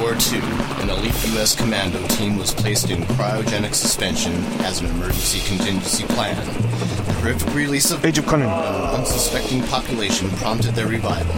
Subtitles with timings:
[0.00, 0.40] War II,
[0.80, 1.56] an elite U.S.
[1.56, 4.32] commando team was placed in cryogenic suspension
[4.62, 6.36] as an emergency contingency plan.
[6.36, 8.48] The horrific release of Age of Conan.
[8.48, 11.34] an unsuspecting population prompted their revival.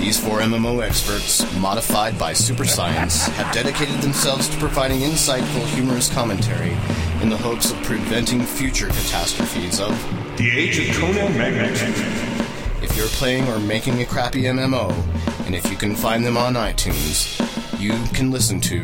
[0.00, 6.12] These four MMO experts, modified by super science, have dedicated themselves to providing insightful, humorous
[6.12, 6.76] commentary
[7.22, 9.90] in the hopes of preventing future catastrophes of
[10.36, 11.80] The Age of Conan Magnet.
[12.82, 14.90] if you're playing or making a crappy MMO,
[15.46, 17.38] and if you can find them on iTunes,
[17.78, 18.80] you can listen to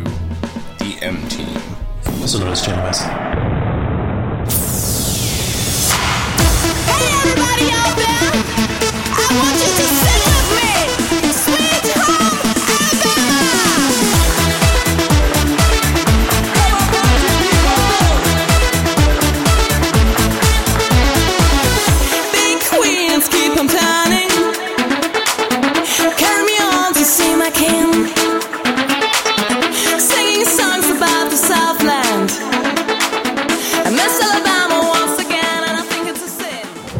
[0.78, 1.58] the M Team.
[2.20, 3.00] Also known as Channel Mass.
[6.86, 8.30] Hey everybody out there!
[9.10, 9.93] I want you to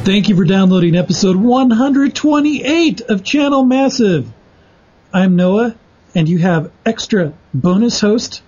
[0.05, 4.31] Thank you for downloading episode 128 of Channel Massive.
[5.13, 5.77] I'm Noah,
[6.15, 8.43] and you have extra bonus host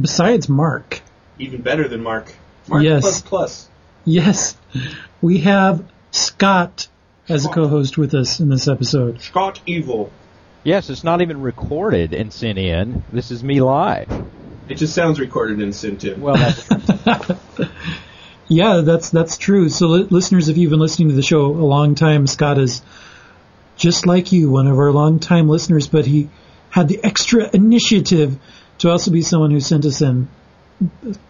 [0.00, 1.02] besides Mark.
[1.38, 2.34] even better than Mark.
[2.68, 3.02] Mark Yes.
[3.02, 3.68] plus plus.
[4.06, 4.56] Yes,
[5.20, 6.88] we have Scott
[7.28, 9.20] as a co-host with us in this episode.
[9.20, 10.10] Scott Evil.
[10.64, 13.04] Yes, it's not even recorded and sent in.
[13.12, 14.08] This is me live.
[14.68, 16.20] It just sounds recorded and sent in.
[16.22, 16.66] Well, that's
[18.48, 19.68] Yeah, that's that's true.
[19.68, 22.82] So, li- listeners, if you've been listening to the show a long time, Scott is
[23.76, 26.28] just like you, one of our long-time listeners, but he
[26.70, 28.38] had the extra initiative
[28.78, 30.28] to also be someone who sent us in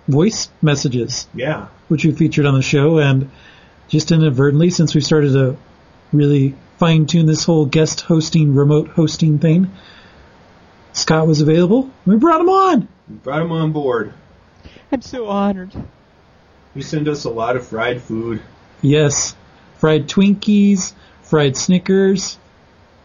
[0.09, 1.69] voice messages, yeah.
[1.89, 3.31] which we featured on the show, and
[3.89, 5.57] just inadvertently, since we started to
[6.13, 9.71] really fine tune this whole guest hosting, remote hosting thing,
[10.93, 11.91] Scott was available.
[12.05, 12.89] We brought him on.
[13.09, 14.13] We brought him on board.
[14.91, 15.73] I'm so honored.
[16.77, 18.43] You send us a lot of fried food.
[18.83, 19.35] Yes,
[19.79, 20.93] fried Twinkies,
[21.23, 22.39] fried Snickers.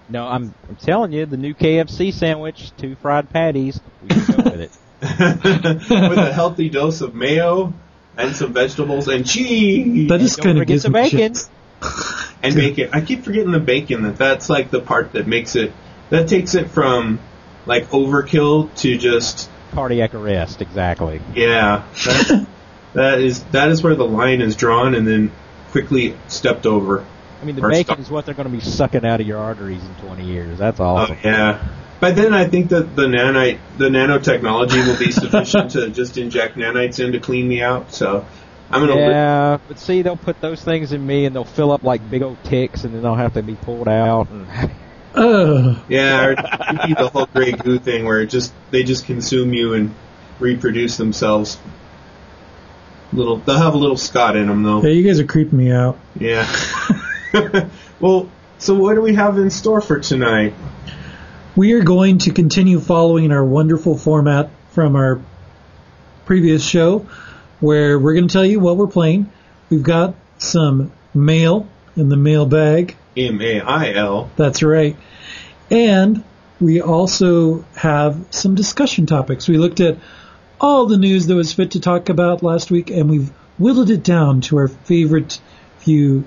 [0.09, 4.43] No, I'm, I'm telling you, the new KFC sandwich, two fried patties, we can go
[4.51, 4.71] with it.
[5.01, 7.73] with a healthy dose of mayo
[8.17, 11.33] and some vegetables and cheese That just Don't kind of forget gives the bacon.
[12.43, 12.89] and bacon.
[12.91, 14.03] I keep forgetting the bacon.
[14.03, 15.71] That that's like the part that makes it.
[16.09, 17.19] That takes it from
[17.65, 21.21] like overkill to just Cardiac arrest, exactly.
[21.35, 21.85] yeah.
[22.93, 25.31] That's, that is that is where the line is drawn and then
[25.71, 27.05] quickly stepped over.
[27.41, 27.99] I mean, the bacon stuff.
[27.99, 30.59] is what they're going to be sucking out of your arteries in 20 years.
[30.59, 31.17] That's oh, awesome.
[31.23, 31.67] Oh yeah.
[31.99, 36.55] But then I think that the nanite, the nanotechnology will be sufficient to just inject
[36.55, 37.93] nanites in to clean me out.
[37.93, 38.25] So
[38.69, 38.99] I'm gonna.
[38.99, 42.21] Yeah, but see, they'll put those things in me and they'll fill up like big
[42.21, 44.29] old ticks and then they'll have to be pulled out.
[44.29, 44.47] And
[45.13, 45.77] Ugh.
[45.89, 46.29] Yeah, or
[46.87, 49.93] you the whole Grey Goo thing where it just they just consume you and
[50.39, 51.59] reproduce themselves.
[53.13, 54.81] Little, they'll have a little Scott in them though.
[54.81, 55.99] Yeah, you guys are creeping me out.
[56.17, 56.47] Yeah.
[57.99, 60.53] well, so what do we have in store for tonight?
[61.55, 65.21] We are going to continue following our wonderful format from our
[66.25, 67.07] previous show,
[67.59, 69.29] where we're going to tell you what we're playing.
[69.69, 71.67] We've got some mail
[71.97, 72.95] in the mail bag.
[73.17, 74.31] M A I L.
[74.37, 74.95] That's right.
[75.69, 76.23] And
[76.61, 79.49] we also have some discussion topics.
[79.49, 79.97] We looked at
[80.61, 84.03] all the news that was fit to talk about last week, and we've whittled it
[84.03, 85.41] down to our favorite
[85.79, 86.23] few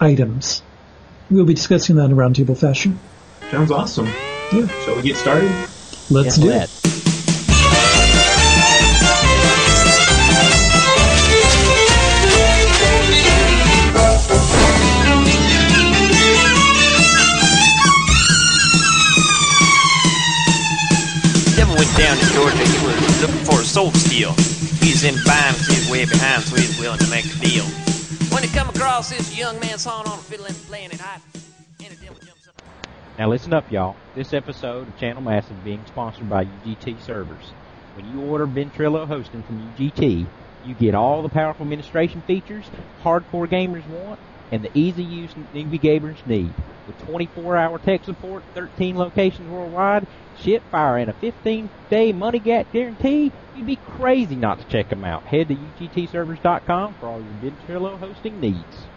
[0.00, 0.62] items.
[1.30, 2.98] We'll be discussing that in roundtable fashion.
[3.50, 4.06] Sounds awesome.
[4.52, 4.66] Yeah.
[4.84, 5.50] Shall we get started?
[6.10, 6.64] Let's Yes, do let.
[6.64, 7.17] it.
[23.68, 24.32] Was looking for a soul steal.
[24.80, 27.64] He's in buying 'cause he's way behind, so he's willing to make a deal.
[28.30, 31.20] When he come across this young man sawing on a fiddle and playing it hot,
[31.80, 32.54] and the devil jumps up.
[33.18, 33.96] Now listen up, y'all.
[34.14, 37.52] This episode of Channel Massive is being sponsored by UGT servers.
[37.94, 40.26] When you order Ventrilo hosting from UGT,
[40.64, 42.64] you get all the powerful administration features
[43.04, 44.18] hardcore gamers want
[44.50, 46.52] and the easy use newbie gamers need.
[46.86, 50.06] With 24-hour tech support, 13 locations worldwide,
[50.40, 55.04] ship fire, and a 15-day money gap guarantee, you'd be crazy not to check them
[55.04, 55.26] out.
[55.26, 58.87] Head to UGTservers.com for all your Ventrilo hosting needs.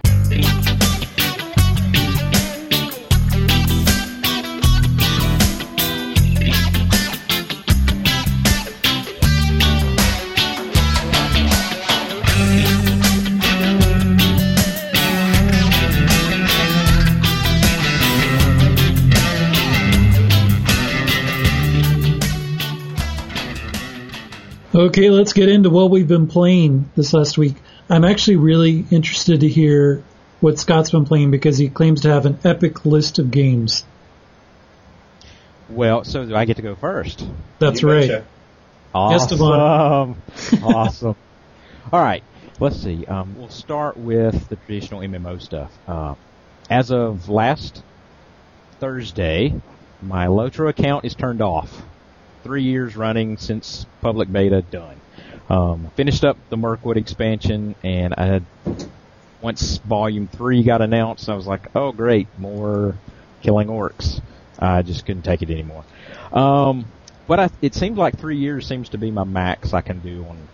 [24.74, 27.56] Okay, let's get into what we've been playing this last week.
[27.90, 30.02] I'm actually really interested to hear
[30.40, 33.84] what Scott's been playing because he claims to have an epic list of games.
[35.70, 37.28] Well, so do I get to go first?
[37.60, 38.08] That's You right.
[38.08, 38.26] betcha.
[38.94, 40.64] Guest of Awesome.
[40.64, 41.16] awesome.
[41.92, 42.24] All right.
[42.60, 43.06] Let's see.
[43.06, 45.72] Um, we'll start with the traditional MMO stuff.
[45.88, 46.16] Uh,
[46.70, 47.84] as of last
[48.80, 49.54] Thursday,
[50.02, 51.82] my Lotro account is turned off.
[52.44, 55.00] Three years running since public beta done.
[55.50, 58.44] Um, finished up the Mirkwood expansion, and I had
[59.42, 62.96] once Volume Three got announced, I was like, "Oh, great, more
[63.42, 64.22] killing orcs."
[64.60, 65.84] I just couldn't take it anymore.
[66.32, 66.86] Um,
[67.28, 70.26] but I, it seems like three years seems to be my max I can do
[70.26, 70.48] on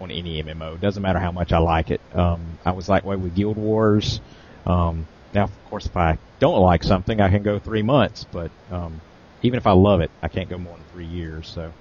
[0.00, 0.80] on any MMO.
[0.80, 2.00] Doesn't matter how much I like it.
[2.14, 4.20] Um, I was that way with Guild Wars.
[4.64, 8.24] Um, now, of course, if I don't like something, I can go three months.
[8.30, 9.00] But um,
[9.42, 11.48] even if I love it, I can't go more than three years.
[11.48, 11.72] So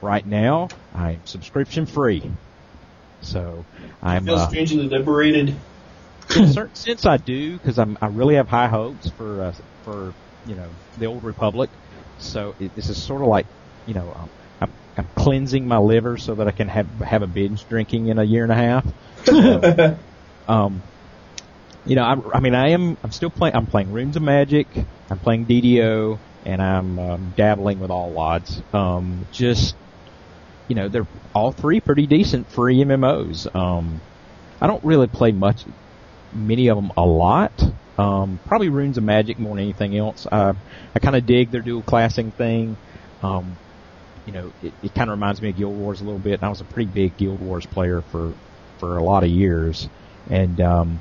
[0.00, 2.30] right now, I'm subscription free.
[3.20, 3.64] So
[4.02, 5.54] I'm Feel uh, strangely liberated.
[6.36, 9.52] in a certain sense, I do because I'm I really have high hopes for uh,
[9.82, 10.14] for
[10.44, 11.70] you know the old republic.
[12.18, 13.46] So it, this is sort of like
[13.86, 14.30] you know um,
[14.60, 18.18] I'm, I'm cleansing my liver so that I can have have a binge drinking in
[18.18, 18.86] a year and a half.
[19.24, 19.96] So,
[20.48, 20.82] um,
[21.84, 23.54] you know, I, I mean, I am I'm still playing.
[23.54, 24.66] I'm playing Runes of Magic.
[25.10, 28.62] I'm playing DDO, and I'm um, dabbling with Allods.
[28.72, 29.74] Um, just
[30.68, 33.54] you know, they're all three pretty decent free MMOs.
[33.54, 34.00] Um,
[34.60, 35.64] I don't really play much,
[36.32, 37.52] many of them a lot.
[37.98, 40.26] Um, probably Runes of Magic more than anything else.
[40.30, 40.54] Uh,
[40.94, 42.76] I kind of dig their dual classing thing.
[43.22, 43.56] Um,
[44.24, 46.42] you know, it, it kind of reminds me of Guild Wars a little bit.
[46.42, 48.34] I was a pretty big Guild Wars player for
[48.78, 49.88] for a lot of years.
[50.28, 51.00] And um,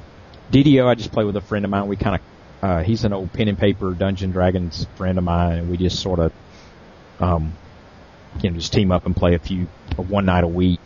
[0.51, 1.87] DDO, I just play with a friend of mine.
[1.87, 2.21] We kind of
[2.61, 5.99] uh, he's an old pen and paper Dungeon Dragons friend of mine, and we just
[6.01, 6.33] sort of
[7.19, 7.53] um,
[8.41, 10.81] you know just team up and play a few one night a week.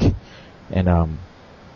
[0.72, 1.20] And um,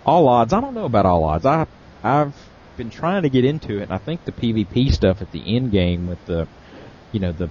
[0.06, 1.46] Allods, I don't know about Allods.
[1.46, 1.68] I
[2.04, 2.36] I've
[2.78, 5.72] been trying to get into it, and I think the PvP stuff at the end
[5.72, 6.48] game with the
[7.12, 7.50] you know the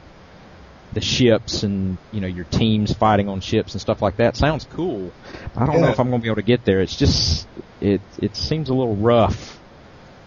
[0.93, 4.67] the ships and you know your teams fighting on ships and stuff like that sounds
[4.73, 5.11] cool.
[5.57, 6.81] I don't know if I'm going to be able to get there.
[6.81, 7.47] It's just
[7.81, 9.59] it it seems a little rough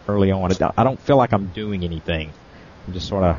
[0.07, 0.52] early on.
[0.78, 2.34] I don't feel like I'm doing anything.
[2.88, 3.38] I'm just sort of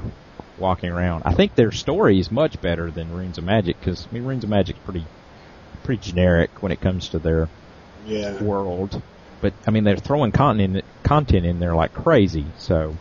[0.58, 1.22] walking around.
[1.24, 4.44] I think their story is much better than Runes of Magic because I mean Runes
[4.44, 5.06] of Magic's pretty
[5.84, 7.48] pretty generic when it comes to their
[8.06, 8.42] Yeah.
[8.42, 9.00] world.
[9.40, 12.46] But I mean, they're throwing content content in there like crazy.
[12.58, 12.94] So,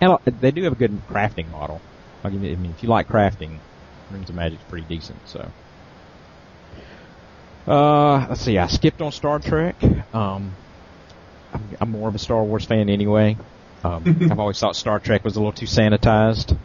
[0.00, 1.80] and uh, they do have a good crafting model.
[2.24, 3.58] I mean, I mean, if you like crafting,
[4.10, 5.18] Runes of Magic's pretty decent.
[5.28, 5.52] So,
[7.66, 8.58] uh, let's see.
[8.58, 9.76] I skipped on Star Trek.
[10.14, 10.52] Um,
[11.80, 13.36] I'm, more of a Star Wars fan anyway.
[13.82, 16.56] Um, I've always thought Star Trek was a little too sanitized.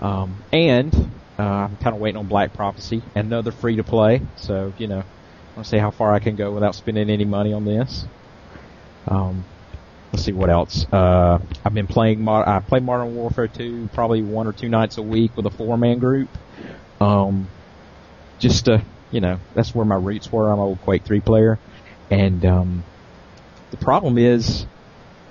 [0.00, 0.94] Um, and
[1.38, 4.22] uh, I'm kind of waiting on Black Prophecy, another free to play.
[4.36, 7.24] So you know, I want to see how far I can go without spending any
[7.24, 8.04] money on this.
[9.08, 9.44] Um,
[10.12, 10.86] let's see what else.
[10.92, 12.22] Uh, I've been playing.
[12.22, 15.50] Mod- I play Modern Warfare 2 probably one or two nights a week with a
[15.50, 16.28] four man group.
[17.00, 17.48] Um,
[18.38, 20.48] just to, you know, that's where my roots were.
[20.48, 21.58] I'm an old Quake 3 player,
[22.10, 22.84] and um,
[23.70, 24.66] the problem is,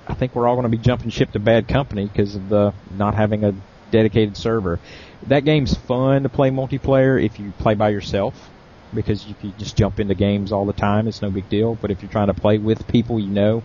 [0.06, 2.72] I think we're all going to be jumping ship to bad company because of the
[2.90, 3.54] not having a
[3.90, 4.78] dedicated server.
[5.26, 8.34] That game's fun to play multiplayer if you play by yourself
[8.94, 11.06] because you can just jump into games all the time.
[11.06, 11.74] It's no big deal.
[11.74, 13.62] But if you're trying to play with people you know,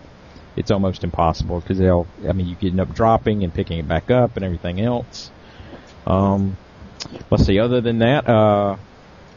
[0.56, 2.06] it's almost impossible because they'll.
[2.28, 5.30] I mean, you end up dropping and picking it back up and everything else.
[6.06, 6.56] Um,
[7.30, 7.58] let's see.
[7.58, 8.76] Other than that, uh,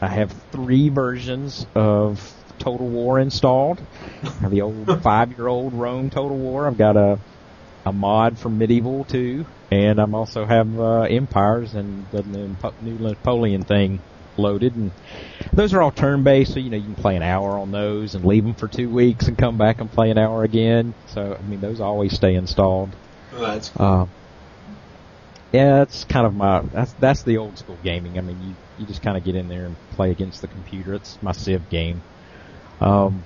[0.00, 3.80] I have three versions of Total War installed.
[4.22, 6.68] I have the old five-year-old Rome Total War.
[6.68, 7.18] I've got a
[7.84, 13.62] a mod from Medieval 2, and I'm also have uh, Empires and the new Napoleon
[13.62, 14.00] thing
[14.36, 14.90] loaded, and
[15.52, 16.52] those are all turn-based.
[16.52, 18.90] So you know you can play an hour on those and leave them for two
[18.90, 20.94] weeks and come back and play an hour again.
[21.06, 22.90] So I mean those always stay installed.
[23.34, 23.86] Oh, that's cool.
[23.86, 24.06] Uh,
[25.52, 28.18] yeah, that's kind of my that's that's the old school gaming.
[28.18, 30.94] I mean, you you just kind of get in there and play against the computer.
[30.94, 32.02] It's my Civ game.
[32.80, 33.24] Um,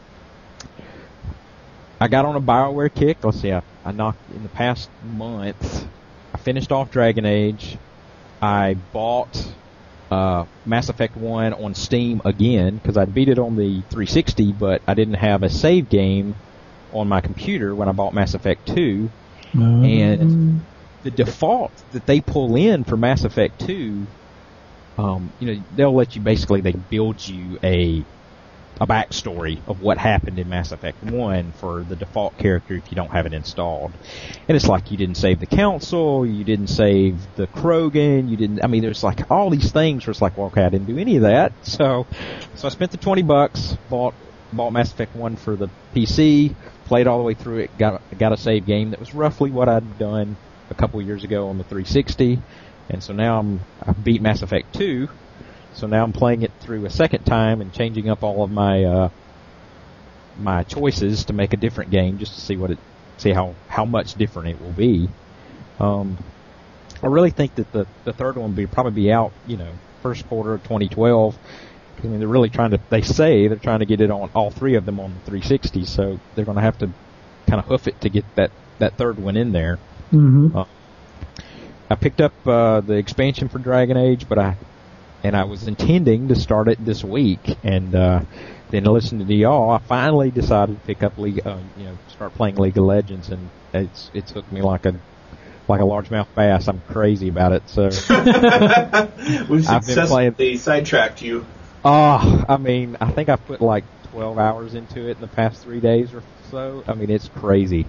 [2.00, 3.22] I got on a Bioware kick.
[3.24, 5.86] Let's see, I, I knocked in the past month.
[6.32, 7.78] I finished off Dragon Age.
[8.42, 9.54] I bought
[10.10, 14.82] uh, Mass Effect 1 on Steam again because I beat it on the 360, but
[14.86, 16.34] I didn't have a save game
[16.92, 19.10] on my computer when I bought Mass Effect 2
[19.54, 20.64] and
[21.04, 24.06] the default that they pull in for Mass Effect 2,
[24.98, 28.04] um, you know, they'll let you basically they build you a
[28.80, 32.96] a backstory of what happened in Mass Effect 1 for the default character if you
[32.96, 33.92] don't have it installed.
[34.48, 38.64] And it's like you didn't save the council, you didn't save the Krogan, you didn't,
[38.64, 40.98] I mean, there's like all these things where it's like, well, okay, I didn't do
[40.98, 41.52] any of that.
[41.62, 42.06] So,
[42.56, 44.14] so I spent the 20 bucks, bought,
[44.52, 46.54] bought Mass Effect 1 for the PC,
[46.86, 49.68] played all the way through it, got, got a save game that was roughly what
[49.68, 50.36] I'd done
[50.70, 52.40] a couple years ago on the 360.
[52.90, 55.08] And so now I'm, I beat Mass Effect 2,
[55.74, 58.84] so now I'm playing it through a second time and changing up all of my
[58.84, 59.08] uh,
[60.38, 62.78] my choices to make a different game just to see what it
[63.18, 65.08] see how how much different it will be.
[65.78, 66.18] Um,
[67.02, 69.72] I really think that the the third one will be probably be out you know
[70.02, 71.38] first quarter of 2012.
[72.02, 74.50] I mean they're really trying to they say they're trying to get it on all
[74.50, 76.90] three of them on the 360, so they're going to have to
[77.48, 79.78] kind of hoof it to get that that third one in there.
[80.10, 80.64] hmm Uh,
[81.90, 84.56] I picked up uh, the expansion for Dragon Age, but I
[85.24, 88.20] and I was intending to start it this week, and uh,
[88.70, 92.34] then listening to y'all, I finally decided to pick up League, uh, you know, start
[92.34, 94.94] playing League of Legends, and it's it's hooked me like a
[95.66, 96.68] like a largemouth bass.
[96.68, 97.62] I'm crazy about it.
[97.68, 97.84] So,
[99.48, 101.46] We've I've been playing- successfully sidetracked you.
[101.84, 105.62] ah, I mean, I think I've put like 12 hours into it in the past
[105.62, 106.84] three days or so.
[106.86, 107.86] I mean, it's crazy.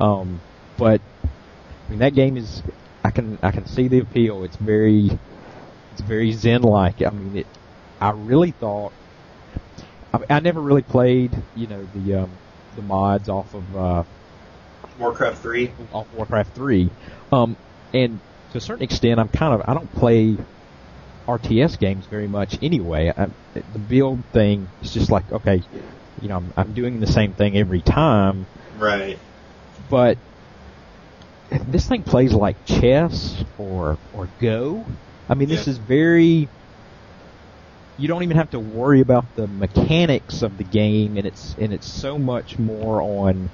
[0.00, 0.40] Um,
[0.76, 2.62] but I mean, that game is.
[3.04, 4.44] I can I can see the appeal.
[4.44, 5.10] It's very
[5.98, 7.02] it's very zen like.
[7.02, 7.46] I mean, it.
[8.00, 8.92] I really thought.
[10.14, 12.30] I, I never really played, you know, the um,
[12.76, 14.04] the mods off of uh,
[14.98, 15.70] Warcraft 3.
[15.92, 16.88] off Warcraft three,
[17.32, 17.56] um,
[17.92, 18.20] and
[18.52, 20.36] to a certain extent, I'm kind of I don't play
[21.26, 23.12] RTS games very much anyway.
[23.16, 25.62] I, the build thing is just like okay,
[26.22, 28.46] you know, I'm, I'm doing the same thing every time,
[28.78, 29.18] Right.
[29.90, 30.16] but
[31.66, 34.84] this thing plays like chess or or Go.
[35.28, 35.72] I mean, this Yeah.
[35.72, 36.48] is very.
[37.98, 41.72] You don't even have to worry about the mechanics of the game, and it's and
[41.72, 43.50] it's so much more on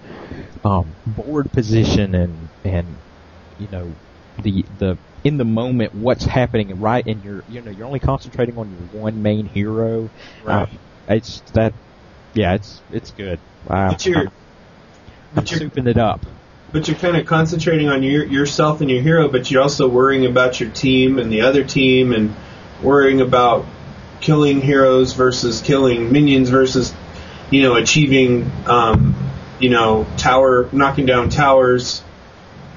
[0.64, 2.98] um, board position and and
[3.56, 3.96] you know
[4.42, 8.58] the the in the moment what's happening right, and you're you know you're only concentrating
[8.58, 10.10] on your one main hero.
[10.42, 10.68] Right.
[10.68, 10.76] Uh,
[11.08, 11.72] it's that,
[12.34, 13.40] yeah, it's it's good.
[13.70, 14.30] I, But you're, I'm,
[15.36, 16.26] I'm but you're, souping it up.
[16.74, 20.26] But you're kind of concentrating on your, yourself and your hero, but you're also worrying
[20.26, 22.34] about your team and the other team and
[22.82, 23.64] worrying about
[24.20, 26.92] killing heroes versus killing minions versus,
[27.48, 29.14] you know, achieving, um,
[29.60, 32.02] you know, tower, knocking down towers,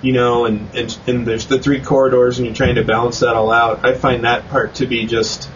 [0.04, 3.36] you know, and, and, and there's the three corridors and you're trying to balance that
[3.36, 3.84] all out.
[3.84, 5.50] I find that part to be just,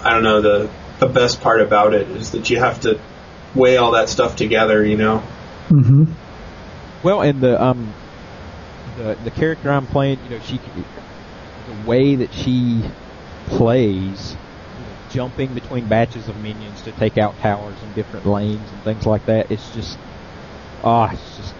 [0.00, 2.98] I don't know, the, the best part about it is that you have to
[3.54, 5.18] weigh all that stuff together, you know.
[5.68, 6.04] hmm
[7.02, 7.92] Well, and the um,
[8.96, 12.82] the the character I'm playing, you know, she the way that she
[13.46, 18.70] plays, you know, jumping between batches of minions to take out towers in different lanes
[18.72, 19.50] and things like that.
[19.50, 19.98] It's just,
[20.84, 21.54] ah, it's just,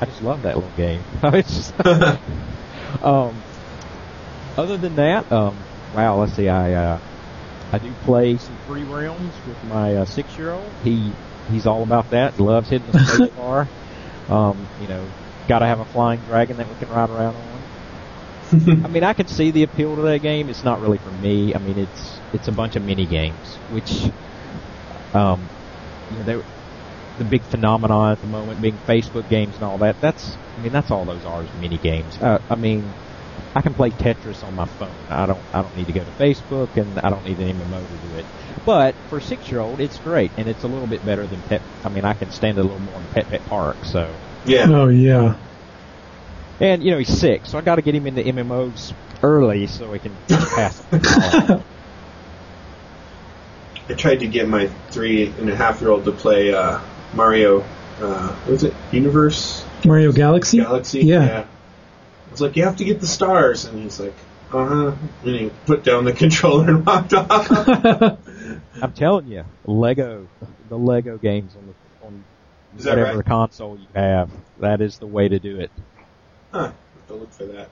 [0.00, 1.02] I just love that little game.
[1.22, 1.86] it's just,
[3.02, 3.42] um,
[4.56, 5.56] other than that, um,
[5.94, 7.00] wow, let's see, I uh,
[7.72, 10.70] I do play some Free Realms with my uh, six year old.
[10.84, 11.12] He
[11.50, 12.38] he's all about that.
[12.38, 13.68] Loves hitting the space bar.
[14.28, 15.04] Um, you know,
[15.48, 17.52] got to have a flying dragon that we can ride around on.
[18.84, 20.48] I mean, I can see the appeal to that game.
[20.48, 21.54] It's not really for me.
[21.54, 24.10] I mean, it's it's a bunch of mini games, which,
[25.14, 25.48] um,
[26.10, 26.44] you know, they,
[27.18, 30.00] the big phenomenon at the moment being Facebook games and all that.
[30.00, 32.16] That's, I mean, that's all those are is mini games.
[32.18, 32.90] Uh, I mean,
[33.54, 34.94] I can play Tetris on my phone.
[35.10, 37.86] I don't I don't need to go to Facebook and I don't need an MMO
[37.86, 38.26] to do it.
[38.64, 41.40] But for a six year old, it's great and it's a little bit better than
[41.42, 41.62] Pet.
[41.84, 43.76] I mean, I can stand a little more in Pet Pet Park.
[43.84, 44.08] So,
[44.46, 44.66] Yeah.
[44.68, 45.36] Oh yeah.
[46.60, 48.92] and you know he's six, so I got to get him into MMOs
[49.22, 50.82] early so he can pass.
[53.88, 56.80] I tried to get my three and a half year old to play uh,
[57.14, 57.64] Mario.
[58.00, 60.58] Uh, what was it Universe Mario Galaxy.
[60.58, 61.00] Galaxy?
[61.00, 61.44] Yeah.
[61.46, 64.14] I was like, you have to get the stars, and he's like,
[64.52, 64.92] uh huh.
[65.24, 68.18] And he put down the controller and walked off.
[68.80, 70.28] I'm telling you, Lego,
[70.68, 72.24] the Lego games on the on
[72.76, 73.26] Is whatever right?
[73.26, 74.30] console you have,
[74.60, 75.70] that is the way to do it.
[76.52, 76.64] Huh.
[76.64, 77.68] Have to look for that.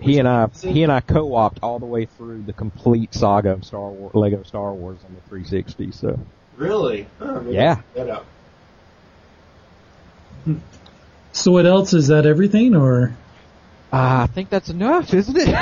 [0.00, 3.64] He and I, he and I co-opted all the way through the complete saga of
[3.64, 5.92] Star Wars, Lego Star Wars on the 360.
[5.92, 6.18] So
[6.56, 7.06] Really?
[7.18, 7.76] Huh, Yeah.
[7.96, 8.26] I'll that out.
[11.32, 12.26] So what else is that?
[12.26, 13.14] Everything or
[13.92, 15.56] uh, I think that's enough, isn't it?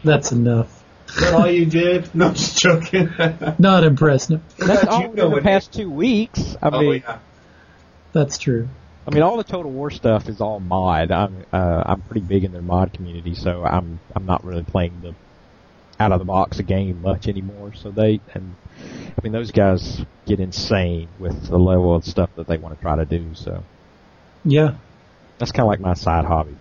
[0.04, 0.75] that's enough?
[1.08, 2.10] Is that all you did?
[2.14, 3.10] No, I'm just joking.
[3.58, 4.30] Not impressed.
[4.30, 6.56] No, that's all you in know the when past two weeks.
[6.62, 7.18] I oh, mean, yeah.
[8.12, 8.68] that's true.
[9.06, 11.12] I mean, all the Total War stuff is all mod.
[11.12, 15.00] I'm uh, I'm pretty big in their mod community, so I'm I'm not really playing
[15.02, 15.14] the
[15.98, 17.72] out of the box game much anymore.
[17.74, 22.46] So they and I mean those guys get insane with the level of stuff that
[22.48, 23.34] they want to try to do.
[23.34, 23.62] So
[24.44, 24.74] Yeah.
[25.38, 26.56] that's kind of like my side hobby.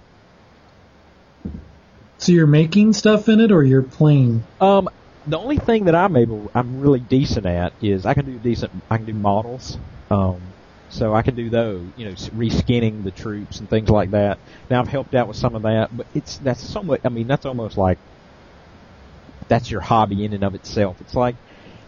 [2.18, 4.44] So you're making stuff in it, or you're playing?
[4.60, 4.88] Um,
[5.28, 8.72] the only thing that I'm able, I'm really decent at is I can do decent,
[8.90, 9.78] I can do models.
[10.10, 10.54] Um,
[10.90, 14.38] so I can do those, you know, reskinning the troops and things like that.
[14.70, 17.02] Now I've helped out with some of that, but it's that's somewhat.
[17.04, 17.98] I mean, that's almost like
[19.48, 21.02] that's your hobby in and of itself.
[21.02, 21.36] It's like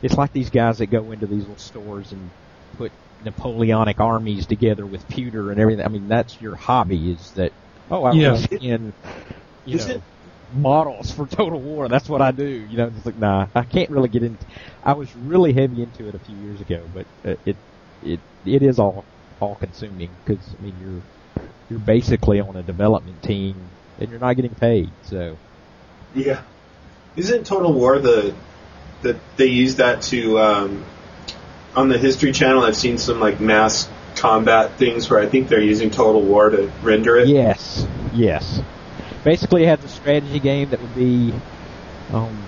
[0.02, 2.30] it's like these guys that go into these little stores and
[2.78, 2.92] put
[3.24, 5.86] Napoleonic armies together with pewter and everything.
[5.86, 7.12] I mean, that's your hobby.
[7.12, 7.52] Is that?
[7.90, 8.32] Oh, I Yeah.
[8.34, 8.94] was in,
[9.66, 10.02] you Is know, it-
[10.54, 11.88] models for Total War.
[11.88, 12.48] That's what I do.
[12.48, 14.46] You know, it's like nah, I can't really get into.
[14.84, 17.56] I was really heavy into it a few years ago, but uh, it
[18.04, 19.06] it it is all
[19.40, 23.56] all consuming because I mean you're you're basically on a development team
[24.00, 24.90] and you're not getting paid.
[25.04, 25.38] So
[26.16, 26.42] Yeah.
[27.16, 28.34] Isn't Total War the
[29.02, 30.86] that they use that to um,
[31.76, 32.64] on the History Channel?
[32.64, 36.72] I've seen some like mass combat things where I think they're using Total War to
[36.82, 37.28] render it.
[37.28, 38.62] yes, yes.
[39.28, 41.34] Basically, it has a strategy game that would be
[42.14, 42.46] um,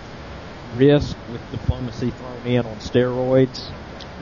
[0.77, 3.69] Risk with diplomacy thrown in on steroids.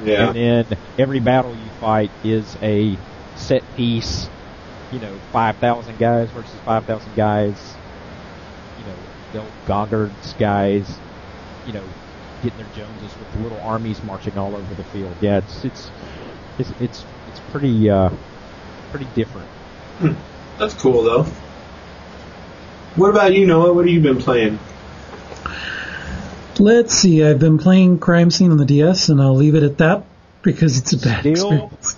[0.03, 0.29] Yeah.
[0.29, 2.97] And then every battle you fight is a
[3.35, 4.27] set piece,
[4.91, 7.75] you know, 5,000 guys versus 5,000 guys,
[8.79, 8.95] you know,
[9.33, 10.97] the old Goggards guys,
[11.67, 11.83] you know,
[12.41, 15.15] getting their Joneses with little armies marching all over the field.
[15.21, 15.91] Yeah, it's, it's,
[16.57, 18.09] it's, it's, it's pretty, uh,
[18.89, 19.47] pretty different.
[20.57, 21.27] That's cool though.
[22.97, 23.73] What about you, Noah?
[23.73, 24.59] What have you been playing?
[26.59, 27.23] Let's see.
[27.23, 30.03] I've been playing Crime Scene on the DS, and I'll leave it at that
[30.41, 31.31] because it's a bad Still?
[31.31, 31.97] experience.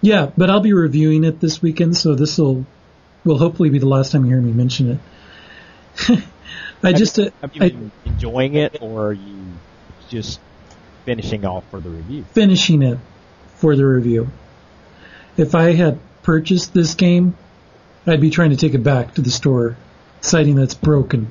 [0.00, 2.64] Yeah, but I'll be reviewing it this weekend, so this will
[3.24, 5.00] will hopefully be the last time you hear me mention
[6.08, 6.24] it.
[6.82, 9.44] I just uh, Have you I, been enjoying it or are you
[10.08, 10.40] just
[11.04, 12.24] finishing off for the review?
[12.32, 12.98] finishing it
[13.56, 14.28] for the review.
[15.36, 17.36] If I had purchased this game,
[18.06, 19.76] I'd be trying to take it back to the store,
[20.20, 21.30] citing that it's broken.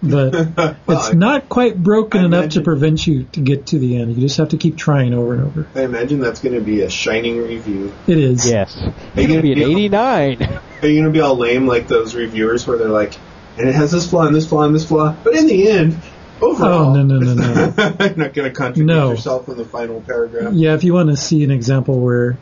[0.00, 0.32] But
[0.88, 4.14] it's I- not quite broken I enough to prevent you to get to the end.
[4.14, 5.66] You just have to keep trying over and over.
[5.74, 7.92] I imagine that's going to be a shining review.
[8.06, 8.48] It is.
[8.48, 8.76] Yes.
[8.80, 10.42] you It'll gonna be an be- 89.
[10.82, 13.14] Are you going to be all lame like those reviewers where they're like,
[13.58, 15.98] and it has this flaw and this flaw and this flaw, but in the end,
[16.40, 17.74] overall, Oh, no, no, no, no.
[17.98, 19.10] You're not going to contradict No.
[19.10, 20.52] yourself in the final paragraph.
[20.54, 22.38] Yeah, if you want to see an example where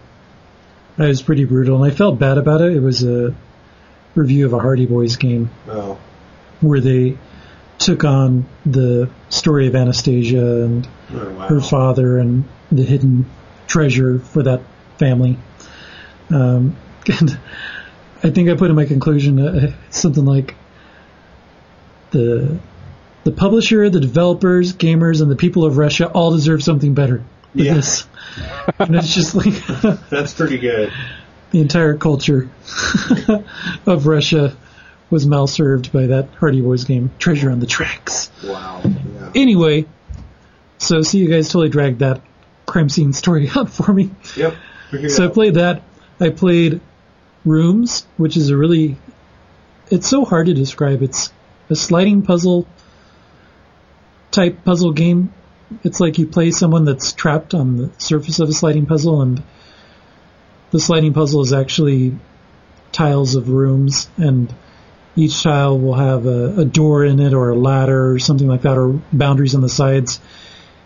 [0.98, 3.35] I was pretty brutal and I felt bad about it, it was a
[4.16, 5.98] review of a Hardy Boys game Oh,
[6.61, 7.16] where they
[7.79, 11.48] took on the story of Anastasia and oh wow.
[11.48, 13.26] her father and the hidden
[13.68, 14.62] treasure for that
[14.98, 15.38] family.
[16.31, 16.76] Um,
[17.20, 17.38] and
[18.24, 20.55] I think I put in my conclusion uh, something like
[22.11, 22.59] the
[23.24, 27.22] the publisher, the developers, gamers, and the people of Russia all deserve something better
[27.55, 27.74] than Yeah.
[27.74, 28.07] this.
[28.79, 29.52] and it's just like
[30.11, 30.92] That's pretty good.
[31.57, 32.51] The entire culture
[33.87, 34.55] of Russia
[35.09, 38.31] was malserved by that Hardy Boys game, Treasure on the Tracks.
[38.45, 38.83] Wow.
[38.85, 39.33] Yeah.
[39.35, 39.87] Anyway,
[40.77, 42.21] so see you guys totally dragged that
[42.66, 44.11] crime scene story out for me.
[44.37, 44.55] Yep.
[45.09, 45.83] So I played that.
[46.21, 46.83] I played
[47.47, 48.99] Rooms, which is a really
[49.90, 51.03] it's so hard to describe.
[51.03, 51.33] It's
[51.71, 52.66] a sliding puzzle
[54.31, 55.33] type puzzle game.
[55.85, 59.42] It's like you play someone that's trapped on the surface of a sliding puzzle and
[60.70, 62.16] the sliding puzzle is actually
[62.92, 64.52] tiles of rooms and
[65.14, 68.62] each tile will have a, a door in it or a ladder or something like
[68.62, 70.20] that or boundaries on the sides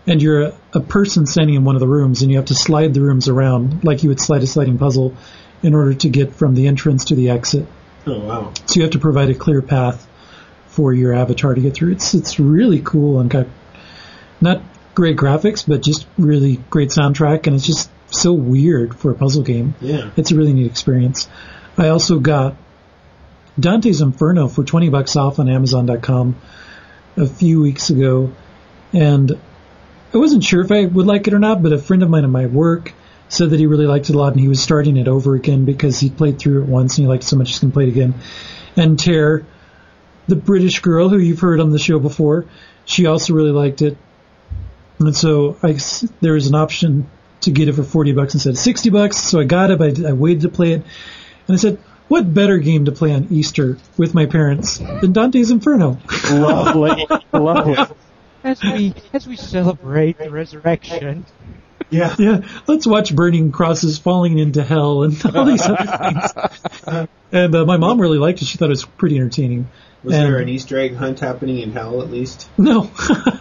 [0.06, 2.54] and you're a, a person standing in one of the rooms and you have to
[2.54, 5.14] slide the rooms around like you would slide a sliding puzzle
[5.62, 7.66] in order to get from the entrance to the exit.
[8.06, 8.52] Oh wow.
[8.66, 10.06] So you have to provide a clear path
[10.68, 11.92] for your avatar to get through.
[11.92, 13.46] It's it's really cool and got
[14.40, 14.62] not
[14.94, 19.42] great graphics, but just really great soundtrack, and it's just so weird for a puzzle
[19.42, 19.74] game.
[19.80, 20.10] Yeah.
[20.16, 21.28] It's a really neat experience.
[21.76, 22.56] I also got
[23.58, 26.40] Dante's Inferno for 20 bucks off on Amazon.com
[27.16, 28.32] a few weeks ago,
[28.92, 29.32] and
[30.12, 32.24] I wasn't sure if I would like it or not, but a friend of mine
[32.24, 32.92] at my work
[33.28, 35.64] said that he really liked it a lot and he was starting it over again
[35.64, 37.74] because he played through it once and he liked it so much he's going to
[37.74, 38.14] play it again.
[38.76, 39.46] And Tare,
[40.26, 42.46] the British girl who you've heard on the show before,
[42.84, 43.96] she also really liked it.
[44.98, 45.78] And so I,
[46.20, 47.08] there was an option
[47.42, 49.16] to get it for 40 bucks instead of 60 bucks.
[49.16, 50.82] So I got it, but I, I waited to play it.
[51.46, 55.50] And I said, what better game to play on Easter with my parents than Dante's
[55.50, 55.98] Inferno?
[56.30, 57.06] Lovely.
[57.32, 57.76] Lovely.
[58.42, 61.24] As we, as we celebrate the resurrection.
[61.88, 62.14] Yeah.
[62.18, 67.08] Yeah, let's watch burning crosses falling into hell and all these other things.
[67.32, 68.46] And uh, my mom really liked it.
[68.46, 69.68] She thought it was pretty entertaining.
[70.02, 72.48] Was And- there an Easter egg hunt happening in hell at least?
[72.56, 72.90] No,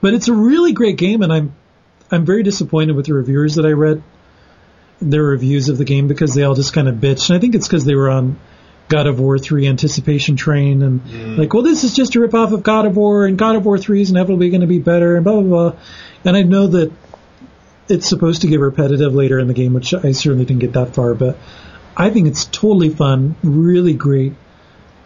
[0.00, 1.54] but it's a really great game, and I'm
[2.10, 4.02] I'm very disappointed with the reviewers that I read.
[5.00, 7.54] Their reviews of the game because they all just kind of bitched, and I think
[7.54, 8.38] it's because they were on
[8.88, 11.38] God of War 3 anticipation train and mm.
[11.38, 13.78] like, well, this is just a ripoff of God of War, and God of War
[13.78, 15.80] 3 is inevitably going to be better, and blah blah blah.
[16.24, 16.92] And I know that
[17.88, 20.94] it's supposed to get repetitive later in the game, which I certainly didn't get that
[20.94, 21.38] far, but
[21.96, 24.34] I think it's totally fun, really great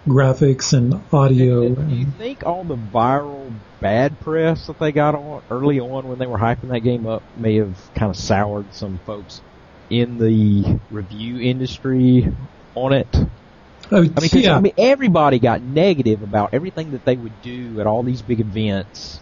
[0.07, 1.69] graphics and audio.
[1.75, 6.19] Do you think all the viral bad press that they got on early on when
[6.19, 9.41] they were hyping that game up may have kind of soured some folks
[9.91, 12.33] in the review industry
[12.75, 13.09] on it?
[13.91, 14.57] I, I mean, yeah.
[14.57, 18.41] I mean, everybody got negative about everything that they would do at all these big
[18.41, 19.21] events.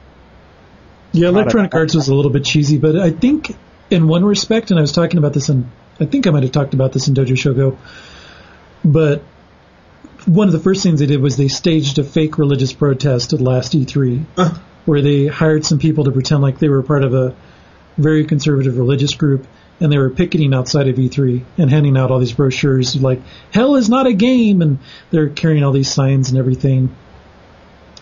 [1.12, 3.55] Yeah, Electronic Arts was a little bit cheesy, but I think
[3.90, 6.53] in one respect, and I was talking about this in, I think I might have
[6.53, 7.77] talked about this in Dojo Shogo,
[8.85, 9.23] but
[10.26, 13.40] one of the first things they did was they staged a fake religious protest at
[13.40, 14.24] last E3,
[14.85, 17.35] where they hired some people to pretend like they were part of a
[17.98, 19.46] very conservative religious group,
[19.80, 23.76] and they were picketing outside of E3 and handing out all these brochures like "Hell
[23.76, 24.78] is not a game," and
[25.11, 26.94] they're carrying all these signs and everything.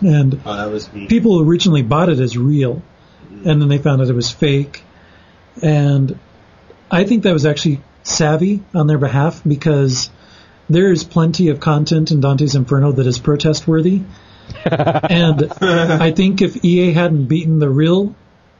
[0.02, 0.78] And Oh,
[1.08, 2.82] people originally bought it as real,
[3.44, 4.84] and then they found out it was fake.
[5.62, 6.18] And
[6.90, 10.10] I think that was actually savvy on their behalf because
[10.70, 14.02] there is plenty of content in Dante's Inferno that is protest worthy.
[14.64, 18.14] and I think if EA hadn't beaten the real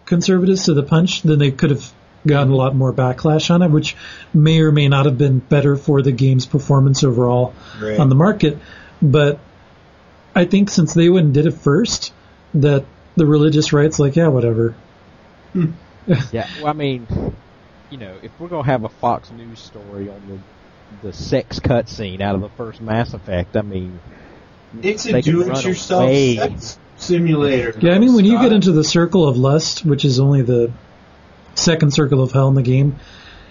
[0.07, 1.91] conservatives to the punch, then they could have
[2.27, 3.97] gotten a lot more backlash on it, which
[4.35, 7.99] may or may not have been better for the game's performance overall Right.
[7.99, 8.59] on the market.
[9.01, 9.39] But
[10.35, 12.13] I think since they went and did it first,
[12.55, 12.85] that
[13.17, 14.75] the religious right's like, yeah, whatever.
[15.53, 15.73] Hmm.
[16.33, 17.07] Yeah, well, I mean,
[17.89, 20.39] you know, if we're gonna have a Fox News story on the
[21.03, 24.01] the sex cutscene out of the first Mass Effect, I mean,
[24.83, 27.75] It's a they can run do-it-yourself sex simulator.
[27.81, 30.73] Yeah, I mean, when you get into the circle of lust, which is only the
[31.55, 32.99] second circle of hell in the game,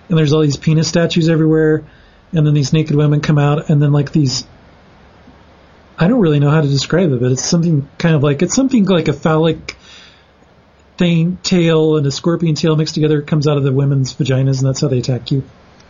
[0.08, 1.84] and there's all these penis statues everywhere,
[2.32, 4.46] and then these naked women come out, and then like these.
[5.98, 8.56] I don't really know how to describe it, but it's something kind of like it's
[8.56, 9.76] something like a phallic
[10.98, 14.68] thing tail and a scorpion tail mixed together comes out of the women's vaginas, and
[14.68, 15.44] that's how they attack you.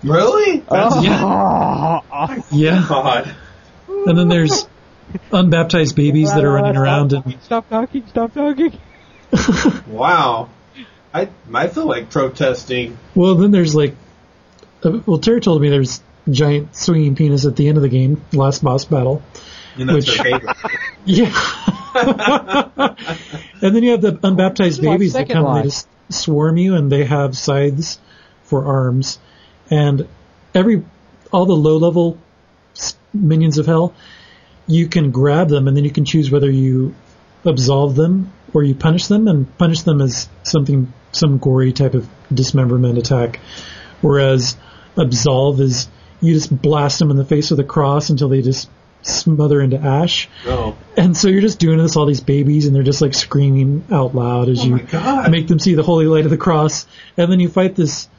[0.03, 0.59] Really?
[0.59, 2.85] That's Yeah, yeah.
[2.87, 3.35] God.
[3.87, 4.67] And then there's
[5.31, 8.77] unbaptized babies that are running around and stop talking, stop talking.
[9.87, 10.49] Wow.
[11.13, 12.97] I I feel like protesting.
[13.15, 13.95] Well, then there's like,
[14.83, 18.23] uh, well, Terry told me there's giant swinging penis at the end of the game,
[18.33, 19.21] last boss battle.
[19.75, 20.19] And that's Which-
[21.05, 21.31] Yeah.
[23.61, 26.91] and then you have the unbaptized babies that come and they just swarm you, and
[26.91, 27.99] they have scythes
[28.43, 29.19] for arms,
[29.69, 30.07] and
[30.53, 30.83] every
[31.31, 32.17] all the low level
[33.13, 33.93] minions of hell,
[34.67, 36.95] you can grab them, and then you can choose whether you
[37.45, 42.07] absolve them or you punish them, and punish them as something some gory type of
[42.33, 43.39] dismemberment attack,
[44.01, 44.57] whereas
[44.97, 45.87] absolve is
[46.21, 48.69] you just blast them in the face with a cross until they just
[49.01, 50.27] smother into ash.
[50.45, 50.75] Oh.
[50.97, 54.13] And so you're just doing this all these babies, and they're just like screaming out
[54.13, 54.75] loud as Oh you
[55.29, 56.85] make them see the holy light of the cross.
[57.15, 58.09] And then you fight this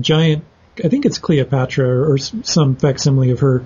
[0.00, 0.44] giant,
[0.84, 3.64] I think it's Cleopatra or some facsimile of her.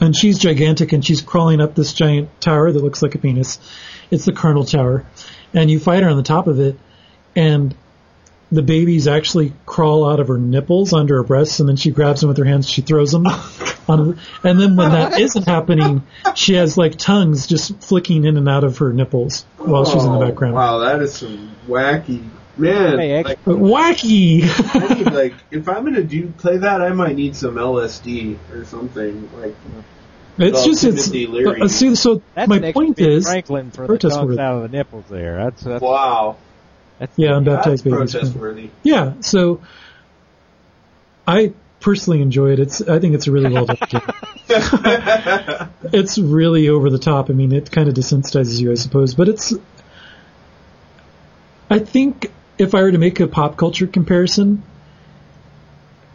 [0.00, 3.58] And she's gigantic, and she's crawling up this giant tower that looks like a penis.
[4.10, 5.04] It's the Carnal Tower,
[5.52, 6.78] and you fight her on the top of it,
[7.36, 7.74] and
[8.50, 12.20] the babies actually crawl out of her nipples under her breasts, and then she grabs
[12.22, 12.66] them with her hands.
[12.68, 13.26] She throws them
[13.88, 16.02] on, and then when that isn't happening,
[16.34, 20.12] she has like tongues just flicking in and out of her nipples while she's in
[20.12, 20.54] the Oh, background.
[20.54, 22.26] Wow, that is some wacky
[22.60, 22.98] man.
[22.98, 24.42] Hey, like, wacky.
[24.74, 28.64] I need, like, if I'm gonna do play that, I might need some LSD or
[28.64, 29.28] something.
[29.40, 29.54] Like,
[30.38, 31.10] it's Well, just it's.
[31.10, 31.60] Leary.
[31.60, 34.28] uh, see, so That's my an extra point Ben is, Franklin for the protest tongues
[34.28, 34.40] worthy.
[34.40, 35.36] out of the nipples there.
[35.36, 36.36] That's, that's, wow,
[36.98, 38.12] that's yeah, that's unbaptized babies.
[38.12, 38.70] protest worthy.
[38.82, 39.60] Yeah, so
[41.26, 42.60] I personally enjoy it.
[42.60, 43.78] It's I think it's a really well done
[45.92, 47.30] it's really over the top.
[47.30, 49.52] I mean, it kind of desensitizes you, I suppose, but it's.
[51.70, 54.62] I think if I were to make a pop culture comparison,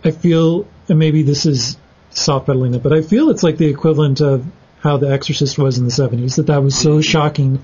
[0.03, 1.77] I feel, and maybe this is
[2.12, 4.45] soft pedaling it, but I feel it's like the equivalent of
[4.79, 7.01] how The Exorcist was in the 70s, that that was so mm-hmm.
[7.01, 7.63] shocking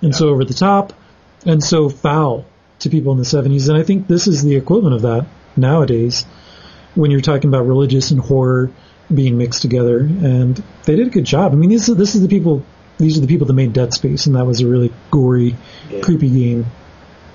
[0.00, 0.94] and so over the top
[1.44, 2.46] and so foul
[2.78, 3.68] to people in the 70s.
[3.68, 6.24] And I think this is the equivalent of that nowadays
[6.94, 8.70] when you're talking about religious and horror
[9.12, 9.98] being mixed together.
[9.98, 11.52] And they did a good job.
[11.52, 12.64] I mean, this is, this is the people,
[12.96, 15.56] these are the people that made Dead Space, and that was a really gory,
[15.90, 16.00] Yeah.
[16.00, 16.66] creepy game.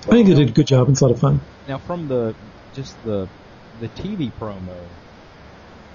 [0.06, 0.88] I think they did a good job.
[0.88, 1.40] It's a lot of fun.
[1.68, 2.34] now from the
[2.74, 3.28] just the
[3.80, 4.76] the TV promo,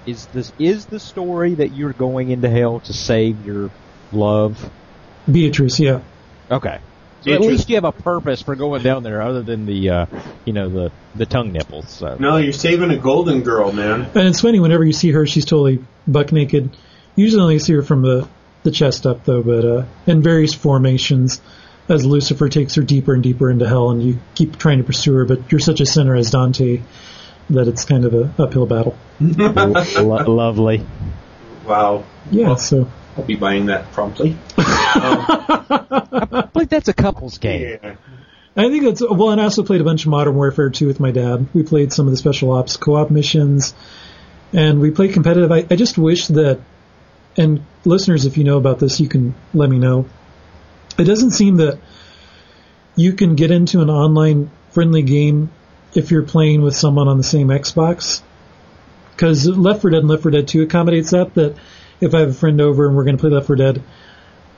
[0.05, 3.71] is this is the story that you're going into hell to save your
[4.11, 4.71] love?
[5.29, 6.01] Beatrice, yeah.
[6.51, 6.79] Okay.
[7.21, 10.05] So at least you have a purpose for going down there, other than the uh,
[10.45, 11.89] you know the the tongue nipples.
[11.89, 14.01] So No, you're saving a golden girl, man.
[14.13, 16.77] And it's funny whenever you see her, she's totally buck naked.
[17.15, 18.27] Usually only see her from the
[18.61, 21.41] the chest up though, but uh, in various formations
[21.87, 25.13] as Lucifer takes her deeper and deeper into hell, and you keep trying to pursue
[25.15, 26.81] her, but you're such a sinner as Dante
[27.51, 28.97] that it's kind of a uphill battle.
[29.21, 30.85] Lo- lovely.
[31.65, 32.03] Wow.
[32.31, 34.35] Yeah, Well, so I'll be buying that promptly.
[34.57, 37.79] I believe that's a couples game.
[37.83, 37.95] Yeah.
[38.57, 40.99] I think it's well, and I also played a bunch of Modern Warfare 2 with
[40.99, 41.47] my dad.
[41.53, 43.75] We played some of the special ops co-op missions,
[44.53, 45.51] and we played competitive.
[45.51, 46.61] I, I just wish that,
[47.37, 50.05] and listeners, if you know about this, you can let me know.
[50.97, 51.79] It doesn't seem that
[52.95, 55.51] you can get into an online friendly game
[55.93, 58.21] if you're playing with someone on the same Xbox.
[59.11, 61.33] Because Left 4 Dead and Left 4 Dead 2 accommodates that.
[61.35, 61.57] That
[62.01, 63.83] if I have a friend over and we're going to play Left 4 Dead,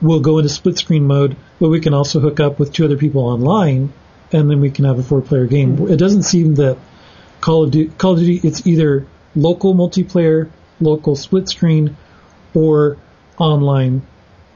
[0.00, 2.96] we'll go into split screen mode, but we can also hook up with two other
[2.96, 3.92] people online,
[4.32, 5.76] and then we can have a four player game.
[5.76, 5.92] Mm-hmm.
[5.92, 6.78] It doesn't seem that
[7.40, 11.96] Call of Duty, Call of Duty, it's either local multiplayer, local split screen,
[12.54, 12.96] or
[13.38, 14.06] online,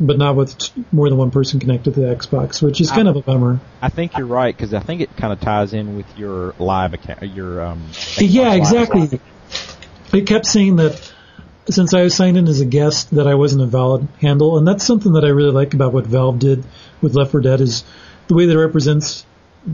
[0.03, 3.09] but not with t- more than one person connected to the Xbox, which is kind
[3.09, 3.61] of a bummer.
[3.81, 6.93] I think you're right because I think it kind of ties in with your live
[6.93, 7.83] account, your um.
[8.19, 9.12] Yeah, Xbox Live.
[9.12, 9.21] exactly.
[10.12, 11.12] It kept saying that
[11.71, 14.67] since I was signed in as a guest that I wasn't a valid handle, and
[14.67, 16.65] that's something that I really like about what Valve did
[17.01, 17.85] with Left 4 Dead is
[18.27, 19.25] the way that it represents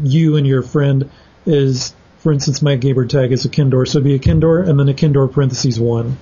[0.02, 1.10] you and your friend
[1.46, 4.78] is, for instance, my gamer tag is a Kindor, so it'd be a Kindor and
[4.78, 6.18] then a Kindor parentheses one,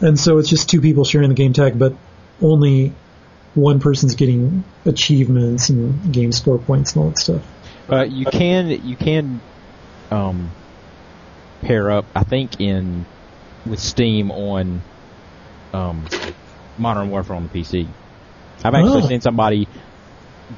[0.00, 1.94] and so it's just two people sharing the game tag, but
[2.40, 2.94] only
[3.54, 7.42] one person's getting achievements and game score points and all that stuff.
[7.90, 9.40] Uh, you can you can
[10.10, 10.50] um,
[11.62, 12.04] pair up.
[12.14, 13.04] I think in
[13.66, 14.82] with Steam on
[15.72, 16.06] um,
[16.78, 17.86] Modern Warfare on the PC.
[18.62, 19.08] I've actually Oh.
[19.08, 19.66] seen somebody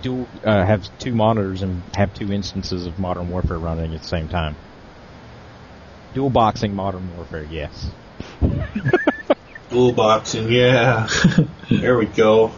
[0.02, 4.09] dual uh, have two monitors and have two instances of Modern Warfare running at the
[4.09, 4.57] same time.
[6.14, 7.90] Dual boxing Modern Warfare, yes.
[9.70, 11.09] Dual boxing, yeah.
[11.70, 12.52] there we go.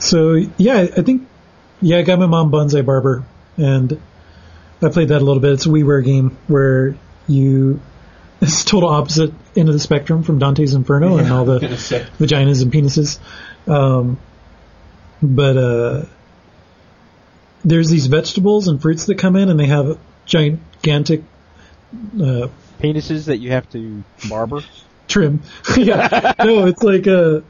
[0.00, 1.28] So yeah, I think
[1.80, 3.24] yeah, I got my mom Bonsai Barber,
[3.56, 4.00] and
[4.82, 5.52] I played that a little bit.
[5.52, 7.80] It's a WiiWare game where you
[8.40, 12.72] it's total opposite end of the spectrum from Dante's Inferno and all the vaginas and
[12.72, 13.18] penises.
[13.68, 14.18] Um,
[15.22, 16.04] but uh,
[17.64, 21.22] there's these vegetables and fruits that come in, and they have gigantic
[22.14, 22.48] uh,
[22.80, 24.62] Penises that you have to barber.
[25.06, 25.42] trim.
[25.76, 27.42] yeah, no, it's like a,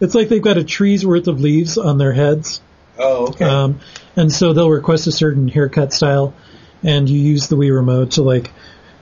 [0.00, 2.60] it's like they've got a tree's worth of leaves on their heads.
[2.98, 3.44] Oh, okay.
[3.44, 3.80] Um,
[4.16, 6.34] and so they'll request a certain haircut style,
[6.82, 8.50] and you use the Wii remote to like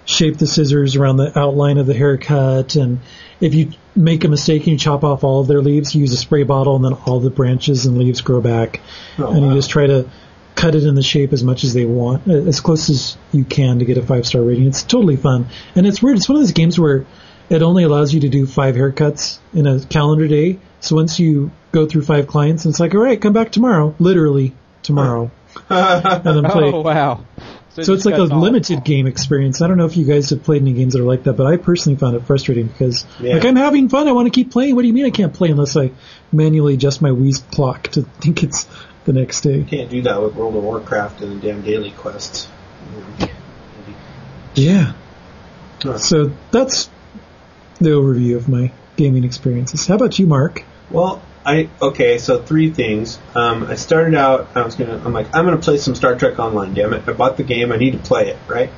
[0.04, 2.76] shape the scissors around the outline of the haircut.
[2.76, 3.00] And
[3.40, 6.12] if you make a mistake and you chop off all of their leaves, you use
[6.12, 8.80] a spray bottle, and then all the branches and leaves grow back.
[9.18, 10.08] Oh, and you just try to
[10.54, 13.78] cut it in the shape as much as they want, as close as you can
[13.78, 14.66] to get a five star rating.
[14.66, 16.16] It's totally fun, and it's weird.
[16.16, 17.06] It's one of those games where
[17.48, 20.58] it only allows you to do five haircuts in a calendar day.
[20.80, 24.54] So once you go through five clients, it's like, all right, come back tomorrow, literally
[24.82, 25.30] tomorrow,
[25.68, 26.72] and then play.
[26.72, 27.24] Oh wow!
[27.70, 28.42] so it it's like a cuts off.
[28.42, 29.60] limited game experience.
[29.60, 31.46] I don't know if you guys have played any games that are like that, but
[31.46, 33.34] I personally found it frustrating because Yeah.
[33.34, 34.74] like I'm having fun, I want to keep playing.
[34.76, 35.90] What do you mean I can't play unless I
[36.32, 38.68] manually adjust my Wii's clock to think it's
[39.04, 39.58] the next day?
[39.58, 42.48] You can't do that with World of Warcraft and the damn daily quests.
[44.54, 44.92] Yeah.
[45.82, 45.98] Huh.
[45.98, 46.90] So that's
[47.80, 49.86] the overview of my gaming experiences.
[49.86, 50.62] How about you, Mark?
[50.90, 52.18] Well, I okay.
[52.18, 53.18] So three things.
[53.34, 54.48] Um, I started out.
[54.54, 55.00] I was gonna.
[55.02, 56.74] I'm like, I'm gonna play some Star Trek Online.
[56.74, 57.08] Damn it!
[57.08, 57.72] I bought the game.
[57.72, 58.36] I need to play it.
[58.46, 58.70] Right.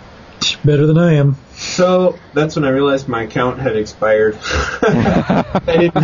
[0.64, 1.36] Better than I am.
[1.56, 4.38] So that's when I realized my account had expired.
[4.82, 5.96] I didn't.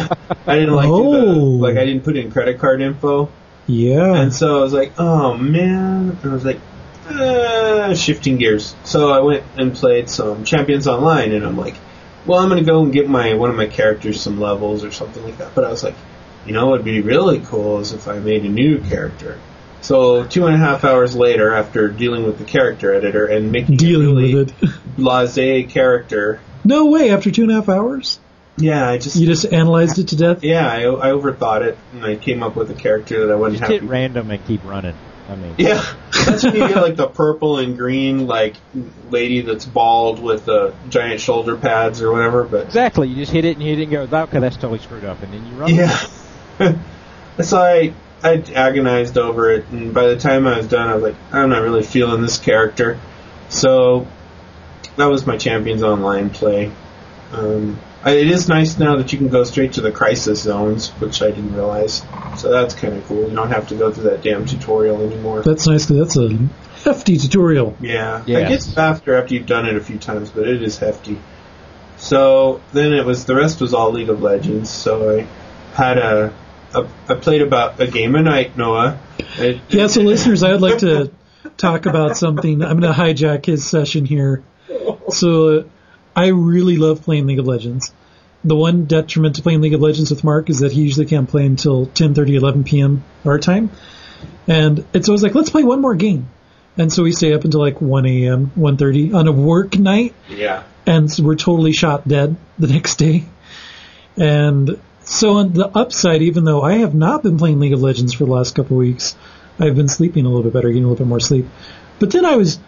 [0.47, 1.13] I didn't like do Oh.
[1.13, 3.31] the, like I didn't put in credit card info,
[3.67, 4.15] Yeah.
[4.15, 6.19] and so I was like, oh man.
[6.23, 6.61] And I was like,
[7.09, 8.75] uh, shifting gears.
[8.85, 11.75] So I went and played some Champions Online, and I'm like,
[12.27, 15.23] well, I'm gonna go and get my one of my characters some levels or something
[15.25, 15.55] like that.
[15.55, 15.95] But I was like,
[16.47, 19.39] you know, what'd be really cool is if I made a new character.
[19.81, 23.77] So two and a half hours later, after dealing with the character editor and making
[23.77, 24.71] Dealing a really with it.
[24.97, 27.11] blasé character, no way.
[27.11, 28.19] After two and a half hours,
[28.57, 30.43] yeah, I just you just analyzed it to death.
[30.43, 33.61] yeah, I, I overthought it and I came up with a character that I wasn't
[33.61, 34.97] Just hit random and keep running.
[35.29, 35.85] I mean, Yeah,
[36.25, 38.57] that's when you get like the purple and green like
[39.11, 42.45] lady that's bald with the giant shoulder pads or whatever.
[42.45, 43.09] But exactly.
[43.09, 45.47] You just hit it and it and go, okay, that's totally screwed up, and then
[45.47, 45.75] you run.
[45.75, 46.07] yeah,
[47.43, 51.03] so I I agonized over it, and by the time I was done, I was
[51.03, 52.99] like, I'm not really feeling this character.
[53.49, 54.07] So
[54.97, 56.73] that was my Champions Online play.
[57.33, 57.79] Um,
[58.15, 61.31] it is nice now that you can go straight to the crisis zones, which I
[61.31, 62.05] didn't realize.
[62.37, 63.29] So that's kind of cool.
[63.29, 65.43] You don't have to go through that damn tutorial anymore.
[65.43, 66.37] That's nice 'cause that's a
[66.85, 67.77] hefty tutorial.
[67.81, 68.43] Yeah, Yes.
[68.43, 71.19] it gets faster after you've done it a few times, but it is hefty.
[71.97, 74.69] So then it was the rest was all League of Legends.
[74.71, 75.27] So I
[75.75, 76.33] had a,
[76.75, 78.99] a I played about a game a night, Noah.
[79.39, 81.11] It, Yeah, so listeners, I would like to
[81.57, 82.63] talk about something.
[82.63, 84.43] I'm going to hijack his session here.
[85.09, 85.63] So, uh,
[86.17, 87.93] I really love playing League of Legends.
[88.43, 91.29] The one detriment to playing League of Legends with Mark is that he usually can't
[91.29, 93.05] play until 10:30, 11 p.m.
[93.25, 93.71] our time,
[94.49, 96.31] and it's always like, let's play one more game.
[96.79, 100.63] And so we stay up until like 1 a.m., 1:30 on a work night, yeah,
[100.87, 103.25] and so we're totally shot dead the next day.
[104.17, 108.15] And so on the upside, even though I have not been playing League of Legends
[108.15, 109.17] for the last couple of weeks,
[109.59, 111.47] I've been sleeping a little bit better, getting a little bit more sleep.
[111.99, 112.59] But then I was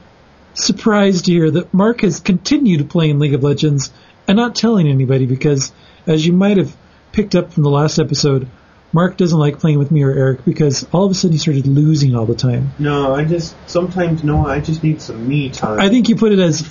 [0.65, 3.93] surprised to hear that Mark has continued playing League of Legends
[4.27, 5.73] and not telling anybody because,
[6.07, 6.77] as you might have
[7.13, 8.49] picked up from the last episode,
[8.93, 11.67] Mark doesn't like playing with me or Eric because all of a sudden he started
[11.67, 12.73] losing all the time.
[12.79, 15.79] no, I just sometimes Noah, I just need some me time.
[15.81, 16.67] I think you put it as,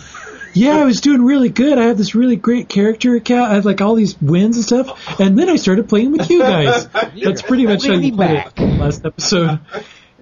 [0.54, 1.78] yeah, I was doing really good.
[1.78, 3.52] I have this really great character account.
[3.52, 6.40] I had like all these wins and stuff, and then I started playing with you
[6.42, 6.88] guys.
[7.24, 9.60] That's pretty much how you put it last episode.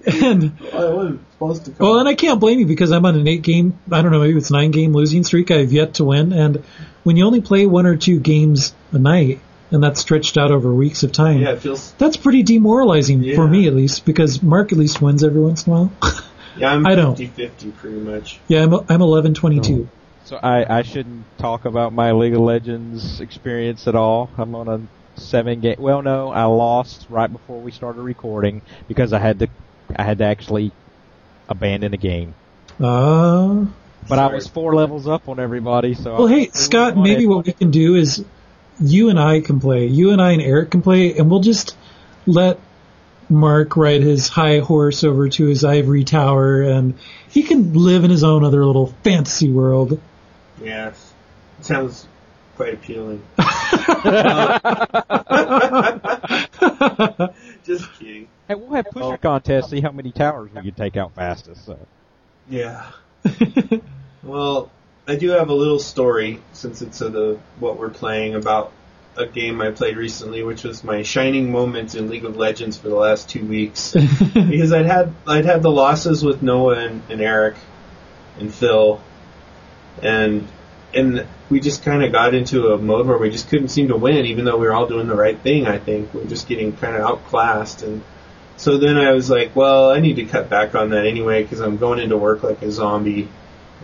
[0.06, 1.70] And oh, I wasn't supposed to.
[1.72, 1.86] Come.
[1.86, 4.20] well, and I can't blame you because I'm on an eight game, I don't know,
[4.20, 5.50] maybe it's nine game losing streak.
[5.50, 6.62] I've yet to win, and
[7.02, 9.40] when you only play one or two games a night,
[9.72, 11.92] and that's stretched out over weeks of time, yeah, it feels.
[11.94, 15.72] that's pretty demoralizing for me at least because Mark at least wins every once in
[15.72, 15.92] a while.
[16.58, 17.18] Yeah, I'm I don't.
[17.18, 18.40] 50-50 pretty much.
[18.48, 19.90] yeah, I'm I'm 11 22.
[20.24, 24.30] So I, I shouldn't talk about my League of Legends experience at all.
[24.38, 25.76] I'm on a seven game.
[25.78, 29.48] Well, no, I lost right before we started recording because I had to
[29.94, 30.72] I had to actually
[31.48, 32.34] abandon a game.
[32.80, 33.66] Uh,
[34.08, 35.94] But I was four levels up on everybody.
[35.94, 38.24] So Well, I- hey, Scott, maybe what we can do is
[38.80, 39.86] you and I can play.
[39.86, 41.76] You and I and Eric can play, and we'll just
[42.26, 42.58] let
[43.28, 46.94] Mark ride his high horse over to his ivory tower, and
[47.28, 50.00] he can live in his own other little fantasy world.
[50.62, 50.92] Yeah,
[51.60, 52.06] sounds
[52.56, 53.22] quite appealing.
[57.66, 58.28] Just kidding.
[58.48, 59.16] Hey, we'll have pusher Oh.
[59.16, 59.70] contests.
[59.70, 61.64] See how many towers we can take out fastest.
[61.66, 61.78] So.
[62.48, 62.86] Yeah.
[64.22, 64.70] well,
[65.08, 68.72] I do have a little story since it's uh the what we're playing about
[69.16, 72.88] a game I played recently, which was my shining moments in League of Legends for
[72.88, 73.92] the last two weeks.
[74.34, 77.56] because I'd had I'd had the losses with Noah and, and Eric
[78.38, 79.00] and Phil,
[80.02, 80.46] and
[80.96, 83.96] and we just kind of got into a mode where we just couldn't seem to
[83.96, 85.66] win, even though we were all doing the right thing.
[85.66, 88.02] I think we were just getting kind of outclassed, and
[88.56, 91.60] so then I was like, well, I need to cut back on that anyway because
[91.60, 93.28] I'm going into work like a zombie,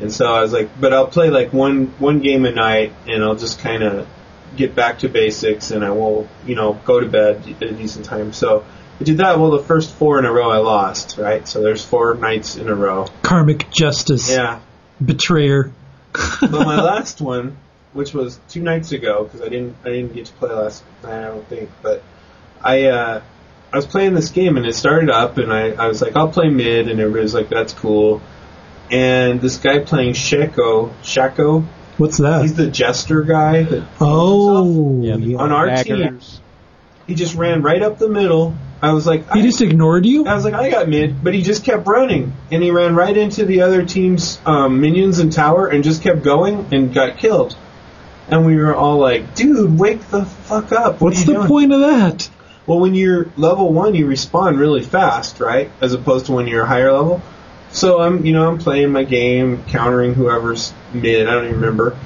[0.00, 3.22] and so I was like, but I'll play like one one game a night, and
[3.22, 4.08] I'll just kind of
[4.56, 8.04] get back to basics, and I will, you know, go to bed at a decent
[8.06, 8.32] time.
[8.32, 8.64] So.
[9.00, 9.40] I did that.
[9.40, 11.48] Well, the first four in a row I lost, right?
[11.48, 13.08] So there's four nights in a row.
[13.22, 14.60] Karmic justice, Yeah,
[15.04, 15.72] betrayer.
[16.12, 17.56] But my last one,
[17.92, 21.24] which was two nights ago, because I didn't I didn't get to play last night,
[21.24, 21.70] I don't think.
[21.82, 22.02] But
[22.60, 23.22] I uh,
[23.72, 26.28] I was playing this game and it started up, and I, I was like, I'll
[26.28, 28.20] play mid, and everybody was like, that's cool.
[28.90, 32.42] And this guy playing Shaco, Shaco, What's that?
[32.42, 33.62] he's the jester guy.
[33.62, 35.38] That oh, Yeah, the yeah.
[35.38, 36.20] On our team.
[37.06, 38.54] he just ran right up the middle.
[38.82, 40.26] I was like, he I- just ignored you.
[40.26, 43.16] I was like, I got mid, but he just kept running, and he ran right
[43.16, 47.56] into the other team's um, minions and tower, and just kept going and got killed.
[48.28, 50.94] And we were all like, "Dude, wake the fuck up!
[50.94, 52.28] What What's the doing?" point of that?
[52.66, 55.70] Well, when you're level one, you respawn really fast, right?
[55.80, 57.22] As opposed to when you're higher level.
[57.72, 61.26] So I'm, you know, I'm playing my game, countering whoever's mid.
[61.28, 61.96] I don't even remember.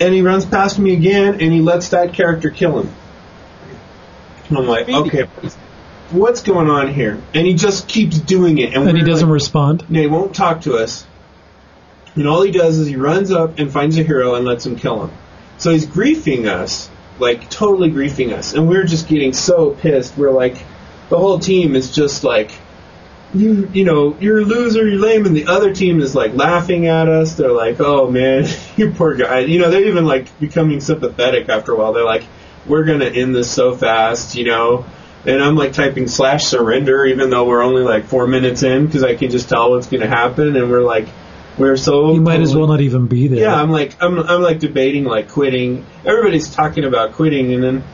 [0.00, 2.92] And he runs past me again, and he lets that character kill him.
[4.48, 5.28] And I'm like, okay,
[6.12, 7.20] what's going on here?
[7.34, 9.82] And he just keeps doing it, and, And he doesn't like, respond.
[9.88, 11.06] and he won't talk to us.
[12.14, 14.76] And all he does is he runs up and finds a hero and lets him
[14.76, 15.16] kill him.
[15.58, 20.16] So he's griefing us, like totally griefing us, and we're just getting so pissed.
[20.16, 20.56] We're like,
[21.08, 22.50] the whole team is just like,
[23.32, 26.86] you, you know, you're a loser, you're lame, and the other team is like laughing
[26.88, 27.34] at us.
[27.34, 29.40] They're like, oh man, you poor guy.
[29.40, 31.92] You know, they're even like becoming sympathetic after a while.
[31.92, 32.24] They're like,
[32.66, 34.84] we're gonna end this so fast, you know.
[35.26, 39.04] And I'm like typing slash surrender, even though we're only like four minutes in, because
[39.04, 41.08] I can just tell what's gonna happen, and we're like,
[41.58, 42.12] we're so.
[42.14, 43.40] You might as well not even be there.
[43.40, 45.84] Yeah, I'm like I'm I'm like debating like quitting.
[46.06, 47.84] Everybody's talking about quitting, and then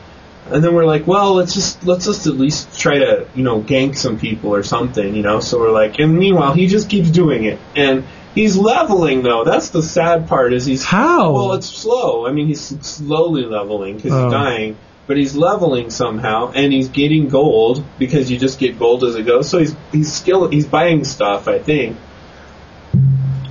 [0.49, 3.61] and then we're like, well, let's just let's just at least try to you know
[3.61, 5.41] gank some people or something, you know.
[5.41, 8.05] So we're like, and meanwhile he just keeps doing it, and
[8.35, 9.43] He's leveling though.
[9.43, 10.53] That's the sad part.
[10.53, 11.31] Is he's How?
[11.33, 12.27] Well, it's slow.
[12.27, 14.25] I mean, he's slowly leveling because Oh.
[14.25, 19.03] he's dying, but he's leveling somehow, and he's getting gold because you just get gold
[19.05, 19.49] as it goes.
[19.49, 20.47] So he's he's skill.
[20.49, 21.47] He's buying stuff.
[21.47, 21.97] I think.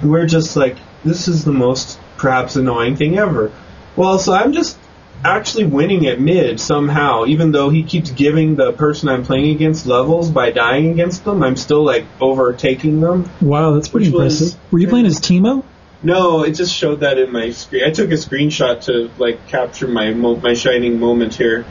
[0.02, 3.52] We're just like this is the most perhaps annoying thing ever.
[3.96, 4.78] Well, so I'm just
[5.24, 9.86] actually winning at mid somehow, even though he keeps giving the person I'm playing against
[9.86, 11.42] levels by dying against them.
[11.42, 13.30] I'm still like overtaking them.
[13.40, 14.72] Wow, that's pretty Which was- impressive.
[14.72, 15.64] Were you playing as Teemo?
[16.06, 17.82] No, it just showed that in my screen.
[17.84, 21.64] I took a screenshot to like capture my mo- my shining moment here.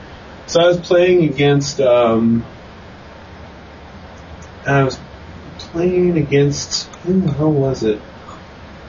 [0.46, 1.80] So I was playing against.
[1.80, 2.46] Um,
[4.68, 5.00] I was
[5.58, 6.88] playing against.
[7.06, 8.02] Who the hell was it?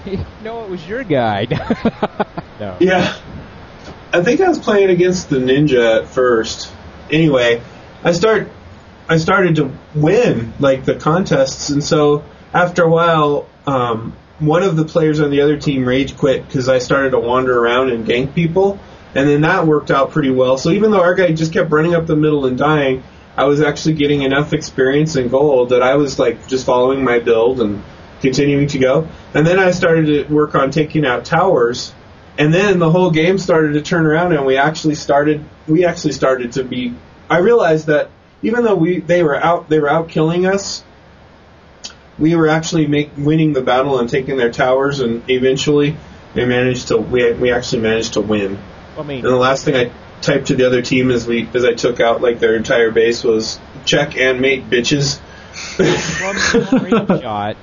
[0.43, 1.47] no, it was your guy.
[2.59, 2.77] no.
[2.81, 3.17] Yeah,
[4.13, 6.73] I think I was playing against the ninja at first.
[7.09, 7.63] Anyway,
[8.03, 8.51] I start.
[9.09, 14.77] I started to win like the contests, and so after a while, um, one of
[14.77, 18.07] the players on the other team rage quit because I started to wander around and
[18.07, 18.79] gank people,
[19.15, 20.59] and then that worked out pretty well.
[20.59, 23.03] So even though our guy just kept running up the middle and dying,
[23.37, 27.19] I was actually getting enough experience and gold that I was like just following my
[27.19, 27.83] build and
[28.21, 29.09] continuing to go.
[29.35, 31.95] And then I started to work on taking out towers,
[32.39, 36.13] and then the whole game started to turn around, and we actually started we actually
[36.13, 36.95] started to be.
[37.29, 38.11] I realized that
[38.43, 40.85] even though we they were out they were out killing us,
[42.19, 45.97] we were actually make, winning the battle and taking their towers, and eventually
[46.35, 48.59] we managed to we we actually managed to win.
[48.99, 49.93] I mean, And the last thing I
[50.23, 53.23] typed to the other team as we as I took out like their entire base
[53.23, 55.19] was check and mate bitches.
[55.57, 57.57] from the screenshot,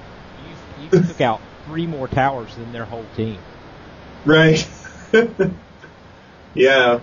[0.79, 3.37] you, you took out three more towers than their whole team.
[4.25, 4.67] Right.
[6.53, 6.99] yeah.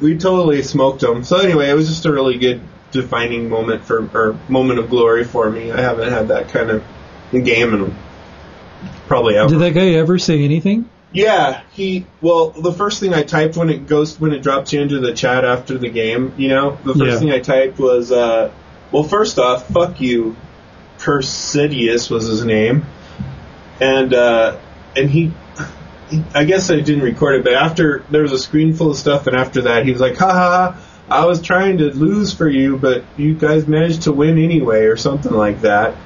[0.00, 1.24] We totally smoked them.
[1.24, 2.60] So anyway, it was just a really good
[2.94, 5.70] defining moment for or moment of glory for me.
[5.70, 6.82] I haven't had that kind of
[7.32, 7.94] game in
[9.06, 9.48] probably ever.
[9.50, 10.88] Did that guy ever say anything?
[11.12, 12.06] Yeah, he.
[12.22, 15.12] Well, the first thing I typed when it goes when it drops you into the
[15.12, 17.18] chat after the game, you know, the first Yeah.
[17.18, 18.50] thing I typed was, uh,
[18.90, 20.34] well, first off, fuck you,
[20.98, 22.86] Persidius was his name,
[23.80, 24.56] and uh,
[24.96, 25.32] and he,
[26.10, 28.96] he, I guess I didn't record it, but after there was a screen full of
[28.96, 30.80] stuff, and after that he was like, ha ha.
[31.08, 34.96] I was trying to lose for you, but you guys managed to win anyway, or
[34.96, 35.96] something like that.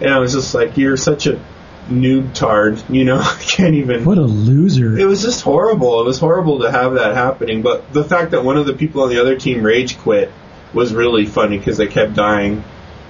[0.00, 1.44] And I was just like, you're such a
[1.88, 4.04] noob tard, you know, I can't even.
[4.04, 4.96] What a loser.
[4.96, 6.00] It was just horrible.
[6.00, 7.62] It was horrible to have that happening.
[7.62, 10.32] But the fact that one of the people on the other team rage quit
[10.72, 12.64] was really funny because they kept dying.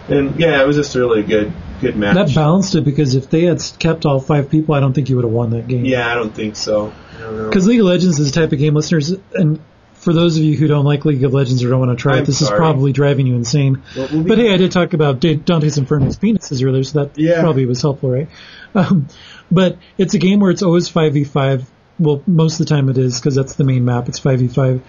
[0.08, 2.14] And yeah, it was just a really good, good match.
[2.14, 5.16] That balanced it because if they had kept all five people, I don't think you
[5.16, 5.84] would have won that game.
[5.84, 6.92] yeah, I don't think so.
[7.16, 7.48] I don't know.
[7.48, 9.60] Because League of Legends is the type of game, listeners, and
[10.00, 12.14] for those of you who don't like League of Legends or don't want to try
[12.14, 12.54] I'm it, this sorry.
[12.54, 13.82] is probably driving you insane.
[13.96, 17.40] Well, we'll but hey, I did talk about Dante's Inferno's penises earlier, so that Yeah.
[17.40, 18.28] probably was helpful, right?
[18.74, 19.08] Um,
[19.50, 21.64] but it's a game where it's always 5v5.
[21.98, 24.08] Well, most of the time it is, because that's the main map.
[24.08, 24.80] It's 5v5.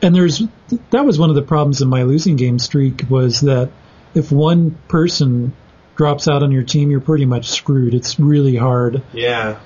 [0.00, 0.42] And there's,
[0.90, 3.70] that was one of the problems in my losing game streak was that
[4.14, 5.52] if one person
[5.94, 7.94] drops out on your team, you're pretty much screwed.
[7.94, 9.60] It's really hard yeah,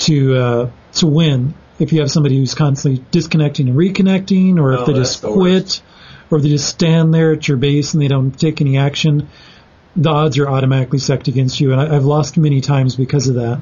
[0.00, 4.80] to uh, to win if you have somebody who's constantly disconnecting and reconnecting, or Oh,
[4.80, 5.82] if they just the quit, worst.
[6.30, 9.28] or they just stand there at your base and they don't take any action.
[9.96, 13.34] The odds are automatically stacked against you, and I, I've lost many times because of
[13.34, 13.60] that.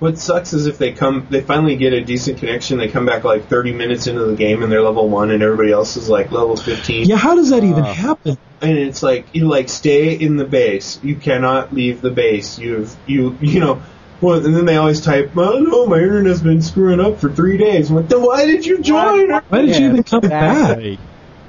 [0.00, 2.76] what sucks is if they come, they finally get a decent connection.
[2.76, 5.72] They come back like 30 minutes into the game and they're level one, and everybody
[5.72, 7.06] else is like level 15.
[7.08, 8.36] Yeah, how does that even Uh, happen?
[8.60, 10.98] and it's like you like stay in the base.
[11.02, 12.58] You cannot leave the base.
[12.58, 13.80] You've you you know.
[14.20, 17.58] Well, and then they always type, "Oh no, my internet's been screwing up for three
[17.58, 19.30] days." I'm like, then why did you join?
[19.48, 20.98] Why did you even come back?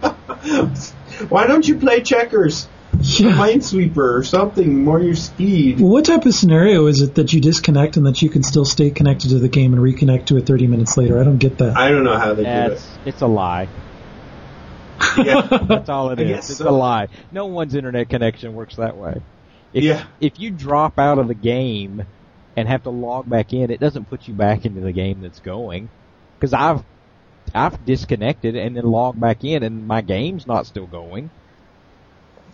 [1.30, 2.68] Why don't you play checkers,
[3.00, 3.32] Yeah.
[3.32, 5.80] Minesweeper, or something more your speed?
[5.80, 8.90] What type of scenario is it that you disconnect and that you can still stay
[8.92, 11.20] connected to the game and reconnect to it 30 minutes later?
[11.20, 11.78] I don't get that.
[11.78, 13.70] I don't know how they That's it's a lie.
[15.18, 16.50] Yeah, That's all it I is.
[16.50, 16.70] It's so.
[16.70, 17.08] a lie.
[17.32, 19.22] No one's internet connection works that way.
[19.74, 20.06] If, Yeah.
[20.20, 22.04] If you drop out of the game
[22.56, 25.40] and have to log back in, it doesn't put you back into the game that's
[25.40, 25.90] going.
[26.40, 26.84] Because I've
[27.54, 31.32] I've disconnected and then logged back in, and my game's not still going.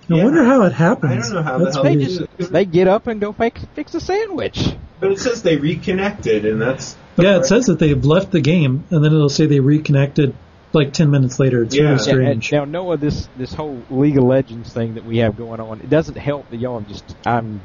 [0.09, 0.23] I Yeah.
[0.25, 1.11] wonder how it happens.
[1.11, 2.19] I don't know how the hell They they weird.
[2.19, 4.75] do just they get up and go fix fix a sandwich.
[4.99, 8.85] but it says they reconnected, and that's Yeah, it says that they've left the game,
[8.89, 10.35] and then it'll say they reconnected
[10.73, 11.63] like 10 minutes later.
[11.63, 11.83] It's Yeah.
[11.83, 12.51] really Yeah, strange.
[12.51, 15.89] Now Noah, this this whole League of Legends thing that we have going on, it
[15.89, 17.61] doesn't help that y'all are just I'm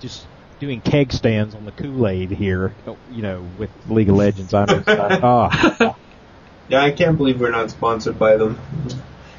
[0.00, 0.28] just
[0.60, 2.74] doing keg stands on the Kool Aid here.
[3.12, 5.96] You know, with League of Legends, I'm just, ah.
[6.68, 8.58] Yeah, I can't believe we're not sponsored by them.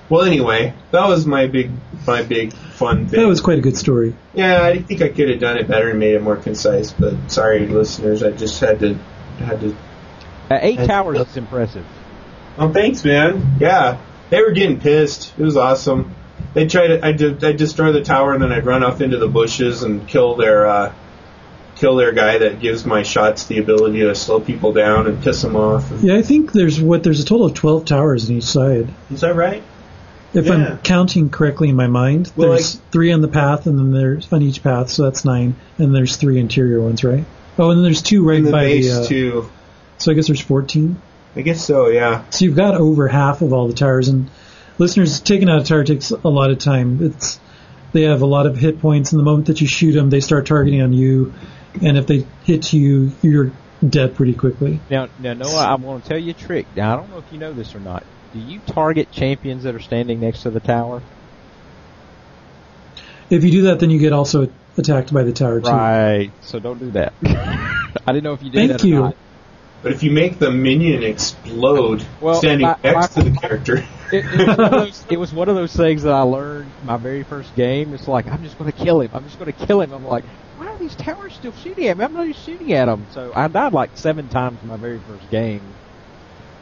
[0.09, 1.69] Well, anyway, that was my big,
[2.07, 3.19] my big fun thing.
[3.19, 4.15] That was quite a good story.
[4.33, 6.91] Yeah, I think I could have done it better and made it more concise.
[6.91, 8.95] But sorry, listeners, I just had to,
[9.37, 9.75] had to.
[10.49, 11.85] Uh, eight That's- towers is impressive.
[12.57, 13.57] Oh, thanks, man.
[13.59, 13.99] Yeah,
[14.31, 15.33] they were getting pissed.
[15.37, 16.15] It was awesome.
[16.55, 17.05] They tried to.
[17.05, 17.43] I did.
[17.43, 20.65] I destroy the tower and then I'd run off into the bushes and kill their,
[20.65, 20.93] uh,
[21.79, 25.41] kill their guy that gives my shots the ability to slow people down and piss
[25.41, 25.89] them off.
[26.01, 28.89] Yeah, I think there's what there's a total of 12 towers on each side.
[29.11, 29.63] Is that right?
[30.33, 30.53] If Yeah.
[30.53, 34.31] I'm counting correctly in my mind, Well, there's three on the path, and then there's
[34.31, 37.23] on each path, so that's nine, and there's three interior ones, right?
[37.57, 39.01] Oh, and then there's two right In the by base the.
[39.03, 39.49] Uh, too.
[39.97, 41.01] so I guess there's 14.
[41.35, 41.87] I guess so.
[41.87, 42.23] Yeah.
[42.29, 44.29] So you've got over half of all the towers, and
[44.77, 46.99] listeners, taking out a tower takes a lot of time.
[47.01, 47.39] It's
[47.91, 50.19] they have a lot of hit points, and the moment that you shoot them, they
[50.19, 51.33] start targeting on you,
[51.81, 53.51] and if they hit you, you're
[53.87, 54.79] dead pretty quickly.
[54.89, 56.65] Now, now, Noah, I'm going to tell you a trick.
[56.75, 58.03] Now, I don't know if you know this or not.
[58.33, 61.01] Do you target champions that are standing next to the tower?
[63.29, 65.69] If you do that, then you get also attacked by the tower too.
[65.69, 66.31] Right.
[66.41, 67.13] So don't do that.
[67.23, 68.99] I didn't know if you did Thank that or you.
[68.99, 69.15] not.
[69.81, 73.77] But if you make the minion explode Well, standing my- next my- to the character,
[74.11, 77.21] It, it, was those, it was one of those things that I learned my very
[77.23, 77.93] first game.
[77.93, 79.11] It's like I'm just going to kill him.
[79.13, 79.91] I'm just going to kill him.
[79.93, 80.23] I'm like,
[80.59, 82.03] why are these towers still shooting at me?
[82.05, 83.05] I'm not even shooting at them.
[83.13, 85.61] So I died like seven times in my very first game,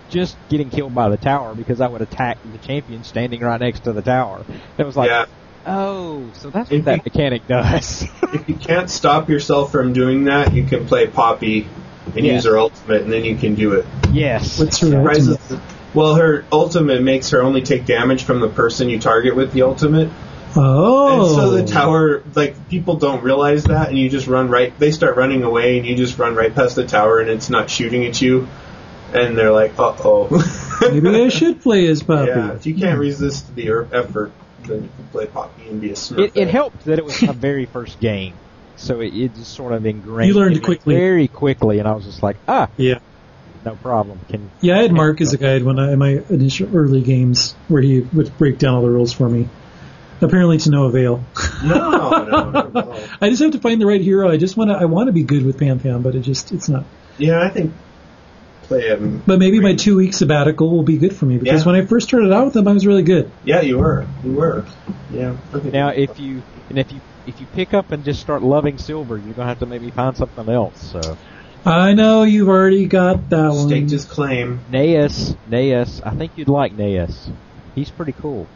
[0.09, 3.81] just getting killed by the tower because I would attack the champion standing right next
[3.85, 4.45] to the tower.
[4.77, 5.25] It was like, yeah.
[5.65, 8.05] oh, so that's If what that you- mechanic does.
[8.33, 11.65] If you can't stop yourself from doing that, you can play Poppy
[12.13, 12.33] and Yeah.
[12.33, 13.85] use her ultimate, and then you can do it.
[14.11, 14.59] yes.
[14.59, 15.61] What's her Rises- ultimate?
[15.93, 19.61] Well, her ultimate makes her only take damage from the person you target with the
[19.63, 20.09] ultimate.
[20.55, 24.77] Oh, And so the tower, like, people don't realize that, and you just run right,
[24.79, 27.69] they start running away, and you just run right past the tower, and it's not
[27.69, 28.47] shooting at you.
[29.13, 30.27] And they're like, uh oh.
[30.81, 32.27] Maybe I should play as Poppy.
[32.29, 34.31] Yeah, if you can't resist the er- effort,
[34.63, 36.19] then you can play Poppy and be a smurf.
[36.19, 38.33] It, it helped that it was my very first game,
[38.75, 40.27] so it, it just sort of ingrained.
[40.27, 40.95] You learned quickly.
[40.95, 42.99] very quickly, and I was just like, ah, Yeah.
[43.63, 44.19] no problem.
[44.29, 47.53] Can Yeah, I had Mark as a guide when I in my initial early games
[47.69, 49.47] where he would break down all the rules for me.
[50.21, 51.23] Apparently to no avail.
[51.63, 53.07] No, no, no, no.
[53.21, 54.29] I just have to find the right hero.
[54.29, 54.75] I just want to.
[54.77, 56.85] I want to be good with Pam Pam, but it just it's not.
[57.17, 57.73] Yeah, I think
[58.63, 59.21] play him.
[59.25, 61.71] But maybe my two week sabbatical will be good for me because Yeah.
[61.71, 63.29] when I first started out with them, I was really good.
[63.45, 64.05] Yeah, you were.
[64.23, 64.65] You were.
[65.11, 65.37] Yeah.
[65.53, 65.69] Okay.
[65.69, 69.17] now if you and if you if you pick up and just start loving silver,
[69.17, 70.81] you're gonna have to maybe find something else.
[70.91, 71.17] So
[71.65, 73.67] I know you've already got that one.
[73.67, 74.59] staked his claim.
[74.71, 77.29] Nasus, Nasus, I think you'd like Nasus.
[77.75, 78.47] He's pretty cool.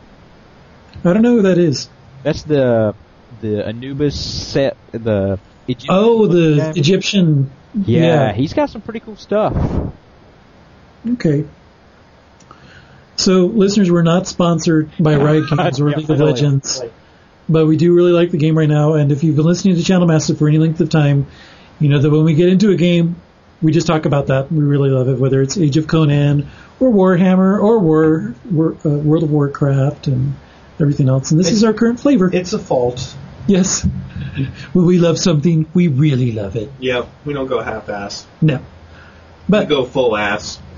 [1.04, 1.90] I don't know who that is.
[2.24, 2.94] That's the
[3.42, 6.74] the Anubis set, the Egyptian Oh, the Yeah.
[6.76, 7.52] Egyptian.
[7.74, 8.34] Yeah, yeah.
[8.34, 9.56] he's got some pretty cool stuff.
[11.14, 11.46] Okay.
[13.16, 16.20] So, listeners, we're not sponsored by Riot Games or League of.
[16.20, 16.82] Legends,
[17.48, 18.94] but we do really like the game right now.
[18.94, 21.28] And if you've been listening to Channel Massive for any length of time,
[21.80, 23.16] you know that when we get into a game,
[23.62, 24.52] we just talk about that.
[24.52, 26.48] We really love it, whether it's Age of Conan
[26.80, 30.36] or Warhammer or War, War uh, World of Warcraft and
[30.82, 31.32] everything else.
[31.32, 32.30] And this is our current flavor.
[32.34, 33.16] It's a fault.
[33.48, 33.84] yes.
[34.74, 36.72] when we love something, we really love it.
[36.80, 38.26] Yeah, we don't go half-ass.
[38.42, 38.58] No.
[38.58, 38.64] We
[39.50, 40.60] But go full ass.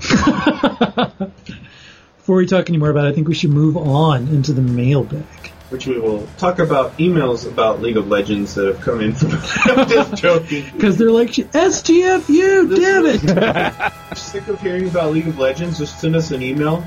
[2.16, 4.62] before we talk any more about it, I think we should move on into the
[4.62, 5.24] mailbag.
[5.70, 9.32] Which we will talk about emails about League of Legends that have come in from.
[9.32, 10.64] I'm just joking.
[10.72, 13.92] Because they're like, STFU, damn it!
[14.16, 15.78] Sick of hearing about League of Legends?
[15.78, 16.84] Just send us an email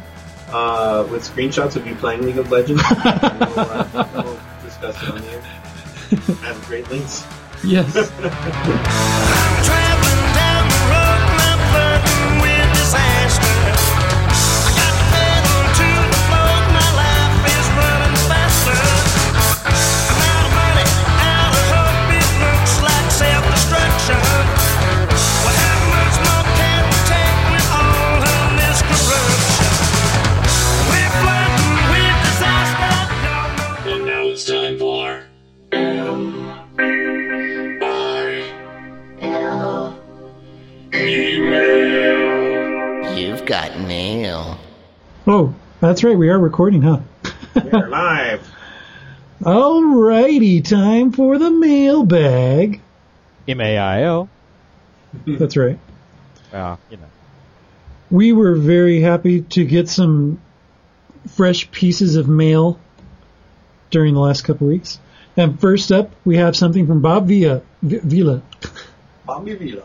[0.50, 2.84] uh, with screenshots of you playing League of Legends.
[2.92, 5.42] we'll, uh, we'll discuss it on the air.
[6.42, 7.26] Have great links.
[7.64, 7.94] yes.
[43.48, 44.60] got mail.
[45.26, 47.00] Oh, that's right, we are recording, huh?
[47.56, 48.48] We're live.
[49.42, 52.82] Alrighty, time for the mailbag.
[53.48, 54.30] M A I L.
[55.26, 55.80] That's right.
[56.52, 57.06] Uh, you know.
[58.12, 60.42] We were very happy to get some
[61.30, 62.80] fresh pieces of mail
[63.92, 65.00] during the last couple weeks.
[65.38, 68.42] And first up, we have something from Bob Villa, V- Villa,
[69.26, 69.84] Bobby Vila.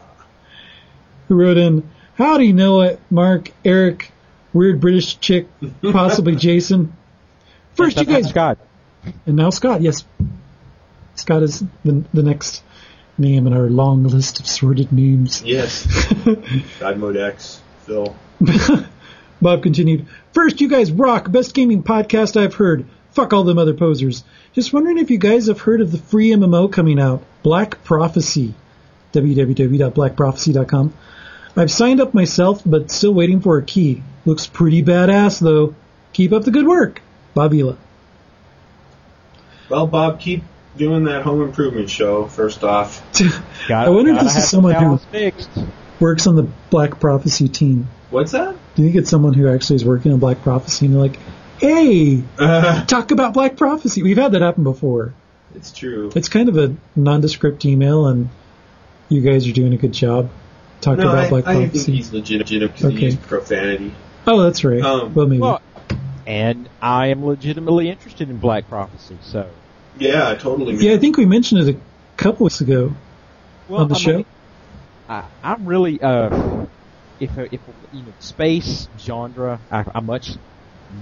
[1.29, 1.89] who wrote in,
[2.23, 4.13] Howdy, Noah, Mark, Eric,
[4.53, 5.49] weird British chick,
[5.83, 6.93] possibly Jason.
[7.75, 8.59] First, you guys, Scott.
[9.27, 9.83] and now Scott.
[9.83, 10.05] Yes,
[11.17, 12.63] Scott is the the next
[13.19, 15.43] name in our long list of sordid names.
[15.45, 15.85] Yes.
[16.79, 18.15] God Mode X, Phil.
[19.43, 20.07] Bob continued.
[20.33, 21.29] First, you guys rock.
[21.33, 22.87] Best gaming podcast I've heard.
[23.11, 24.23] Fuck all them other posers.
[24.53, 28.55] Just wondering if you guys have heard of the free MMO coming out, Black Prophecy.
[29.13, 30.95] www.blackprophecy.com.
[31.57, 34.03] I've signed up myself, but still waiting for a key.
[34.25, 35.75] Looks pretty badass though.
[36.13, 37.03] Keep up the good work.
[37.37, 37.77] Bobila.
[39.69, 40.43] Well, Bob, keep
[40.77, 43.03] doing that home improvement show, first off.
[43.69, 45.51] Got, I wonder if this is someone who fixed.
[46.01, 47.89] works on the Black Prophecy team.
[48.11, 48.55] What's that?
[48.75, 51.19] Do you think it's someone who actually is working on Black Prophecy and they're like,
[51.59, 54.03] hey, Uh, talk about Black Prophecy?
[54.03, 55.15] We've had that happen before.
[55.55, 56.11] it's true.
[56.15, 58.29] It's kind of a nondescript email, and
[59.09, 60.29] you guys are doing a good job
[60.83, 61.93] talking no, about I, Black I think Prophecy.
[61.97, 62.97] he's legitimate because Okay.
[62.97, 63.95] he used profanity.
[64.27, 64.83] Oh, that's right.
[64.83, 65.41] Um, well, maybe.
[65.41, 65.61] Well,
[66.27, 69.49] and I am legitimately interested in Black Prophecy, so.
[69.99, 70.75] Yeah, I totally.
[70.77, 71.79] yeah, I think we mentioned it a
[72.17, 72.95] couple weeks ago
[73.69, 74.17] Well, on the I show.
[74.19, 74.27] mean,
[75.09, 76.67] I, I'm really, uh,
[77.21, 77.61] if, if,
[77.93, 80.31] you know, space genre, I, I much,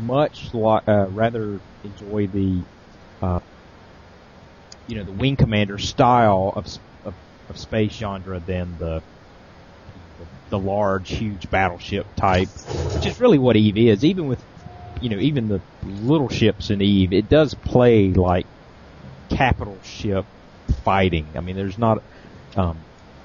[0.02, 2.62] much li- uh, rather enjoy the,
[3.22, 3.40] uh,
[4.88, 6.66] you know, the Wing Commander style of,
[7.04, 7.14] of,
[7.48, 9.02] of space genre than the,
[10.50, 12.48] the large, huge battleship type,
[12.94, 14.04] which is really what Eve is.
[14.04, 14.42] Even with,
[15.00, 18.46] you know, even the little ships in Eve, it does play like
[19.30, 20.24] capital ship
[20.84, 21.26] fighting.
[21.34, 22.02] I mean, there's not,
[22.56, 22.78] um,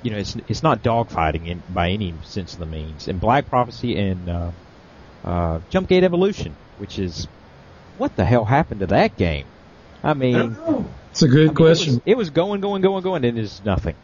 [0.03, 3.07] you know, it's it's not dogfighting in, by any sense of the means.
[3.07, 4.51] And Black Prophecy and uh,
[5.23, 7.27] uh, Jumpgate Evolution, which is
[7.97, 9.45] what the hell happened to that game?
[10.03, 10.57] I I mean.
[11.11, 11.93] It's a I good mean, it question.
[11.93, 13.95] was, it was going, going, going, going, and it's nothing.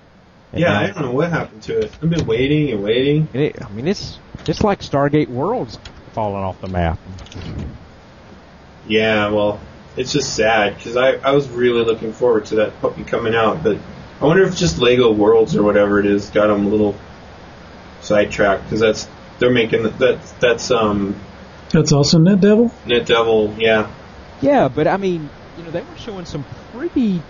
[0.53, 1.91] And Yeah, now- I don't know what happened to it.
[2.01, 3.27] I've been waiting and waiting.
[3.33, 5.79] and it, I mean, it's it's like Stargate Worlds
[6.13, 6.99] falling off the map.
[8.87, 9.59] Yeah, well,
[9.95, 13.63] it's just sad because I, I was really looking forward to that puppy coming out,
[13.63, 13.77] but
[14.19, 16.95] I wonder if just Lego Worlds or whatever it is got them a little
[18.01, 19.07] sidetracked because that's
[19.39, 21.15] they're making that that's um
[21.69, 22.71] That's also NetDevil.
[22.87, 23.91] Net Devil, yeah.
[24.41, 26.43] Yeah, but I mean, you know, they were showing some
[26.73, 27.21] pretty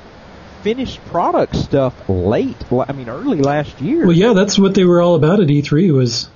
[0.61, 2.57] finished product stuff late.
[2.71, 4.05] I mean, early last year.
[4.05, 6.29] Well, yeah, that's what they were all about at E3 was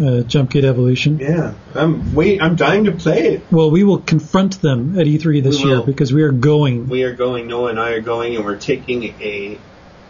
[0.00, 1.18] uh, Jumpgate Evolution.
[1.18, 2.40] Yeah, I'm wait.
[2.40, 3.42] I'm dying to play it.
[3.50, 6.88] Well, we will confront them at E3 this year because we are going.
[6.88, 7.46] We are going.
[7.48, 9.58] Noah and I are going, and we're taking a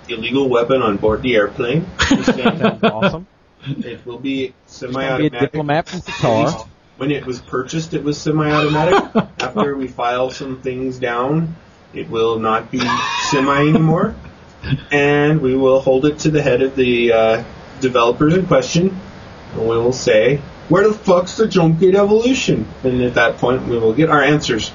[0.08, 1.86] illegal weapon on board the airplane.
[2.00, 3.26] Sounds awesome.
[3.66, 5.40] it will be There's gonna be a semi-automatic.
[5.40, 6.68] diplomat from Qatar.
[6.96, 9.28] When it was purchased, it was semi-automatic.
[9.38, 11.54] After we file some things down,
[11.94, 12.80] it will not be
[13.30, 14.14] semi anymore,
[14.90, 17.44] and we will hold it to the head of the uh,
[17.80, 18.98] developers in question,
[19.52, 23.78] and we will say, "Where the fuck's the Jumpgate Evolution?" And at that point, we
[23.78, 24.70] will get our answers.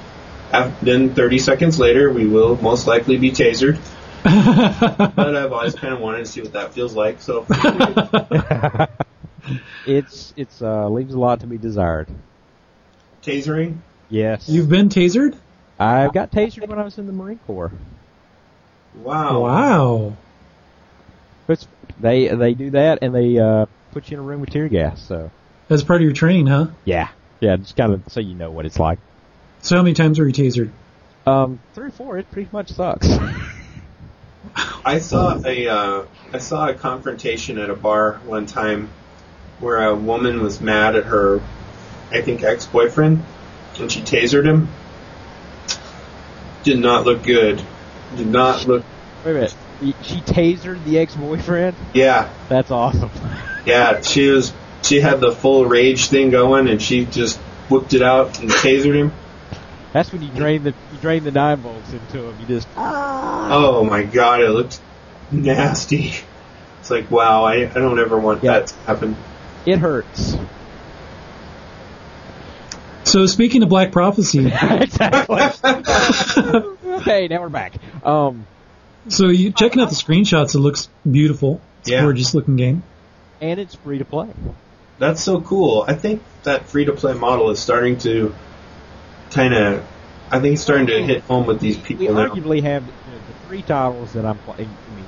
[0.81, 3.79] Then, 30 seconds later, we will most likely be tasered.
[4.23, 7.45] but I've always kind of wanted to see what that feels like, so
[9.85, 12.07] It's it's uh leaves a lot to be desired.
[13.21, 13.79] tasering.
[14.09, 14.47] Yes.
[14.47, 15.35] You've been tasered?
[15.83, 17.71] I got tasered when I was in the Marine Corps.
[18.95, 19.41] Wow.
[19.41, 20.17] Wow.
[21.47, 21.67] It's,
[21.99, 25.01] they they do that and they uh put you in a room with tear gas.
[25.01, 25.29] So
[25.69, 26.67] As part of your training, huh?
[26.85, 27.09] yeah,
[27.39, 28.99] yeah, just kind of so you know what it's like.
[29.61, 30.71] So how many times were you tasered?
[31.25, 33.07] Um, three or four, it pretty much sucks.
[34.85, 38.89] I saw a uh, I saw a confrontation at a bar one time
[39.59, 41.41] where a woman was mad at her,
[42.11, 43.23] I think ex boyfriend,
[43.79, 44.67] and she tasered him.
[46.63, 47.61] Did not look good.
[48.15, 48.83] Did not look.
[49.25, 49.55] Wait a minute.
[50.03, 51.75] She tasered the ex-boyfriend.
[51.93, 53.11] Yeah, That's awesome.
[53.65, 54.01] yeah.
[54.01, 54.53] She was.
[54.81, 57.37] She had the full rage thing going, and she just
[57.69, 59.13] whipped it out and tasered him.
[59.93, 62.35] That's when you drain the you drain the nine volts into him.
[62.39, 63.49] You just ah.
[63.51, 64.79] Oh my god, it looked
[65.31, 66.13] nasty.
[66.79, 68.59] It's like wow, I, I don't ever want Yeah.
[68.59, 69.15] that to happen.
[69.65, 70.35] it hurts.
[73.13, 75.39] So speaking of Black Prophecy, exactly.
[76.95, 77.73] okay, now we're back.
[78.03, 78.47] Um,
[79.07, 81.61] so you checking out the screenshots, it looks beautiful.
[81.81, 82.81] It's a gorgeous looking game.
[83.39, 84.29] and it's free to play.
[84.97, 85.85] That's so cool.
[85.87, 88.33] I think that free to play model is starting to
[89.29, 89.85] kind of.
[90.31, 92.29] I think it's starting to hit home with these We people now.
[92.29, 94.71] arguably have you know, the three titles that I'm playing.
[94.71, 95.05] I mean,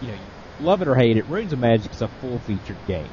[0.00, 1.26] you know, you love it or hate it.
[1.26, 3.10] Runes of Magic is a full featured game.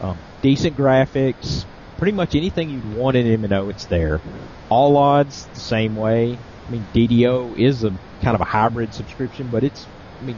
[0.00, 1.64] Um, decent graphics,
[2.00, 4.22] pretty much anything you'd want in MMO, it's there.
[4.70, 6.38] Allods the same way.
[6.66, 7.90] I mean, DDO is a
[8.22, 9.86] kind of a hybrid subscription, but it's,
[10.18, 10.36] I mean,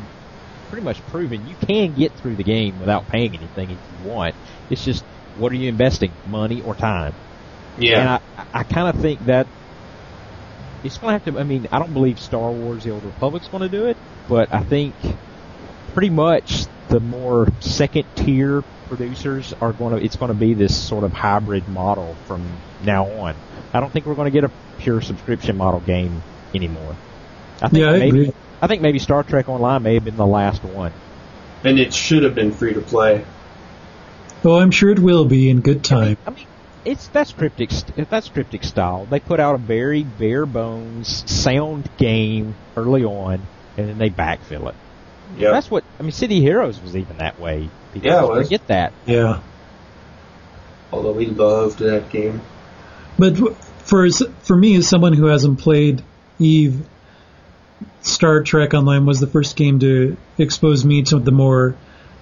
[0.71, 4.35] pretty much proven you can get through the game without paying anything if you want.
[4.71, 5.05] It's just,
[5.39, 7.15] what are you investing, money or time?
[7.79, 8.01] Yeah.
[8.01, 9.47] And I, I kind of think that
[10.83, 11.41] it's going to have to.
[11.41, 13.97] I mean, I don't believe Star Wars: The Old Republic's going to do it,
[14.29, 14.95] but I think
[15.95, 18.65] pretty much the more second tier
[18.97, 20.05] producers are going to.
[20.05, 22.47] It's going to be this sort of hybrid model from
[22.85, 23.35] now on.
[23.73, 26.23] I don't think we're going to get a pure subscription model game
[26.55, 26.95] anymore.
[27.63, 28.33] I think Yeah, I maybe, agree.
[28.61, 30.93] I think maybe Star Trek Online may have been the last one.
[31.65, 33.25] and it should have been free to play.
[34.45, 36.19] Oh, I'm sure it will be in good time.
[36.27, 36.47] I mean,
[36.85, 37.71] it's that's cryptic.
[38.11, 39.07] That's cryptic style.
[39.07, 43.41] They put out a very bare bones sound game early on,
[43.79, 44.75] and then they backfill it.
[45.37, 45.51] Yeah.
[45.51, 46.13] That's what I mean.
[46.13, 47.69] City Heroes was even that way.
[47.93, 48.47] People Yeah, it was.
[48.49, 48.93] forget that.
[49.07, 49.41] Yeah.
[50.93, 52.41] Although we loved that game.
[53.19, 53.37] But
[53.85, 54.09] for
[54.43, 56.03] for me, as someone who hasn't played
[56.39, 56.85] Eve,
[58.03, 61.75] Star Trek Online was the first game to expose me to the more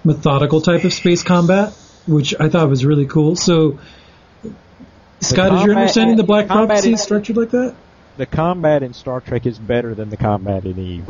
[0.05, 1.73] methodical type of space combat,
[2.07, 3.37] which I thought was really cool.
[3.37, 3.79] So,
[5.21, 7.75] Scott, is your understanding the Black Prophecy is- structured like that?
[8.17, 11.09] The combat in Star Trek is better than the combat in Eve.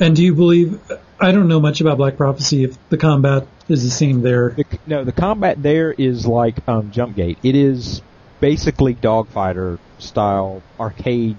[0.00, 0.80] And do you believe?
[1.20, 2.64] I don't know much about Black Prophecy.
[2.64, 6.90] If the combat is the same there, The, no, the combat there is like um,
[6.90, 7.38] Jumpgate.
[7.42, 8.02] It is
[8.40, 11.36] basically dogfighter style arcade.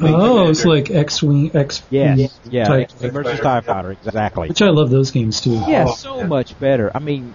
[0.00, 4.48] Oh, it's like X-wing, X Yes, yeah, type, X-Wing versus Tie Fighter, exactly.
[4.48, 5.52] which I love those games too.
[5.66, 6.26] Yeah, Oh, so yeah.
[6.26, 6.92] much better.
[6.94, 7.34] I mean,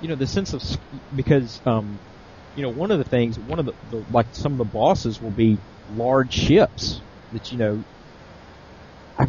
[0.00, 0.62] you know, the sense of
[1.14, 1.98] because um,
[2.56, 5.20] you know, one of the things, one of the, the like some of the bosses
[5.20, 5.58] will be
[5.94, 7.00] large ships
[7.32, 7.84] that you know.
[9.18, 9.26] I,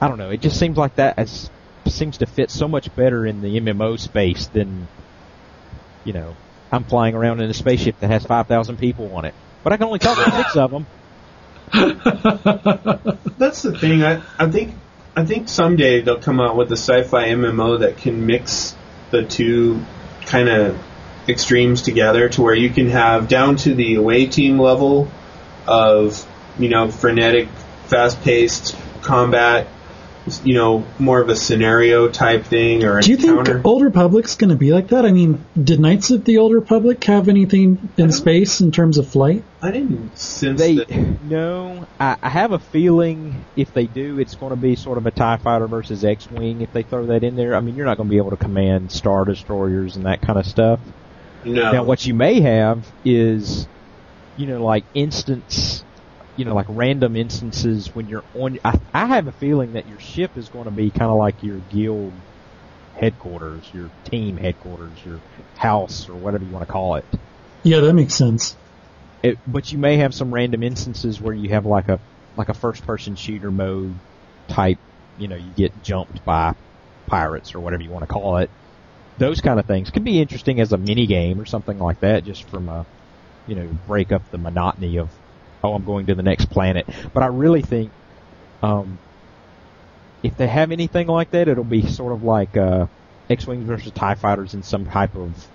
[0.00, 0.30] I, don't know.
[0.30, 1.50] It just seems like that as
[1.86, 4.88] seems to fit so much better in the MMO space than
[6.04, 6.36] you know.
[6.72, 9.76] I'm flying around in a spaceship that has five thousand people on it, but I
[9.76, 10.86] can only talk to six of them.
[13.38, 14.02] That's the thing.
[14.02, 14.74] I, I think
[15.16, 18.74] I think someday they'll come out with a sci-fi MMO that can mix
[19.10, 19.84] the two
[20.26, 20.82] kind of
[21.28, 25.08] extremes together to where you can have down to the away team level
[25.66, 26.26] of
[26.58, 27.48] you know frenetic,
[27.86, 29.68] fast-paced combat.
[30.42, 33.62] You know, more of a scenario type thing or Do you think.
[33.62, 35.04] Old Republic's going to be like that?
[35.04, 39.06] I mean, did Knights of the Old Republic have anything in space in terms of
[39.06, 39.44] flight?
[39.60, 41.22] I didn't sense They that.
[41.24, 45.04] no, I, I have a feeling if they do, it's going to be sort of
[45.04, 46.62] a Tie Fighter versus X-wing.
[46.62, 48.38] If they throw that in there, I mean, you're not going to be able to
[48.38, 50.80] command star destroyers and that kind of stuff.
[51.44, 51.70] No.
[51.70, 53.68] Now, what you may have is,
[54.38, 55.84] you know, like instance,
[56.36, 58.58] you know, like random instances when you're on.
[58.64, 61.42] I, I have a feeling that your ship is going to be kind of like
[61.42, 62.12] your guild
[62.94, 65.20] headquarters, your team headquarters, your
[65.56, 67.04] house, or whatever you want to call it.
[67.62, 68.56] Yeah, that makes sense.
[69.22, 71.98] It, but you may have some random instances where you have like a
[72.36, 73.94] like a first person shooter mode
[74.48, 74.78] type.
[75.18, 76.54] You know, you get jumped by
[77.06, 78.50] pirates or whatever you want to call it.
[79.18, 82.24] Those kind of things could be interesting as a mini game or something like that,
[82.24, 82.84] just from a
[83.46, 85.08] you know break up the monotony of
[85.64, 86.86] oh I'm going to the next planet.
[87.12, 87.90] But I really think
[88.62, 88.98] um,
[90.22, 92.86] if they have anything like that, it'll be sort of like uh,
[93.28, 95.46] X wings versus Tie fighters in some type of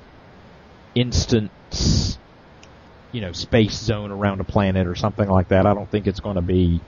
[0.95, 2.17] instance
[3.11, 5.65] you know, space zone around a planet or something like that.
[5.65, 6.79] I don't think it's going to be,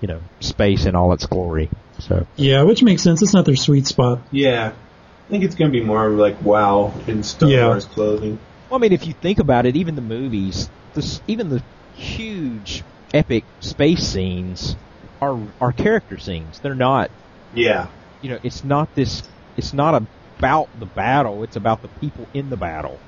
[0.00, 1.70] you know, space in all its glory.
[1.98, 3.22] So Yeah, which makes sense.
[3.22, 4.20] It's not their sweet spot.
[4.30, 4.72] Yeah.
[4.72, 7.68] I think it's going to be more of like WoW in Star Yeah.
[7.68, 8.38] Wars clothing.
[8.68, 11.62] Well, I mean, if you think about it, even the movies, this, even the
[12.00, 12.82] huge,
[13.12, 14.76] epic space scenes
[15.20, 16.58] are are character scenes.
[16.60, 17.10] They're not,
[17.54, 17.86] Yeah.
[18.22, 19.22] you know, it's not this.
[19.56, 20.02] It's not
[20.38, 21.42] about the battle.
[21.42, 22.98] It's about the people in the battle.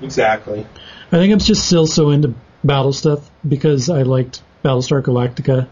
[0.00, 0.66] Exactly.
[1.12, 2.34] I think I'm just still so into
[2.64, 5.68] battle stuff because I liked Battlestar Galactica,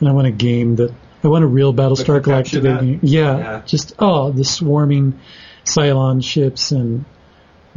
[0.00, 0.92] and I want a game that
[1.22, 3.00] I want a real Battlestar Like Galactica game.
[3.02, 3.62] Yeah, Yeah.
[3.66, 5.20] just oh, the swarming
[5.64, 7.04] Cylon ships and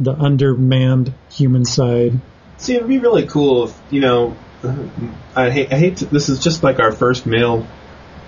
[0.00, 2.18] the undermanned human side.
[2.64, 4.34] See, it'd be really cool if, you know,
[5.36, 7.66] I hate, I hate to, this is just like our first mail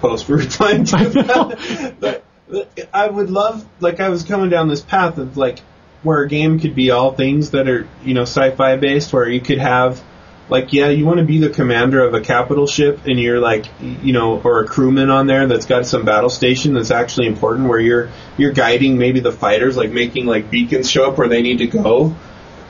[0.00, 1.96] post we're replying to.
[1.98, 5.60] But, but I would love, like, I was coming down this path of, like,
[6.02, 9.40] where a game could be all things that are, you know, sci-fi based, where you
[9.40, 10.04] could have,
[10.50, 13.64] like, yeah, you want to be the commander of a capital ship, and you're like,
[13.80, 17.70] you know, or a crewman on there that's got some battle station that's actually important,
[17.70, 21.40] where you're you're guiding maybe the fighters, like making like beacons show up where they
[21.40, 22.14] need to go.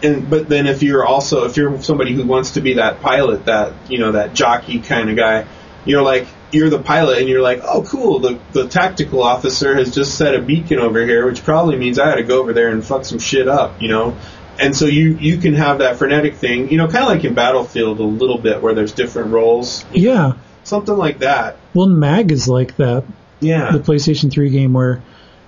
[0.02, 3.46] And but then if you're also if you're somebody who wants to be that pilot,
[3.46, 5.46] that you know that jockey kind of guy,
[5.84, 9.94] you're like you're the pilot, and you're like, oh cool, the the tactical officer has
[9.94, 12.68] just set a beacon over here, which probably means I got to go over there
[12.68, 14.16] and fuck some shit up, you know.
[14.58, 17.34] And so you you can have that frenetic thing, you know, kind of like in
[17.34, 20.32] Battlefield a little bit, where there's different roles, Yeah,
[20.64, 21.56] something like that.
[21.74, 23.04] well, Mag is like that.
[23.40, 25.02] Yeah, The PlayStation 3 game where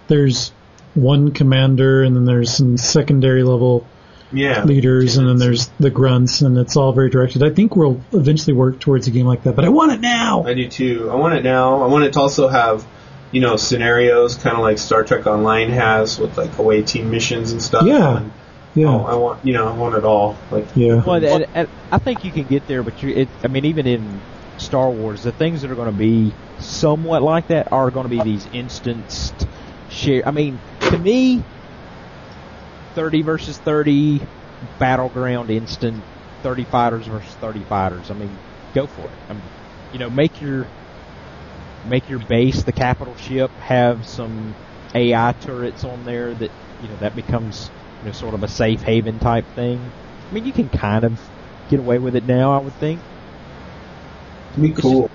[0.09, 0.53] there's
[0.95, 3.87] one commander and then there's some secondary level
[4.33, 4.65] Yeah.
[4.65, 7.43] leaders, and then there's the grunts, and it's all very directed.
[7.43, 10.45] I think we'll eventually work towards a game like that, but I want it now.
[10.45, 11.11] I do too.
[11.11, 11.83] I want it now.
[11.83, 12.87] I want it to also have,
[13.33, 17.53] you know, scenarios kind of like Star Trek Online has with like away team missions
[17.53, 17.85] and stuff.
[17.87, 18.19] Yeah.
[18.19, 18.33] And,
[18.75, 20.37] Yeah, oh, I want, you know, I want it all.
[20.51, 21.03] Like, yeah.
[21.03, 23.87] Well, and, and I think you can get there, but you, it, I mean, even
[23.87, 24.21] in
[24.59, 28.11] Star Wars, the things that are going to be somewhat like that are going to
[28.11, 29.49] be these instanced
[29.89, 30.27] share.
[30.29, 31.43] I mean, to me,
[32.99, 34.21] thirty versus thirty,
[34.81, 36.03] battleground instant,
[36.43, 38.11] thirty fighters versus thirty fighters.
[38.11, 38.37] I mean,
[38.75, 39.11] go for it.
[39.29, 39.43] I mean,
[39.93, 40.67] you know, make your
[41.87, 44.53] make your base the capital ship have some
[44.95, 46.51] AI turrets on there that
[46.83, 47.71] you know that becomes
[48.01, 49.81] you know sort of a safe haven type thing.
[50.29, 51.21] I mean, you can kind of
[51.71, 53.01] get away with it now, I would think.
[54.53, 55.09] it'd be cool.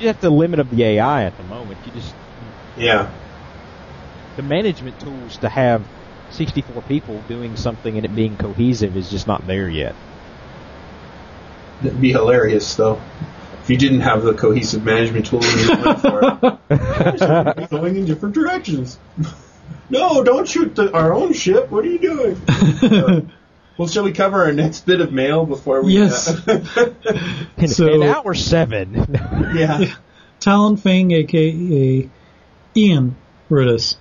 [0.00, 1.78] You have the limit of the AI at the moment.
[1.86, 2.14] You just
[2.76, 3.10] Yeah.
[4.36, 5.84] the management tools to have
[6.30, 9.94] 64 people doing something and it being cohesive is just not there yet.
[11.82, 13.00] That'd be hilarious, though.
[13.62, 17.58] If you didn't have the cohesive management tool and you went for it.
[17.58, 18.98] We're going in different directions.
[19.90, 21.70] no, don't shoot the, our own ship.
[21.70, 22.40] What are you doing?
[23.78, 25.94] well, shall we cover our next bit of mail before we?
[25.94, 26.28] Yes.
[26.48, 26.94] Uh,
[27.58, 29.06] in, So- in hour seven,
[29.54, 29.94] yeah.
[30.40, 32.08] Talon Fang, aka
[32.76, 33.16] Ian,
[33.50, 33.96] wrote us.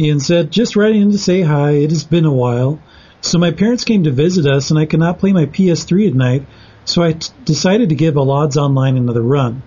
[0.00, 2.78] Ian said, Just writing in to say hi, it has been a while.
[3.20, 6.14] So my parents came to visit us and I could not play my PS3 at
[6.14, 6.46] night,
[6.84, 9.62] so I t- decided to give Allods Online another run.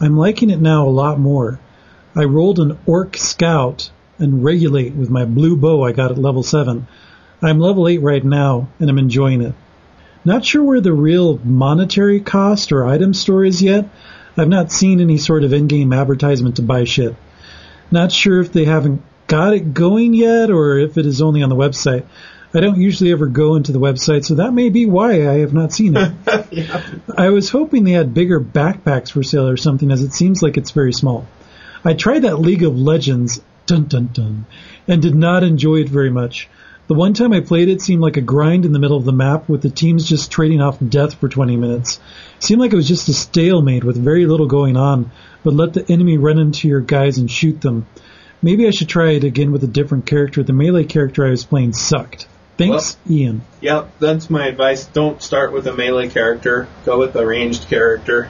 [0.00, 1.60] I'm liking it now a lot more.
[2.16, 6.42] I rolled an Orc Scout and Regulate with my blue bow I got at level
[6.42, 6.86] 7.
[7.42, 9.54] I'm level 8 right now and I'm enjoying it.
[10.24, 13.90] Not sure where the real monetary cost or item store is yet,
[14.38, 17.14] I've not seen any sort of in-game advertisement to buy shit.
[17.90, 21.48] Not sure if they haven't got it going yet or if it is only on
[21.48, 22.04] the website.
[22.56, 25.52] I don't usually ever go into the website, so that may be why I have
[25.52, 26.12] not seen it.
[27.18, 30.56] I was hoping they had bigger backpacks for sale or something, as it seems like
[30.56, 31.26] it's very small.
[31.84, 34.46] I tried that League of Legends, dun dun dun,
[34.86, 36.48] and did not enjoy it very much.
[36.86, 39.12] The one time I played it seemed like a grind in the middle of the
[39.12, 41.98] map with the teams just trading off death for 20 minutes.
[42.38, 45.10] seemed like it was just a stalemate with very little going on,
[45.42, 47.86] but let the enemy run into your guys and shoot them.
[48.44, 50.42] Maybe I should try it again with a different character.
[50.42, 52.28] The melee character I was playing sucked.
[52.58, 53.40] Thanks, Ian.
[53.62, 54.84] Yep, that's my advice.
[54.84, 56.68] Don't start with a melee character.
[56.84, 58.28] Go with a ranged character.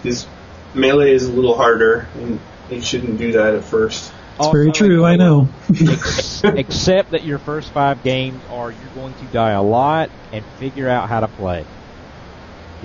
[0.00, 0.28] Because
[0.74, 2.38] melee is a little harder, and
[2.70, 4.12] you shouldn't do that at first.
[4.38, 5.48] It's very true, I know.
[6.44, 10.88] except that your first five games are you're going to die a lot and figure
[10.88, 11.66] out how to play.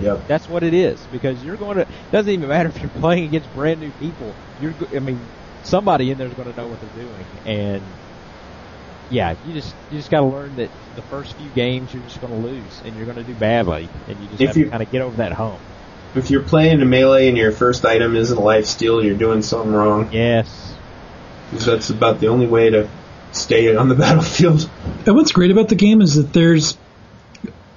[0.02, 0.28] Yep.
[0.28, 1.88] That's what it is because you're going to.
[2.12, 4.34] Doesn't even matter if you're playing against brand new people.
[4.60, 4.74] You're.
[4.92, 5.20] I mean,
[5.64, 7.82] somebody in there's going to know what they're doing, and
[9.10, 12.20] yeah, you just you just got to learn that the first few games you're just
[12.22, 14.66] going to lose and you're going to do badly, and you just If have you-
[14.66, 15.60] to kind of get over that hump.
[16.16, 19.72] If you're playing a melee and your first item isn't life steal, you're doing something
[19.74, 20.10] wrong.
[20.12, 20.76] Yes.
[21.52, 22.88] 'Cause that's about the only way to
[23.32, 24.70] stay on the battlefield.
[25.08, 26.78] And what's great about the game is that there's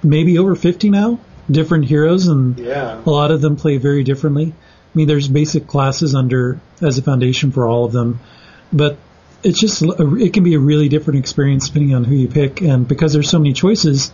[0.02, 1.18] maybe over 50 now
[1.50, 3.00] different heroes, and Yeah.
[3.04, 4.52] a lot of them play very differently.
[4.96, 8.18] I mean, there's basic classes under as a foundation for all of them,
[8.72, 8.96] but
[9.42, 12.62] it's just a- it can be a really different experience depending on who you pick,
[12.62, 14.10] and because there's so many choices,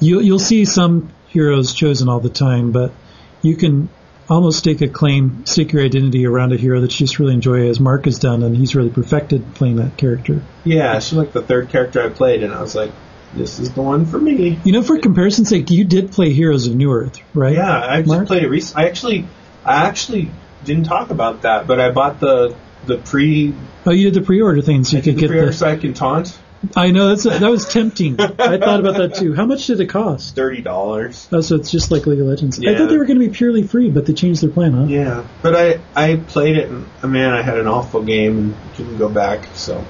[0.00, 2.92] you'll you'll see some heroes chosen all the time, but
[3.40, 3.88] you can
[4.28, 7.66] almost stake a claim, stake your identity around a hero that you just really enjoy,
[7.66, 10.42] as Mark has done, and he's really perfected playing that character.
[10.64, 12.92] Yeah, she's like the third character I played, and I was like,
[13.34, 14.58] this is the one for me.
[14.62, 17.54] You know, for comparison's sake, you did play Heroes of Newerth, right?
[17.54, 18.26] Yeah, I just Mark?
[18.26, 18.84] played it recently.
[18.84, 19.26] I actually,
[19.64, 20.30] I actually
[20.64, 22.56] didn't talk about that, but I bought the
[22.86, 23.54] the pre
[23.86, 25.52] Oh, you did the pre-order thing, so you could the get the.
[25.52, 26.38] so I can taunt
[26.76, 28.20] I know that's that was tempting.
[28.20, 29.34] I thought about that too.
[29.34, 30.34] How much did it cost?
[30.34, 31.28] thirty dollars.
[31.32, 32.58] Oh, so it's just like League of Legends.
[32.64, 34.84] I thought they were going to be purely free, but they changed their plan, huh?
[34.84, 38.98] Yeah, but I I played it, and man, I had an awful game and didn't
[38.98, 39.48] go back.
[39.54, 39.84] So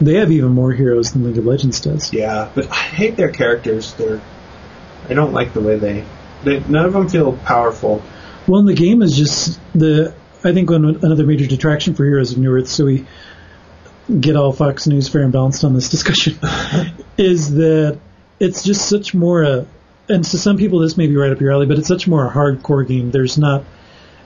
[0.00, 2.12] They have even more heroes than League of Legends does.
[2.12, 3.94] yeah, but I hate their characters.
[3.94, 4.20] They're
[5.08, 6.04] I don't like the way they.
[6.44, 8.02] they none of them feel powerful.
[8.46, 10.14] Well, and the game is just the.
[10.44, 13.06] I think one another major detraction for Heroes of Newerth, so we
[14.20, 16.38] get all Fox News fair and balanced on this discussion,
[17.16, 17.98] is that
[18.40, 19.66] it's just such more a.
[20.08, 22.26] And to some people, this may be right up your alley, but it's such more
[22.26, 23.12] a hardcore game.
[23.12, 23.64] There's not.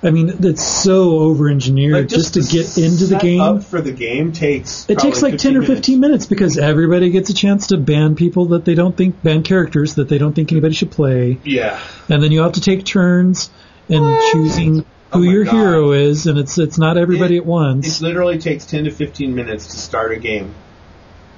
[0.02, 3.40] I mean, it's so over engineered Like, just, to get into the game.
[3.40, 4.88] up for the game takes.
[4.88, 8.14] It takes like 10 or 15 15 minutes because everybody gets a chance to ban
[8.14, 11.38] people that they don't think, ban characters that they don't think anybody should play.
[11.44, 11.80] Yeah.
[12.10, 13.50] And then you have to take turns
[13.88, 15.54] in choosing Oh who my your God.
[15.54, 18.00] hero is, and it's it's not everybody It- at once.
[18.00, 20.54] It literally takes 10 to 15 minutes to start a game.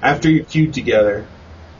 [0.02, 1.26] After you're queued together.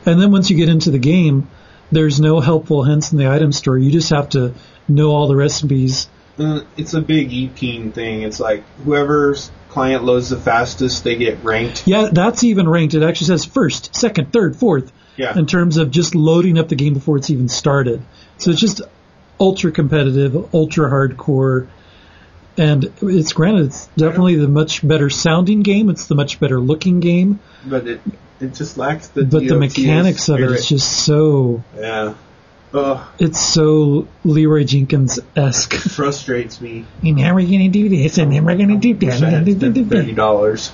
[0.05, 1.49] And then once you get into the game,
[1.93, 3.79] there's no helpful hints in the item store.
[3.79, 4.55] You just have to
[4.89, 6.09] know all the recipes.
[6.39, 8.23] Uh, It's a big EPing thing.
[8.23, 11.87] It's like whoever's client loads the fastest, they get ranked.
[11.87, 12.95] Yeah, that's even ranked.
[12.95, 15.37] It actually says first, second, third, fourth Yeah.
[15.39, 18.03] in terms of just loading up the game before it's even started.
[18.39, 18.81] So it's just
[19.41, 21.69] ultra competitive, ultra hardcore.
[22.57, 25.91] And it's granted, it's definitely the much better sounding game.
[25.91, 28.01] It's the much better looking game, But it
[28.41, 30.59] it just lacks the but the DOTA mechanics of it spirit.
[30.61, 32.15] is just so yeah.
[32.75, 35.73] Ugh, it's so Leroy Jenkins esque.
[35.75, 36.85] frustrates me.
[37.03, 38.19] And how are we gonna do this?
[38.19, 40.71] And then we're gonna do Wish I had spent thirty dollars.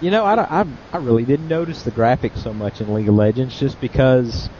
[0.00, 3.08] You know, I, don't- I, I really didn't notice the graphics so much in League
[3.08, 4.50] of Legends just because,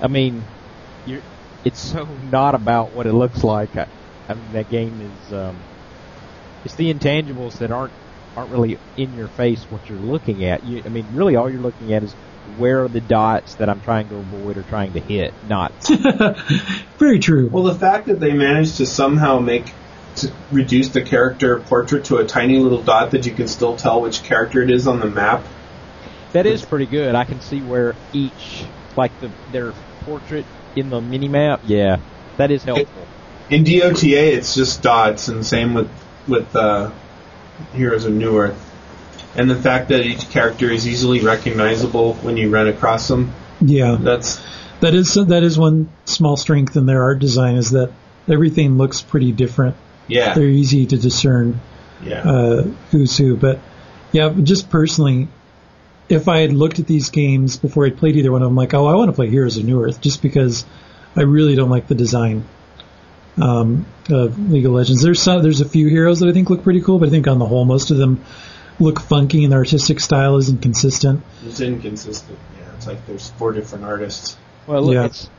[0.00, 0.44] I mean,
[1.06, 1.22] you're,
[1.64, 3.76] it's so not about what it looks like.
[3.76, 3.86] I,
[4.28, 5.56] I mean, that game is, um,
[6.64, 7.92] it's the intangibles that aren't,
[8.36, 10.64] aren't really in your face what you're looking at.
[10.64, 12.12] You, I mean, really all you're looking at is
[12.56, 15.72] where are the dots that I'm trying to avoid or trying to hit, not
[16.98, 17.48] Very true.
[17.50, 19.72] Well, the fact that they managed to somehow make
[20.16, 24.02] to reduce the character portrait to a tiny little dot that you can still tell
[24.02, 25.42] which character it is on the map.
[26.32, 27.14] That is pretty good.
[27.14, 28.64] I can see where each,
[28.96, 29.72] like the their
[30.04, 30.44] portrait
[30.76, 31.60] in the mini map.
[31.66, 31.98] Yeah,
[32.36, 33.06] that is helpful.
[33.50, 35.90] In DOTA, it's just dots, and same with
[36.26, 36.90] with uh,
[37.74, 38.56] Heroes of Newerth.
[39.34, 43.32] And the fact that each character is easily recognizable when you run across them.
[43.60, 44.42] Yeah, That's
[44.80, 47.92] that is that is one small strength in their art design is that
[48.28, 49.76] everything looks pretty different.
[50.08, 51.60] yeah, They're easy to discern
[52.02, 52.22] yeah.
[52.28, 53.36] uh, who's who.
[53.36, 53.60] But
[54.10, 55.28] yeah, just personally,
[56.12, 58.74] if I had looked at these games before I'd played either one of them, like,
[58.74, 60.64] oh, I want to play Heroes of Newerth, just because
[61.16, 62.44] I really don't like the design
[63.40, 65.02] um, of League of Legends.
[65.02, 67.26] There's some, there's a few heroes that I think look pretty cool, but I think
[67.28, 68.22] on the whole, most of them
[68.78, 71.22] look funky and the artistic style isn't consistent.
[71.46, 72.38] It's inconsistent.
[72.58, 74.36] Yeah, it's like there's four different artists.
[74.66, 75.06] Well, look, Yeah.
[75.06, 75.30] it's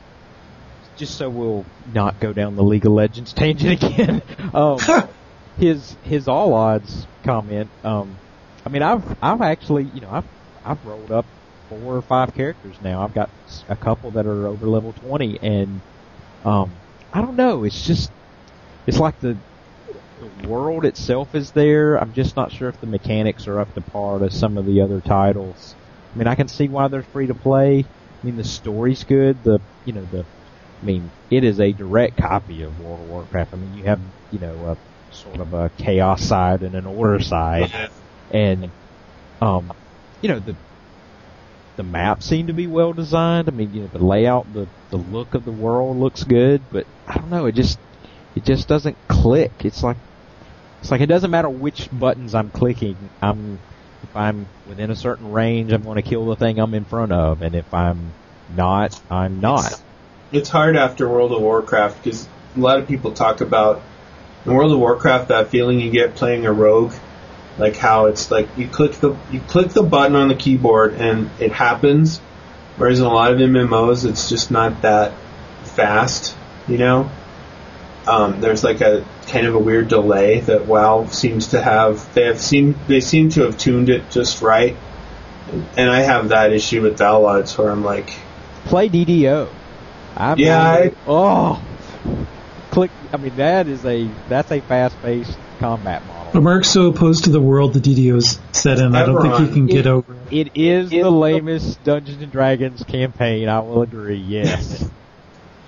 [0.97, 4.21] just so we'll not go down the League of Legends tangent again.
[4.53, 4.79] um,
[5.59, 7.69] his his Allods comment.
[7.83, 8.17] Um,
[8.65, 10.25] I mean, I've I've actually you know I've
[10.65, 11.25] I've rolled up
[11.69, 13.03] four or five characters now.
[13.03, 13.29] I've got
[13.69, 15.81] a couple that are over level twenty, and
[16.45, 16.71] um,
[17.11, 17.63] I don't know.
[17.63, 18.11] It's just
[18.87, 19.37] it's like the
[20.19, 21.95] the world itself is there.
[21.95, 24.81] I'm just not sure if the mechanics are up to par to some of the
[24.81, 25.75] other titles.
[26.13, 27.79] I mean, I can see why they're free to play.
[27.79, 29.43] I mean, the story's good.
[29.43, 30.25] The you know the,
[30.81, 33.53] I mean, it is a direct copy of World of Warcraft.
[33.53, 33.99] I mean, you have
[34.31, 34.77] you know
[35.11, 37.71] a sort of a chaos side and an order side,
[38.31, 38.71] and
[39.41, 39.73] um,
[40.23, 40.55] you know the
[41.75, 43.49] the maps seem to be well designed.
[43.49, 46.87] I mean, you know, the layout, the the look of the world looks good, but
[47.07, 47.45] I don't know.
[47.45, 47.77] It just
[48.35, 49.51] it just doesn't click.
[49.59, 49.97] It's like
[50.81, 52.95] it's like it doesn't matter which buttons I'm clicking.
[53.21, 53.59] I'm
[54.01, 57.11] if I'm within a certain range, I'm going to kill the thing I'm in front
[57.11, 58.13] of, and if I'm
[58.55, 59.81] not, I'm not.
[60.31, 63.81] It's hard after World of Warcraft because a lot of people talk about
[64.45, 66.93] in World of Warcraft that feeling you get playing a rogue,
[67.57, 71.29] like how it's like you click the you click the button on the keyboard and
[71.39, 72.19] it happens,
[72.77, 75.13] whereas in a lot of MMOs it's just not that
[75.63, 76.35] fast,
[76.67, 77.09] you know.
[78.05, 82.13] Um, there's like a kind of a weird delay that WoW seems to have.
[82.13, 84.75] They have seem they seem to have tuned it just right,
[85.77, 88.13] and I have that issue with Downloads where I'm like,
[88.65, 89.47] Play DDO.
[90.17, 91.63] I Yeah, I- oh,
[92.71, 92.91] click.
[93.13, 96.22] I mean, that is a that's a fast-paced combat model.
[96.33, 99.43] But Mark's so opposed to the world the DDO's set in, I don't think he
[99.43, 99.53] Everyone.
[99.53, 100.47] can get It- over it.
[100.47, 103.47] It is the lamest Dungeons and Dragons campaign.
[103.49, 104.15] I will agree.
[104.17, 104.83] Yes.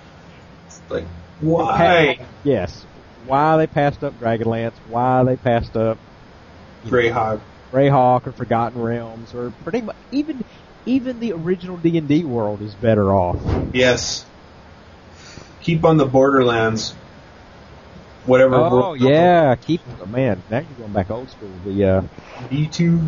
[0.90, 1.04] like
[1.40, 2.18] why?
[2.42, 2.84] yes.
[3.26, 4.72] Why they passed up Dragonlance?
[4.88, 5.98] Why they passed up
[6.86, 7.40] Greyhawk.
[7.72, 10.44] Greyhawk or Forgotten Realms or pretty much even
[10.84, 13.38] even the original D and D world is better off.
[13.72, 14.24] Yes.
[15.62, 16.94] Keep on the Borderlands.
[18.26, 18.56] Whatever.
[18.56, 20.42] Oh world- yeah, keep man.
[20.50, 21.48] Now you're going back old school.
[21.64, 22.02] The uh,
[22.50, 23.00] Me too.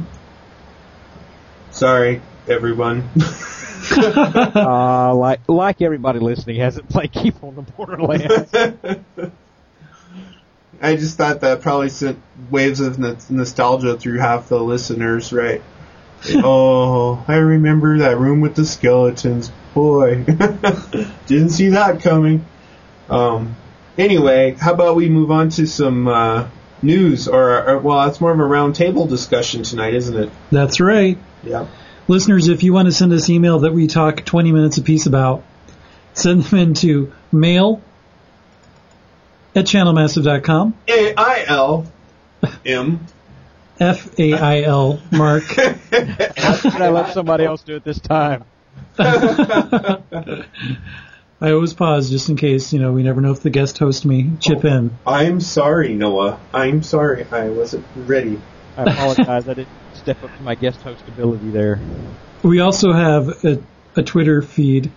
[1.71, 3.09] Sorry, everyone.
[3.91, 8.53] uh, like like everybody listening hasn't played Keep on the Borderlands.
[10.81, 15.61] I just thought that probably sent waves of no- nostalgia through half the listeners, right?
[16.37, 19.51] oh, I remember that room with the skeletons.
[19.75, 20.25] Boy,
[21.27, 22.45] didn't see that coming.
[23.09, 23.57] Um,
[23.99, 26.49] anyway, how about we move on to some uh,
[26.83, 30.31] news, or, or well, it's more of a roundtable discussion tonight, isn't it?
[30.51, 31.19] That's right.
[31.43, 31.67] Yeah.
[32.07, 35.45] Listeners, if you want to send us email that we talk 20 minutes apiece about,
[36.15, 37.83] send them into mail
[39.55, 41.87] at channelmassive.com, A I L
[42.65, 43.07] M.
[43.81, 45.45] F-A-I-L, Mark.
[45.45, 45.71] How
[46.57, 48.45] could I let somebody else do it this time?
[51.41, 54.05] I always pause just in case, you know, we never know if the guest host
[54.05, 54.99] may chip oh, in.
[55.07, 56.41] I'm sorry, Noah.
[56.53, 57.27] I'm sorry.
[57.31, 58.41] I wasn't ready.
[58.77, 59.49] I apologize.
[59.49, 61.81] I didn't step up to my guest host ability there.
[62.43, 63.63] We also have a,
[63.95, 64.91] a Twitter feed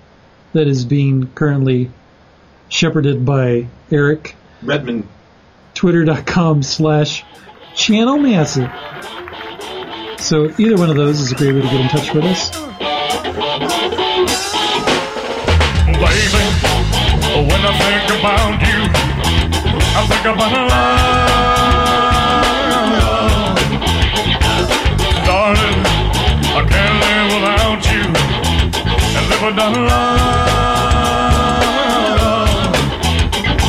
[0.53, 1.91] that is being currently
[2.69, 4.35] shepherded by Eric.
[4.63, 5.07] Redmond.
[5.75, 7.23] Twitter.com slash
[7.75, 8.69] channel massive.
[10.19, 12.51] So either one of those is a great way to get in touch with us.
[17.61, 18.79] When I think about you,
[19.93, 22.01] I think about love.
[25.25, 25.79] Darling,
[26.57, 28.05] I can't live without you
[29.17, 30.21] and live without love.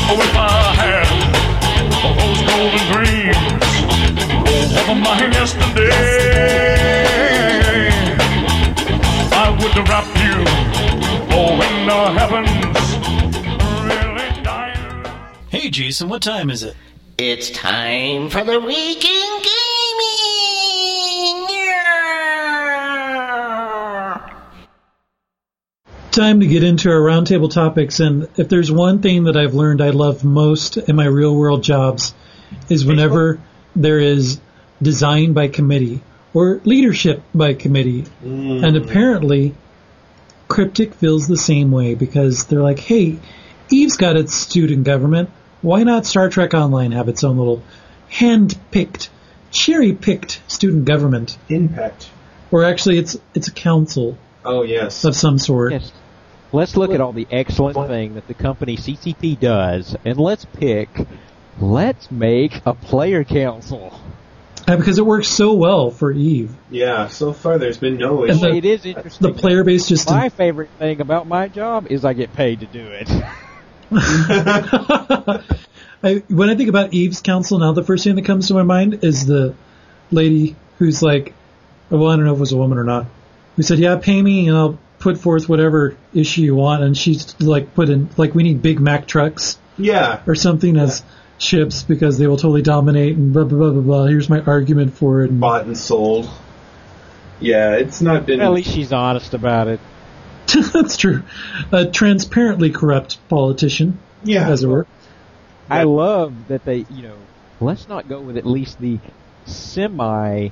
[0.09, 0.49] Oh, if I
[0.81, 1.07] had
[2.03, 3.37] all those golden dreams
[4.89, 6.33] of mine yesterday,
[9.31, 10.33] I would wrap you
[11.35, 12.62] Oh, in the heavens,
[15.63, 16.75] Hey, Jason, what time is it?
[17.17, 19.55] It's time for the weekend gaming.
[21.49, 22.83] Yeah.
[26.11, 29.81] Time to get into our roundtable topics, and if there's one thing that I've learned
[29.81, 32.13] I love most in my real world jobs
[32.67, 33.39] is whenever
[33.73, 34.41] there is
[34.81, 36.01] design by committee
[36.33, 38.03] or leadership by committee.
[38.21, 38.67] Mm.
[38.67, 39.55] And apparently,
[40.49, 43.17] Cryptic feels the same way because they're like, hey,
[43.69, 45.29] Eve's got its student government.
[45.63, 47.63] Why not Star Trek Online have its own little
[48.09, 49.09] hand picked,
[49.49, 51.37] cherry picked student government?
[51.49, 52.09] Impact.
[52.51, 55.05] Or actually, it's it's a council Oh, yes.
[55.05, 55.71] of some sort.
[55.71, 55.91] Yes.
[56.51, 60.89] Let's look at all the excellent thing that the company CCP does, and let's pick.
[61.59, 63.99] Let's make a player council.
[64.67, 66.53] Uh, because it works so well for Eve.
[66.69, 68.39] Yeah, so far there's been no issue.
[68.39, 69.27] the- it is interesting.
[69.27, 72.65] The player base just My favorite thing about my job is I get paid to
[72.67, 73.09] do it.
[76.03, 78.63] I, when I think about Eve's council now, the first thing that comes to my
[78.63, 79.55] mind is the
[80.11, 81.33] lady who's like,
[81.89, 83.05] well, I don't know if it was a woman or not,
[83.55, 87.39] who said, "Yeah, pay me and I'll put forth whatever issue you want." And she's
[87.39, 90.21] like, put in like, we need Big Mac trucks yeah.
[90.27, 91.03] or something as
[91.37, 94.05] ships because they will totally dominate and blah blah blah blah blah.
[94.05, 95.39] Here's my argument for it.
[95.39, 96.29] Bought and sold.
[97.39, 98.41] Yeah, it's not been.
[98.41, 99.79] At least she's honest about it.
[100.73, 101.23] that's true.
[101.71, 104.49] A transparently corrupt politician, yeah.
[104.49, 104.87] as it were.
[105.69, 107.17] I love that they, you know,
[107.59, 108.99] let's not go with at least the
[109.45, 110.49] semi,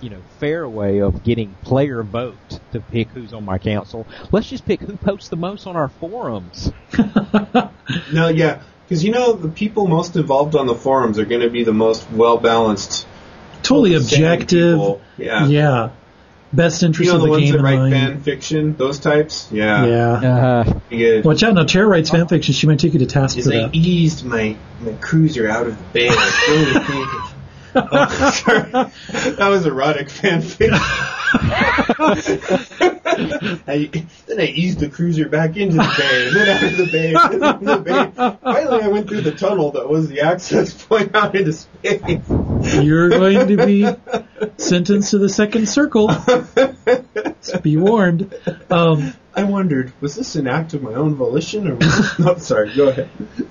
[0.00, 4.06] you know, fair way of getting player vote to pick who's on my council.
[4.30, 6.70] Let's just pick who posts the most on our forums.
[8.12, 8.62] No, yeah.
[8.84, 11.72] Because you know, the people most involved on the forums are going to be the
[11.72, 13.06] most well balanced.
[13.62, 15.00] Totally objective.
[15.16, 15.46] Yeah.
[15.46, 15.90] Yeah.
[16.52, 17.92] Best You interest know of the the ones game that in write mind.
[17.92, 19.48] fan fiction, those types.
[19.52, 19.86] Yeah.
[19.86, 20.12] Yeah.
[20.66, 22.54] Uh, You get- Watch out now, Tara writes fan fiction.
[22.54, 23.74] She might take you to task Is for I that.
[23.74, 26.08] eased my, my cruiser out of the bay.
[26.08, 27.20] I was really thinking.
[27.74, 28.70] Oh, sorry.
[29.36, 30.70] That was erotic fanfic.
[33.66, 33.90] I,
[34.26, 37.14] then I eased the cruiser back into the bay, and then out of the bay,
[37.14, 38.12] and then into the bay.
[38.42, 42.22] Finally, I went through the tunnel that was the access point out into space.
[42.82, 43.86] You're going to be
[44.56, 46.08] sentenced to the second circle.
[46.08, 48.34] Just be warned.
[48.70, 52.36] Um, I wondered, was this an act of my own volition, or was no?
[52.36, 53.08] Sorry, go ahead.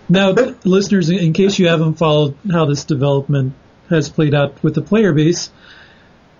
[0.09, 0.31] now,
[0.63, 3.53] listeners, in case you haven't followed how this development
[3.89, 5.49] has played out with the player base,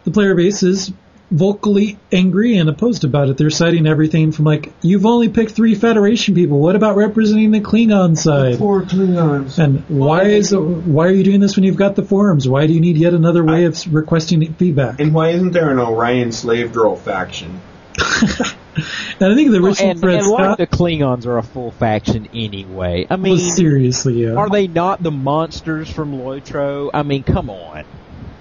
[0.04, 0.92] the player base is
[1.32, 3.38] vocally angry and opposed about it.
[3.38, 6.60] They're citing everything from like, you've only picked three Federation people.
[6.60, 8.58] What about representing the Klingon side?
[8.58, 9.60] Poor Klingons.
[9.60, 12.48] And why is why are you doing this when you've got the forums?
[12.48, 15.00] Why do you need yet another way of requesting feedback?
[15.00, 17.62] And why isn't there an Orion slave girl faction?
[18.76, 21.44] And I think the well, original and, Fred and like Scott the Klingons are a
[21.44, 23.08] full faction anyway.
[23.10, 24.36] I mean, was seriously, yeah.
[24.36, 26.92] are they not the monsters from LOTRO?
[26.94, 27.86] I mean, come on.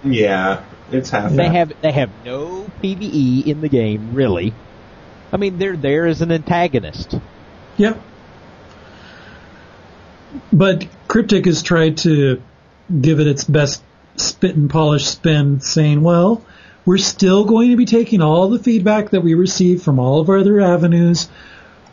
[0.05, 1.33] Yeah, it's half.
[1.33, 4.55] They have they have no PVE in the game, really.
[5.33, 7.19] I mean, they're there as an antagonist.
[7.77, 8.01] Yep.
[10.53, 12.43] But Cryptic has tried to
[13.01, 13.83] give it its best
[14.17, 16.45] spit and polish spin, saying, well,
[16.89, 20.31] we're still going to be taking all the feedback that we receive from all of
[20.31, 21.29] our other avenues,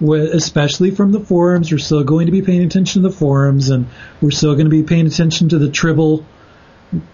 [0.02, 1.70] especially from the forums.
[1.70, 3.88] We're still going to be paying attention to the forums, and
[4.22, 6.26] we're still going to be paying attention to the Tribble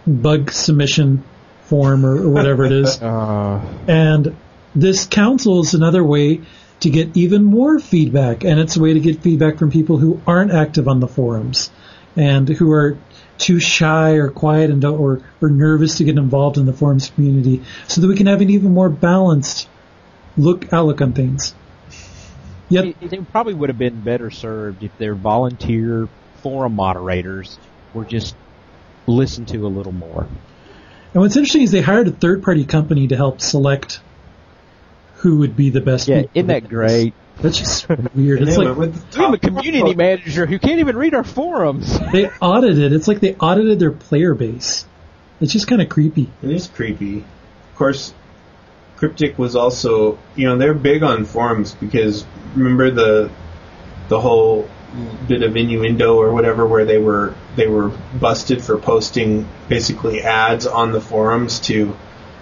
[0.05, 1.23] bug submission
[1.63, 3.01] form or, or whatever it is.
[3.01, 4.37] Uh, And
[4.75, 6.41] this council is another way
[6.81, 10.21] to get even more feedback, and it's a way to get feedback from people who
[10.27, 11.71] aren't active on the forums
[12.15, 12.99] and who are
[13.41, 17.09] too shy or quiet and don't, or, or nervous to get involved in the forums
[17.09, 19.67] community, so that we can have an even more balanced
[20.37, 21.53] look outlook on things.
[22.69, 26.07] Yet They, probably would have been better served if their volunteer
[26.41, 27.59] forum moderators
[27.93, 28.35] were just
[29.07, 30.27] listened to a little more.
[31.13, 33.99] And what's interesting is they hired a third party company to help select
[35.15, 36.07] who would be the best.
[36.07, 37.13] Yeah, isn't that great?
[37.37, 38.39] That's just weird.
[38.39, 41.13] And It's like went with the We have a community manager who can't even read
[41.13, 41.99] our forums.
[42.11, 42.93] they audited.
[42.93, 44.85] It's like they audited their player base.
[45.39, 46.29] It's just kind of creepy.
[46.43, 47.19] It is creepy.
[47.19, 48.13] Of course,
[48.97, 52.23] Cryptic was also, you know, they're big on forums because
[52.55, 53.31] remember the
[54.09, 54.69] the whole
[55.27, 57.89] bit of innuendo or whatever where they were they were
[58.19, 61.95] busted for posting basically ads on the forums to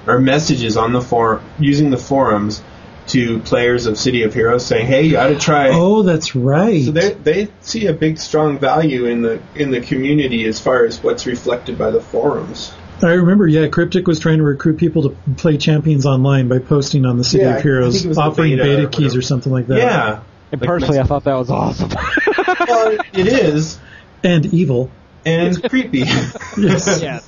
[0.08, 2.62] or messages on the forum using the forums
[3.10, 6.84] to players of City of Heroes saying, "Hey, you got to try." Oh, that's right.
[6.86, 10.86] So they they see a big strong value in the in the community as far
[10.86, 12.74] as what's reflected by the forums.
[13.02, 17.06] I remember, yeah, Cryptic was trying to recruit people to play Champions Online by posting
[17.06, 19.02] on the City Yeah, of Heroes, think it was the offering beta beta, or keys
[19.04, 19.20] whatever.
[19.20, 19.78] or something like that.
[19.78, 20.20] Yeah,
[20.52, 21.90] And Like personally, I thought that was awesome.
[22.68, 23.80] well, it is,
[24.22, 24.92] And evil.
[25.26, 26.00] and creepy.
[26.58, 27.00] Yes.
[27.02, 27.22] yeah.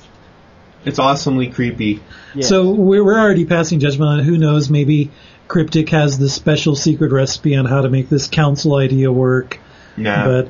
[0.84, 2.02] It's awesomely creepy.
[2.34, 2.44] Yeah.
[2.44, 4.24] So we're, we're already passing judgment on it.
[4.24, 4.68] Who knows?
[4.68, 5.10] Maybe
[5.52, 9.58] Cryptic has the special secret recipe on how to make this council idea work.
[9.98, 10.48] Nah, But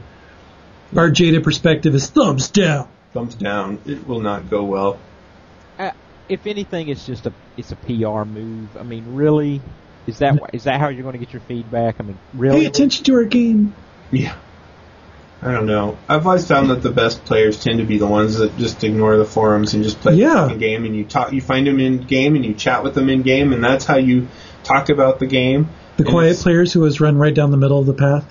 [0.96, 2.86] our jaded perspective is thumbs down.
[3.12, 3.80] thumbs down.
[3.84, 5.00] It will not go well.
[5.76, 5.90] Uh,
[6.28, 8.76] if anything, it's just a it's a PR move.
[8.78, 9.60] I mean, really,
[10.06, 11.96] is that wh- is that how you're going to get your feedback?
[11.98, 12.60] I mean, really?
[12.60, 13.74] Pay attention to our game.
[14.12, 14.36] Yeah.
[15.44, 15.98] I don't know.
[16.08, 19.16] I've always found that the best players tend to be the ones that just ignore
[19.16, 20.46] the forums and just play Yeah.
[20.46, 20.84] the game.
[20.84, 23.52] And you talk, you find them in game, and you chat with them in game,
[23.52, 24.28] and that's how you
[24.64, 25.68] talk about the game.
[25.96, 28.24] The quiet players who has run right down the middle of the path.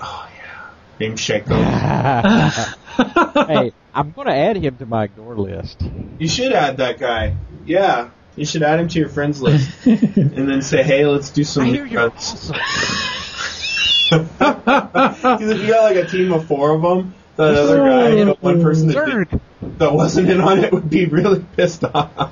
[0.00, 1.54] Oh yeah, named Shaco.
[3.46, 5.82] hey, I'm going to add him to my ignore list.
[6.18, 7.36] you should add that guy.
[7.66, 11.44] Yeah, you should add him to your friends list, and then say, "Hey, let's do
[11.44, 12.56] some." I hear you're awesome.
[14.12, 18.26] Because if you got like a team of four of them, that other guy, you
[18.26, 19.40] know, one person that, did,
[19.78, 22.30] that wasn't in on it would be really pissed off.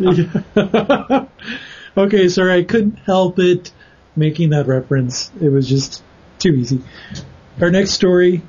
[1.96, 3.72] Okay, sorry, I couldn't help it
[4.16, 5.30] making that reference.
[5.40, 6.02] It was just
[6.38, 6.82] too easy.
[7.60, 8.42] Our next story,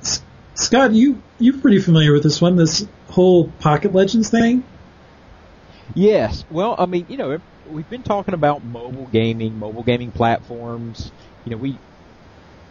[0.00, 0.22] S-
[0.54, 2.56] Scott, you you're pretty familiar with this one.
[2.56, 4.64] This whole Pocket Legends thing.
[5.94, 6.44] Yes.
[6.50, 7.38] Well, I mean, you know,
[7.70, 11.10] we've been talking about mobile gaming, mobile gaming platforms.
[11.44, 11.78] You know, we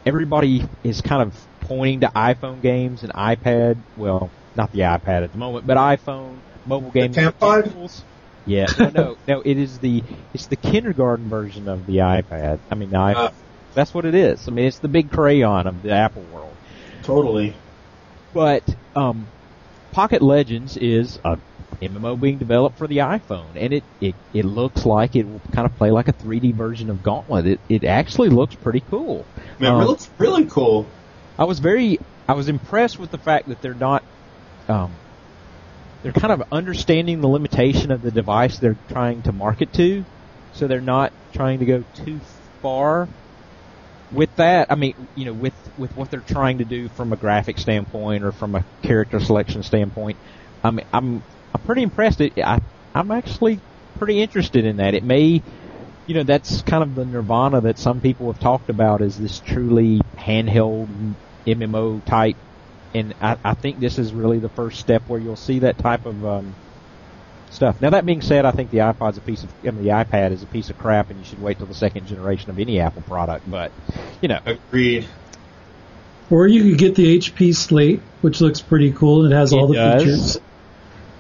[0.06, 3.78] everybody is kind of pointing to iPhone games and iPad.
[3.96, 7.14] Well, not the iPad at the moment, but iPhone mobile gaming.
[7.14, 7.72] Tampon?
[7.74, 8.04] tools.
[8.48, 8.66] Yeah.
[8.80, 9.42] No, no, no.
[9.42, 10.04] It is the
[10.34, 12.60] it's the kindergarten version of the iPad.
[12.72, 13.16] I mean, the iPhone.
[13.16, 13.32] Uh.
[13.74, 14.48] That's what it is.
[14.48, 16.56] I mean, it's the big crayon of the Apple world.
[17.04, 17.54] Totally.
[18.34, 18.64] But
[18.96, 19.28] um,
[19.92, 21.38] Pocket Legends is a
[21.82, 25.68] MMO being developed for the iPhone, and it, it, it looks like it will kind
[25.68, 27.46] of play like a 3D version of Gauntlet.
[27.46, 29.26] It it actually looks pretty cool.
[29.60, 30.88] Man, Um, it looks really cool.
[31.38, 34.04] I was very I was impressed with the fact that they're not
[34.68, 34.92] um,
[36.04, 40.04] they're kind of understanding the limitation of the device they're trying to market to,
[40.54, 42.20] so they're not trying to go too
[42.62, 43.08] far
[44.14, 44.68] with that.
[44.72, 48.24] I mean, you know, with with what they're trying to do from a graphic standpoint
[48.24, 50.18] or from a character selection standpoint.
[50.64, 52.22] I mean, I'm I'm pretty impressed.
[52.22, 52.60] It, I
[52.96, 53.60] I'm actually
[53.98, 54.94] pretty interested in that.
[54.94, 55.42] It may
[56.08, 59.40] you know, that's kind of the nirvana that some people have talked about is this
[59.40, 61.16] truly handheld
[61.46, 62.38] MMO type.
[62.98, 66.06] And I, I think this is really the first step where you'll see that type
[66.06, 66.56] of um,
[67.52, 67.82] stuff.
[67.82, 70.32] Now that being said, I think the iPod's a piece of, I mean, the iPad
[70.32, 72.80] is a piece of crap, and you should wait till the second generation of any
[72.80, 73.50] Apple product.
[73.50, 73.72] But
[74.22, 75.08] you know, Agreed.
[76.30, 79.68] Or you could get the HP Slate, which looks pretty cool and it has all
[79.68, 80.04] the does.
[80.04, 80.38] features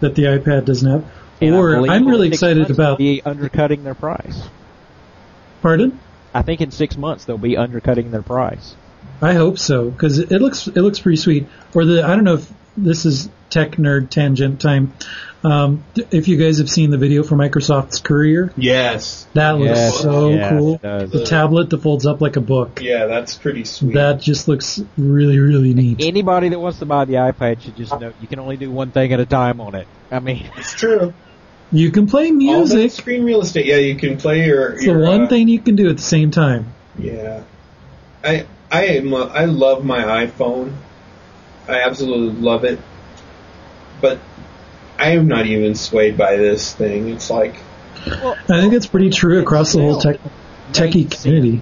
[0.02, 1.06] that the iPad doesn't have.
[1.42, 2.98] and I or believe I'm really excited about.
[2.98, 4.50] they'll be undercutting their price.
[5.62, 6.00] Pardon?
[6.34, 8.76] I think in six months they'll be undercutting their price.
[9.22, 11.48] I hope so because it looks it looks pretty sweet.
[11.74, 14.94] Or the I don't know if this is tech nerd tangent time.
[15.44, 19.28] Um, if you guys have seen the video for Microsoft's Courier, Yes.
[19.34, 20.78] that looks Yes, so yes, cool.
[20.80, 22.82] The tablet that folds up like a book.
[22.82, 23.94] Yeah, that's pretty sweet.
[23.94, 26.02] That just looks really really neat.
[26.04, 28.92] Anybody that wants to buy the iPad should just know you can only do one
[28.92, 29.88] thing at a time on it.
[30.12, 31.14] I mean, it's true.
[31.72, 32.92] You can play All that music.
[32.92, 33.66] screen real estate.
[33.66, 34.74] Yeah, you can play your.
[34.74, 36.74] It's the one uh, thing you can do at the same time.
[36.98, 37.44] Yeah,
[38.24, 40.74] I I am a, I love my iPhone.
[41.68, 42.80] I absolutely love it,
[44.02, 44.20] but
[44.98, 47.10] I am not even swayed by this thing.
[47.10, 47.56] It's like
[48.06, 50.18] I think that's pretty true across the whole tech
[50.72, 51.62] techie community.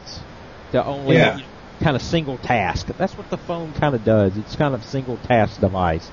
[0.71, 1.39] to only Yeah.
[1.81, 2.87] kind of single task.
[2.97, 4.37] That's what the phone kind of does.
[4.37, 6.09] It's kind of a single task device.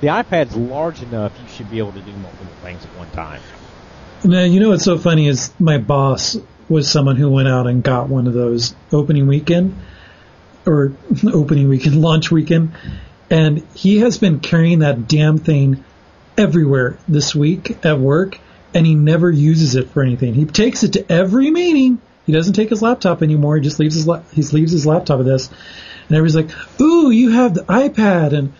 [0.00, 3.40] The iPad's large enough; you should be able to do multiple things at one time.
[4.24, 6.36] Man, you know what's so funny is my boss
[6.68, 9.76] was someone who went out and got one of those opening weekend
[10.66, 10.92] or
[11.32, 12.72] opening weekend, launch weekend,
[13.30, 15.84] and he has been carrying that damn thing
[16.36, 18.38] everywhere this week at work,
[18.72, 20.34] and he never uses it for anything.
[20.34, 22.00] He takes it to every meeting.
[22.26, 23.56] He doesn't take his laptop anymore.
[23.56, 25.48] He just leaves his la- he leaves his laptop with this,
[26.08, 28.52] and everybody's like, "Ooh, you have the iPad," and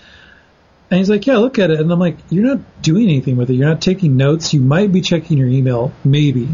[0.91, 3.51] and he's like, "Yeah, look at it." And I'm like, "You're not doing anything with
[3.51, 3.55] it.
[3.55, 4.53] You're not taking notes.
[4.53, 6.49] You might be checking your email, maybe."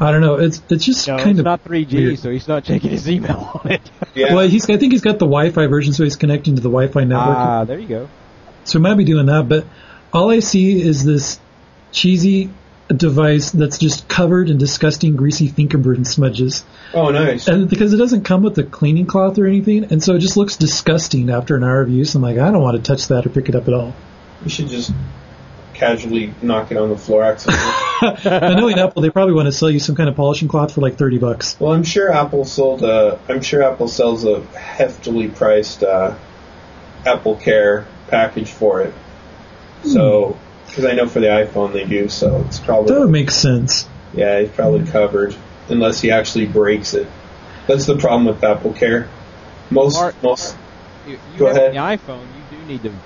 [0.00, 0.36] I don't know.
[0.36, 2.18] It's it's just No, kind it's of not 3G, weird.
[2.18, 3.82] so he's not checking his email on it.
[4.14, 4.34] Yeah.
[4.34, 7.04] Well, he's I think he's got the Wi-Fi version, so he's connecting to the Wi-Fi
[7.04, 7.36] network.
[7.36, 8.08] Ah, there you go.
[8.64, 9.66] So he might be doing that, but
[10.12, 11.38] all I see is this
[11.92, 12.50] cheesy
[12.88, 16.64] device that's just covered in disgusting, greasy fingerprint smudges.
[16.92, 17.46] oh, nice.
[17.46, 20.36] And because it doesn't come with a cleaning cloth or anything, and so it just
[20.36, 22.14] looks disgusting after an hour of use.
[22.16, 23.94] I'm like, I don't want to touch that or pick it up at all.
[24.44, 24.92] You should just
[25.80, 27.64] casually knock it on the floor accidentally.
[28.02, 30.74] I know in Apple they probably want to sell you some kind of polishing cloth
[30.74, 31.58] for like thirty bucks.
[31.58, 32.84] well, I'm sure Apple sold.
[32.84, 36.14] Uh, I'm sure Apple sells a heftily priced uh,
[37.04, 38.94] Apple Care package for it.
[39.84, 43.30] So, because I know for the iPhone they do, so it's probably That would make
[43.30, 43.88] sense.
[44.14, 45.34] yeah, it's probably covered
[45.68, 47.08] unless he actually breaks it.
[47.66, 49.08] That's the problem with Apple Care.
[49.70, 50.56] Most Mark- most
[51.06, 51.72] You, you Go have ahead.
[51.72, 52.98] the iPhone, you do need to you do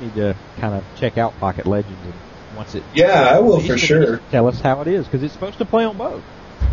[0.00, 2.14] need to kind of check out Pocket Legends and
[2.56, 2.82] once it.
[2.94, 4.18] Yeah, I will for sure.
[4.30, 6.22] Tell us how it is because it's supposed to play on both.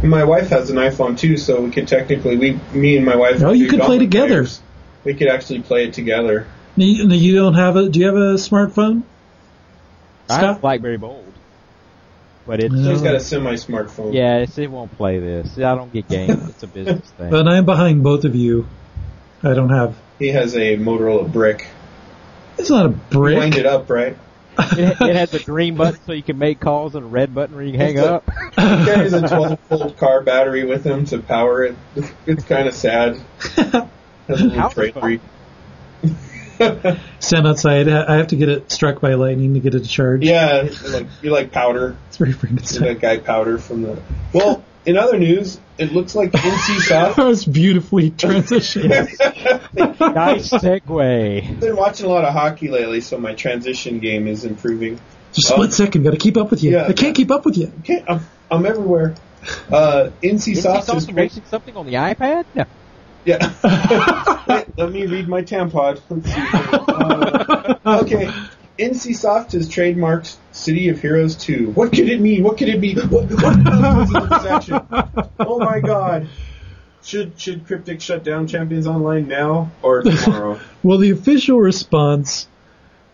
[0.03, 3.41] My wife has an iPhone too, so we could technically we me and my wife.
[3.41, 4.27] Oh, you could play together.
[4.27, 4.61] players.
[5.03, 6.47] We could actually play it together.
[6.75, 7.89] You, you don't have a?
[7.89, 9.03] Do you have a smartphone?
[10.29, 11.33] I have a BlackBerry Bold,
[12.45, 12.91] but it's No.
[12.91, 14.13] She's got a uh, semi-smartphone.
[14.13, 15.57] yeah, it's, it won't play this.
[15.57, 16.49] I don't get games.
[16.49, 17.31] It's a business thing.
[17.31, 18.67] But I'm behind both of you.
[19.41, 19.95] I don't have.
[20.19, 21.67] He has a Motorola brick.
[22.57, 23.37] It's not a You brick.
[23.37, 24.17] wind it up, right?
[24.59, 27.55] it, it has a green button so you can make calls and a red button
[27.55, 28.29] where you can hang It's a- up.
[28.55, 29.21] He carries a
[29.69, 31.75] 12-volt car battery with him to power it.
[32.25, 33.17] It's kind of sad.
[33.55, 33.89] Has a
[34.29, 35.01] little How's trade it fun?
[35.03, 35.19] free.
[37.19, 37.87] Stand outside.
[37.87, 40.23] I I have to get it struck by lightning to get it to charge.
[40.23, 41.95] Yeah, you're like you like powder.
[42.07, 42.83] It's very You're Frankenstein.
[42.87, 44.01] that guy powder from the.
[44.33, 46.87] Well, in other news, it looks like NCSoft.
[47.17, 48.89] That was beautifully transitioned.
[50.15, 51.49] nice segue.
[51.49, 54.99] I've been watching a lot of hockey lately, so my transition game is improving.
[55.33, 56.03] Just split second.
[56.03, 56.71] Got to keep up with you.
[56.71, 56.87] Yeah.
[56.87, 57.71] I can't keep up with you.
[57.79, 59.15] Okay, I'm, I'm everywhere.
[59.71, 61.23] Uh, NC Is Soft is also great.
[61.23, 62.45] racing something on the iPad?
[62.55, 62.65] No.
[63.25, 63.53] Yeah.
[64.47, 66.01] Wait, let me read my tampon.
[66.09, 66.41] Let's see.
[67.85, 68.31] Uh, okay.
[68.77, 71.71] NC Soft has trademarked City of Heroes 2.
[71.71, 72.43] What could it mean?
[72.43, 72.95] What could it be?
[72.95, 74.79] What, what else is in this action?
[75.39, 76.27] Oh my god.
[77.03, 80.59] Should should Cryptic shut down Champions Online now or tomorrow?
[80.83, 82.47] Well, the official response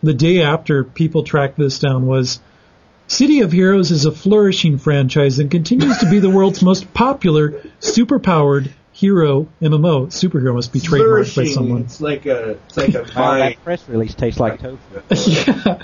[0.02, 2.40] the day after people tracked this down was
[3.08, 7.52] City of Heroes is a flourishing franchise and continues to be the world's most popular,
[7.80, 10.08] superpowered hero MMO.
[10.08, 11.48] Superhero must be trademarked by Flourishing.
[11.54, 11.82] someone.
[11.82, 15.02] It's like a it's like a Wow, oh, that press release tastes like tofu.
[15.16, 15.78] yeah.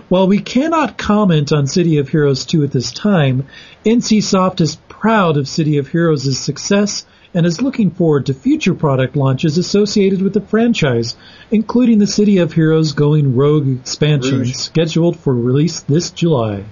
[0.08, 3.46] While we cannot comment on City of Heroes 2 at this time,
[3.84, 7.04] NCSoft is proud of City of Heroes' success
[7.34, 11.16] and is looking forward to future product launches associated with the franchise,
[11.50, 14.54] including the City of Heroes Going Rogue expansion Rouge.
[14.54, 16.64] scheduled for release this July.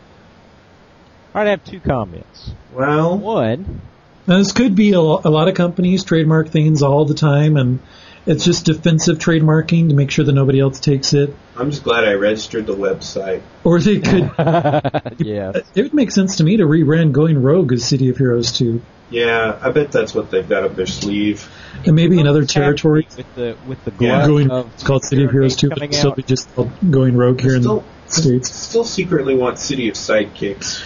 [1.34, 2.52] All right, I have two comments.
[2.72, 3.80] Well, One,
[4.26, 7.80] Now, this could be a, a lot of companies trademark things all the time, and
[8.24, 11.34] it's just defensive trademarking to make sure that nobody else takes it.
[11.56, 13.42] I'm just glad I registered the website.
[13.64, 14.30] Or they could
[15.18, 18.52] yeah, It would make sense to me to rebrand Going Rogue as City of Heroes
[18.52, 18.80] 2.
[19.10, 21.50] Yeah, I bet that's what they've got up their sleeve.
[21.84, 24.26] And maybe in other territories, with the with the Yeah.
[24.26, 26.48] going, of it's called City of Heroes 2, but it'll still be just
[26.90, 28.54] Going Rogue here in the States.
[28.54, 30.82] still secretly want City of Sidekicks.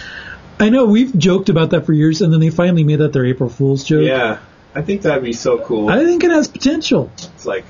[0.59, 3.25] I know, we've joked about that for years, and then they finally made that their
[3.25, 4.03] April Fool's joke.
[4.05, 4.39] Yeah,
[4.73, 5.89] I think that'd be so cool.
[5.89, 7.11] I think it has potential.
[7.35, 7.65] It's like,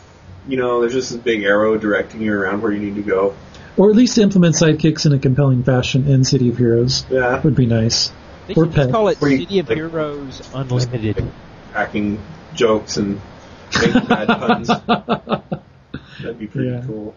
[0.48, 3.36] you know, there's just this big arrow directing you around where you need to go.
[3.76, 7.06] Or at least implement sidekicks in a compelling fashion in City of Heroes.
[7.10, 8.12] Yeah, Would be nice.
[8.48, 8.92] They Or should just pet.
[8.92, 11.24] call it Where you- City of like- Heroes Unlimited.
[11.74, 12.20] cracking
[12.56, 13.20] jokes and
[13.80, 14.68] making bad puns.
[14.70, 16.84] That'd be pretty Yeah.
[16.88, 17.14] cool.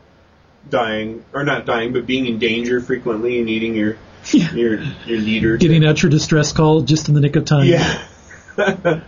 [0.69, 3.97] Dying or not dying, but being in danger frequently and needing your
[4.33, 4.53] Yeah.
[4.53, 5.57] your your leader.
[5.57, 7.67] Getting out your distress call just in the nick of time.
[7.67, 8.05] yeah.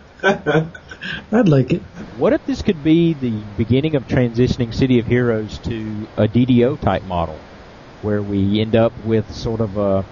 [1.33, 1.83] I'd like it.
[2.17, 6.81] What if this could be the beginning of transitioning City of Heroes to a DDO
[6.81, 7.39] type model,
[8.03, 10.05] where we end up with sort of a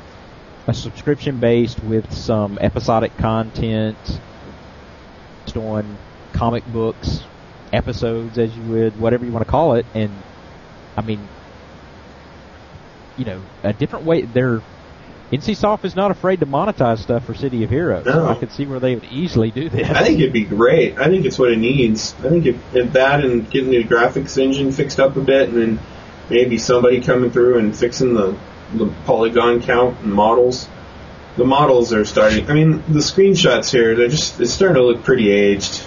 [0.67, 3.97] a subscription based with some episodic content
[5.45, 5.99] based on
[6.33, 7.23] comic books,
[7.73, 10.11] episodes, as you would, whatever you want to call it, and
[10.97, 11.27] I mean,
[13.17, 14.23] you know, a different way.
[14.23, 14.63] They're
[15.31, 18.05] NCSoft is not afraid to monetize stuff for City of Heroes.
[18.05, 18.29] No.
[18.29, 19.89] I could see where they would easily do this.
[19.89, 20.99] I think it'd be great.
[20.99, 22.15] I think it's what it needs.
[22.19, 25.57] I think if, if that and getting the graphics engine fixed up a bit, and
[25.57, 25.81] then
[26.29, 28.37] maybe somebody coming through and fixing the
[28.75, 30.69] the polygon count and models.
[31.37, 32.49] The models are starting.
[32.51, 35.87] I mean, the screenshots here, they're just it's starting to look pretty aged.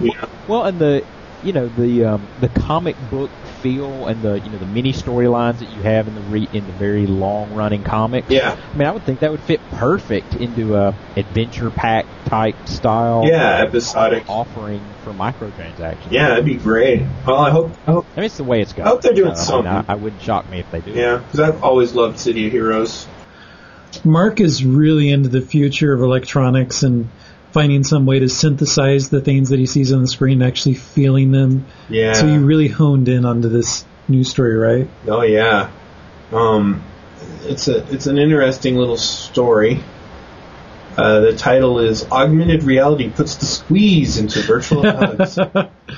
[0.00, 0.26] Yeah.
[0.48, 1.04] Well, and the
[1.44, 3.30] you know the um, the comic book
[3.60, 6.66] feel and the you know the mini storylines that you have in the re- in
[6.66, 8.30] the very long running comics.
[8.30, 8.56] Yeah.
[8.72, 13.26] I mean, I would think that would fit perfect into a adventure pack type style.
[13.26, 14.28] Yeah, episodic.
[14.28, 16.10] offering for microtransactions.
[16.10, 17.02] Yeah, that'd be great.
[17.26, 17.72] Well, I hope.
[17.86, 18.86] I hope I mean, it's the way it's going.
[18.86, 19.72] I hope they're doing I, mean, something.
[19.72, 20.92] I, I wouldn't shock me if they do.
[20.92, 23.06] yeah, because I've always loved City of Heroes.
[24.04, 27.08] Mark is really into the future of electronics and
[27.54, 30.74] finding some way to synthesize the things that he sees on the screen, and actually
[30.74, 31.64] feeling them.
[31.88, 32.12] Yeah.
[32.12, 34.90] So you really honed in onto this news story, right?
[35.08, 35.70] Oh yeah,
[36.32, 36.84] um,
[37.44, 39.80] it's a it's an interesting little story.
[40.96, 45.38] Uh, the title is "Augmented Reality Puts the Squeeze into Virtual Hugs."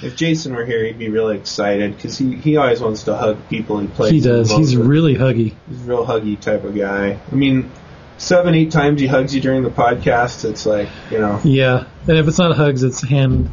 [0.03, 3.49] if Jason were here, he'd be really excited because he, he always wants to hug
[3.49, 4.13] people he plays.
[4.13, 4.51] he does.
[4.51, 5.55] He's really huggy.
[5.69, 7.19] he's a real huggy type of guy.
[7.31, 7.71] I mean,
[8.19, 10.49] seven eight times he hugs you during the podcast.
[10.49, 11.85] It's like you know, Yeah.
[12.09, 13.51] And if it's not hugs, it's hand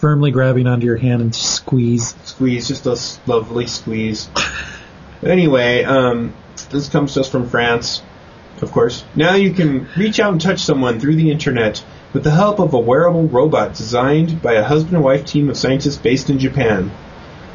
[0.00, 2.14] firmly grabbing onto your hand and squeeze.
[2.24, 4.28] squeeze, just a lovely squeeze.
[5.24, 6.34] Anyway, um,
[6.70, 8.02] this comes to us from France,
[8.60, 9.04] of course.
[9.14, 11.82] Now you can reach out and touch someone through the internet
[12.12, 15.56] with the help of a wearable robot designed by a husband and wife team of
[15.56, 16.90] scientists based in Japan.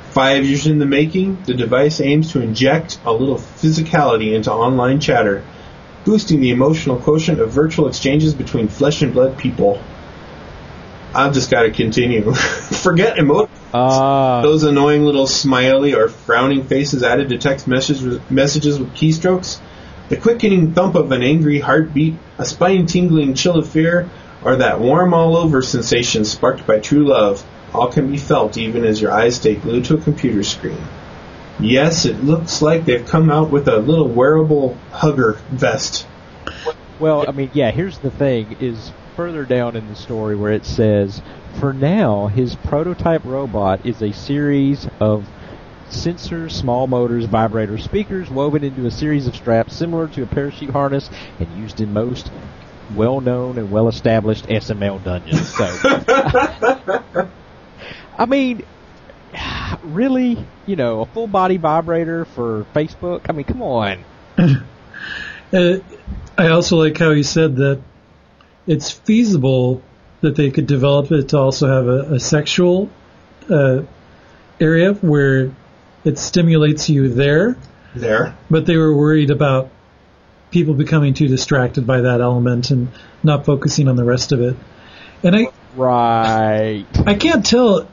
[0.10, 5.00] Five years in the making, the device aims to inject a little physicality into online
[5.00, 5.44] chatter,
[6.06, 9.82] boosting the emotional quotient of virtual exchanges between flesh and blood people.
[11.14, 12.34] I've just got to continue.
[12.34, 18.80] Forget emo- Uh, those annoying little smiley or frowning faces added to text messages messages
[18.80, 19.60] with keystrokes,
[20.10, 24.10] the quickening thump of an angry heartbeat, a spine tingling chill of fear,
[24.44, 28.84] or that warm all over sensation sparked by true love, all can be felt even
[28.84, 30.82] as your eyes stay glued to a computer screen.
[31.62, 36.08] Yes, it looks like they've come out with a little wearable hugger vest.
[37.00, 37.72] Well, I mean, yeah.
[37.72, 41.22] Here's the thing: is further down in the story where it says,
[41.60, 45.28] for now, his prototype robot is a series of
[45.90, 50.70] sensors, small motors, vibrators, speakers woven into a series of straps similar to a parachute
[50.70, 51.10] harness
[51.40, 52.32] and used in most
[52.96, 55.54] well-known and well-established SML dungeons.
[55.54, 57.28] So,
[58.18, 58.64] I mean.
[59.84, 60.38] Really,
[60.68, 63.22] you know, a full body vibrator for Facebook?
[63.30, 64.04] I mean, come on.
[65.54, 65.80] Uh,
[66.38, 67.82] I also like how he said that
[68.68, 69.82] it's feasible
[70.22, 72.90] that they could develop it to also have a, a sexual
[73.50, 73.82] uh,
[74.62, 75.52] area where
[76.06, 77.58] it stimulates you there,
[77.96, 78.38] There.
[78.50, 79.70] but they were worried about
[80.52, 82.88] people becoming too distracted by that element and
[83.22, 84.56] not focusing on the rest of it.
[85.22, 86.86] And I, Right.
[87.06, 87.90] I can't tell.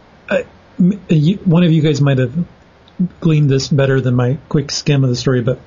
[0.78, 2.34] I, m- you, one of you guys might have
[3.20, 5.60] gleaned this better than my quick skim of the story, but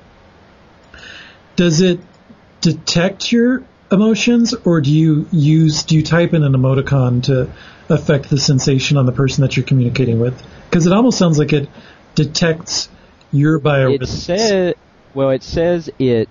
[1.56, 2.00] does it
[2.60, 7.50] detect your emotions, or do you use do you type in an emoticon to
[7.88, 10.42] affect the sensation on the person that you're communicating with?
[10.68, 11.68] Because it almost sounds like it
[12.14, 12.88] detects
[13.32, 13.58] your
[14.02, 14.74] It says,
[15.14, 16.30] well, it says it.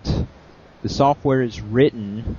[0.82, 2.38] The software is written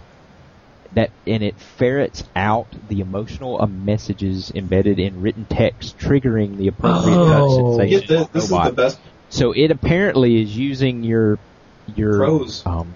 [0.95, 6.69] that, and it ferrets out the emotional uh, messages embedded in written text, triggering the
[6.69, 7.79] appropriate Oh.
[7.79, 8.09] touch Get sensation.
[8.09, 8.99] this, on this is the best
[9.31, 11.39] So it apparently is using your
[11.97, 12.63] your Prose.
[12.67, 12.95] Um,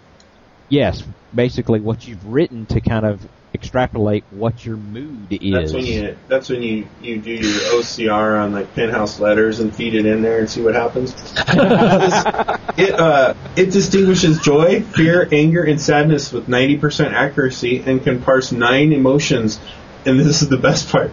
[0.68, 1.02] yes,
[1.34, 3.26] basically what you've written to kind of
[3.56, 5.52] extrapolate what your mood is.
[5.52, 9.74] That's when you that's when you, you do your OCR on like penthouse letters and
[9.74, 11.12] feed it in there and see what happens.
[12.76, 18.52] it uh, it distinguishes joy, fear, anger, and sadness with 90% accuracy and can parse
[18.52, 19.58] nine emotions.
[20.04, 21.10] And this is the best part: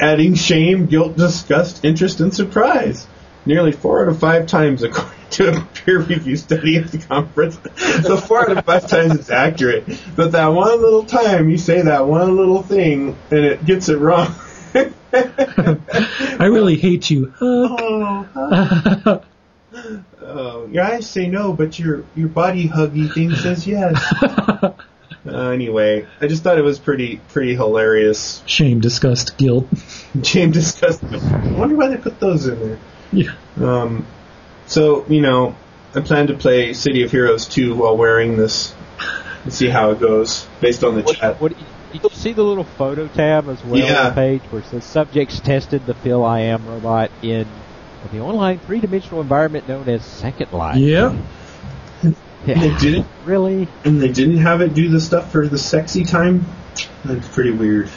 [0.00, 3.06] adding shame, guilt, disgust, interest, and surprise.
[3.44, 7.58] Nearly four out of five times, according to a peer review study at the conference.
[8.02, 9.84] So four out of five times it's accurate.
[10.14, 13.96] But that one little time you say that one little thing and it gets it
[13.96, 14.34] wrong.
[15.12, 17.32] I really hate you.
[17.40, 18.28] oh,
[20.22, 24.02] oh, your eyes say no, but your your body huggy thing says yes.
[25.24, 28.42] Uh, anyway, I just thought it was pretty pretty hilarious.
[28.46, 29.68] Shame, disgust, guilt.
[30.24, 31.04] Shame, disgust.
[31.04, 32.78] I wonder why they put those in there.
[33.12, 33.32] Yeah.
[33.60, 34.06] Um,
[34.66, 35.54] so you know,
[35.94, 38.74] I plan to play City of Heroes 2 while wearing this
[39.44, 41.40] and see how it goes based on the chat.
[41.40, 41.52] What,
[41.92, 43.98] did you see the little photo tab as well Yeah.
[43.98, 47.46] on the page where it says subjects tested the Phil I Am robot in
[48.12, 50.76] the online three dimensional environment known as Second Life?
[50.78, 51.16] Yeah.
[52.02, 52.16] And
[52.60, 53.68] they didn't Really?
[53.84, 56.44] and they didn't have it do the stuff for the sexy time.
[57.04, 57.88] That's pretty weird.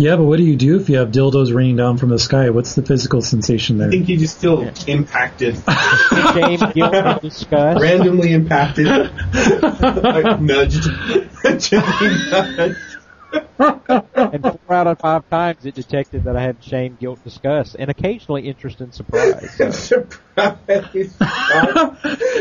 [0.00, 2.48] Yeah, but what do you do if you have dildos raining down from the sky?
[2.48, 3.88] What's the physical sensation there?
[3.88, 5.56] I think you just feel impacted,
[6.32, 7.82] Shame, guilt, disgust.
[7.82, 8.86] randomly impacted,
[9.52, 10.86] like nudged,
[11.44, 11.74] nudged.
[14.16, 17.90] And four out of five times it detected that I had shame, guilt, disgust, and
[17.90, 19.54] occasionally interest and surprise.
[19.54, 19.70] So.
[20.40, 21.14] Surprise!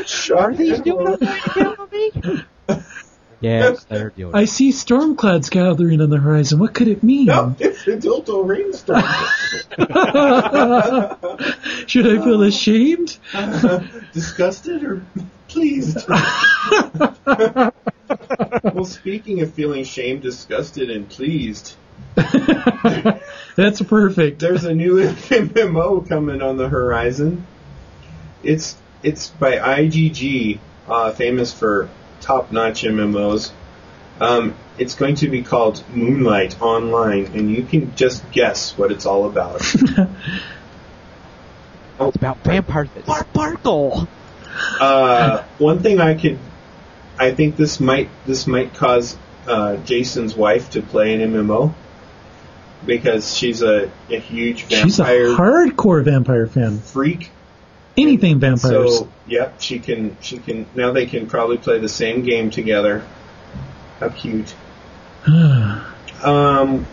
[0.06, 0.40] Shock.
[0.40, 1.18] Are these doing
[1.53, 2.11] kill me?
[3.41, 6.60] Yes, they're doing I see storm clouds gathering on the horizon.
[6.60, 7.26] What could it mean?
[7.28, 9.02] No, it's a dildo rainstorm.
[11.88, 13.18] Should I feel ashamed?
[14.14, 15.02] Disgusted or
[15.48, 16.06] pleased?
[18.64, 21.76] well, speaking of feeling shamed, disgusted, and pleased,
[23.56, 24.40] That's perfect.
[24.40, 27.45] there's a new MMO coming on the horizon.
[28.44, 31.90] It's it's by IGG, uh, famous for
[32.30, 33.49] top-notch MMOs.
[34.22, 39.07] Um, it's going to be called Moonlight Online, and you can just guess what it's
[39.07, 39.61] all about.
[42.01, 44.07] It's about vampires that sparkle.
[44.80, 46.39] Uh, one thing I could,
[47.18, 51.73] I think this might this might cause uh, Jason's wife to play an MMO
[52.85, 56.80] because she's a, a huge She's a hardcore vampire fan.
[56.80, 57.31] freak.
[57.99, 58.99] Anything vampires.
[58.99, 63.03] So yep, she can she can now they can probably play the same game together.
[63.99, 64.53] How cute.
[65.27, 66.85] um,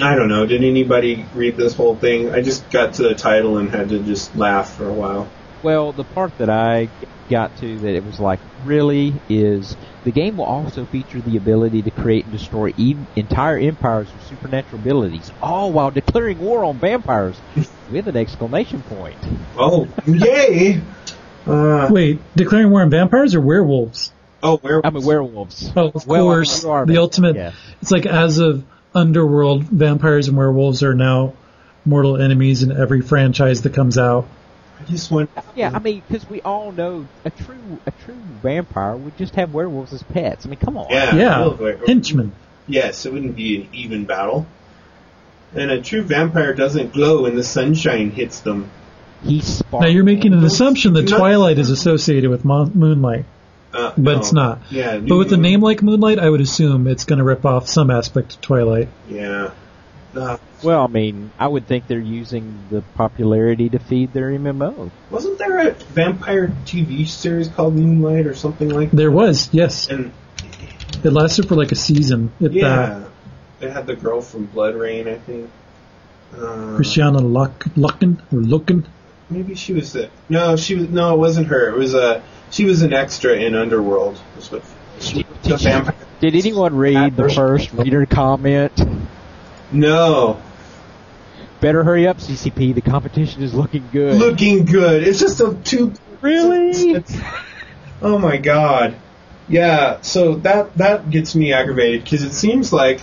[0.00, 0.46] I don't know.
[0.46, 2.30] Did anybody read this whole thing?
[2.30, 5.28] I just got to the title and had to just laugh for a while.
[5.62, 6.88] Well, the part that I
[7.28, 11.82] got to that it was like really is the game will also feature the ability
[11.82, 16.78] to create and destroy e- entire empires with supernatural abilities, all while declaring war on
[16.78, 17.38] vampires
[17.90, 19.16] with an exclamation point.
[19.56, 20.80] Oh, yay!
[21.46, 24.12] Uh, Wait, declaring war on vampires or werewolves?
[24.42, 24.84] oh, where?
[24.84, 25.70] I mean werewolves.
[25.76, 26.64] Oh, of Well, I mean, course.
[26.64, 27.36] are the ultimate.
[27.36, 27.52] yeah.
[27.82, 31.34] It's like as of Underworld, vampires and werewolves are now
[31.84, 34.26] mortal enemies in every franchise that comes out.
[34.80, 35.28] I just want.
[35.54, 39.52] Yeah, I mean, because we all know a true a true vampire would just have
[39.52, 40.46] werewolves as pets.
[40.46, 40.86] I mean, come on.
[40.90, 41.86] Yeah, Yeah, real quick.
[41.86, 42.32] henchmen.
[42.66, 44.46] Yes, it wouldn't be an even battle.
[45.54, 48.70] And a true vampire doesn't glow when the sunshine hits them.
[49.24, 49.42] He
[49.72, 53.24] Now you're making an assumption that Not- Twilight is associated with Mo- Moonlight,
[53.74, 54.18] Uh, but no.
[54.18, 54.60] it's not.
[54.70, 57.68] Yeah, But with a name like Moonlight, I would assume it's going to rip off
[57.68, 58.88] some aspect of Twilight.
[59.10, 59.50] Yeah.
[60.16, 64.90] Uh, Well, I mean, I would think they're using the popularity to feed their MMO.
[65.10, 68.96] wasn't there a vampire TV series called Moonlight or something like that?
[68.96, 69.88] There was, yes.
[69.88, 70.12] And
[71.04, 72.30] It lasted for like a season.
[72.40, 73.00] It, yeah, uh,
[73.60, 75.50] it had the girl from BloodRayne, I think.
[76.34, 78.84] Uh, Christiana Luck, Lucken or Lucken.
[79.30, 80.56] Maybe she was the no.
[80.56, 81.14] She was no.
[81.14, 81.70] It wasn't her.
[81.70, 82.22] It was a.
[82.50, 84.18] She was an extra in Underworld.
[84.36, 84.62] Was what
[85.00, 85.94] she, the vampire.
[86.20, 88.72] Did anyone read the first reader comment?
[89.70, 90.40] No,
[91.60, 92.74] Better hurry up, CCP.
[92.74, 94.14] The competition is looking good.
[94.14, 95.06] looking good.
[95.06, 95.92] It's just a two.
[96.20, 96.92] really?
[96.92, 97.16] It's,
[98.00, 98.94] oh my god.
[99.48, 100.00] Yeah.
[100.02, 103.00] So that that gets me aggravated because it seems like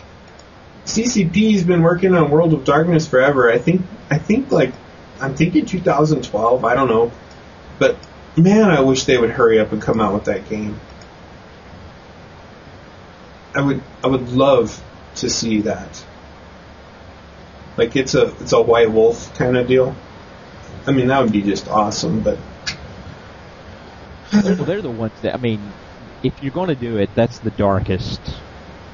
[0.85, 3.51] CCP's been working on World of Darkness forever.
[3.51, 4.71] I think I think like
[5.19, 6.63] I'm thinking 2012.
[6.63, 7.11] I don't know,
[7.79, 7.97] but
[8.37, 10.79] man, I wish they would hurry up and come out with that game.
[13.55, 14.81] I would I would love
[15.15, 16.05] to see that.
[17.77, 19.95] Like it's a it's a White Wolf kind of deal.
[20.85, 22.37] I mean that would be just awesome, but
[24.31, 25.33] well, they're the ones that.
[25.33, 25.73] I mean,
[26.21, 28.21] if you're going to do it, that's the darkest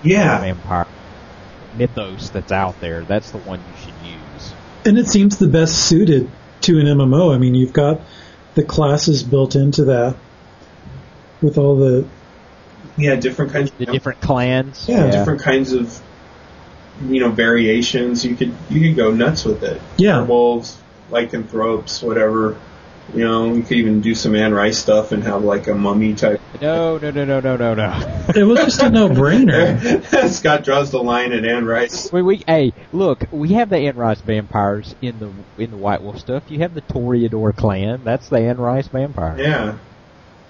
[0.03, 0.87] yeah, vampire
[1.75, 3.03] mythos that's out there.
[3.03, 4.53] That's the one you should use.
[4.85, 6.29] And it seems the best suited
[6.61, 7.33] to an MMO.
[7.33, 8.01] I mean, you've got
[8.55, 10.15] the classes built into that
[11.41, 12.07] with all the
[12.97, 13.71] yeah, different kinds.
[13.71, 14.87] The different clans.
[14.87, 16.01] yeah, different kinds of
[17.07, 18.25] you know variations.
[18.25, 19.81] You could you could go nuts with it.
[19.97, 20.23] Yeah.
[20.23, 20.77] wolves,
[21.09, 22.57] lycanthropes, whatever.
[23.13, 26.13] You know, you could even do some Anne Rice stuff and have like a mummy
[26.15, 26.39] type.
[26.61, 28.23] No, no, no, no, no, no, no.
[28.35, 30.29] It was just a no-brainer.
[30.29, 32.11] Scott draws the line at Anne Rice.
[32.11, 35.31] We, we, hey, look, we have the Anne Rice vampires in the
[35.61, 36.43] in the White Wolf stuff.
[36.49, 38.01] You have the Toreador clan.
[38.03, 39.37] That's the Anne Rice vampire.
[39.37, 39.77] Yeah.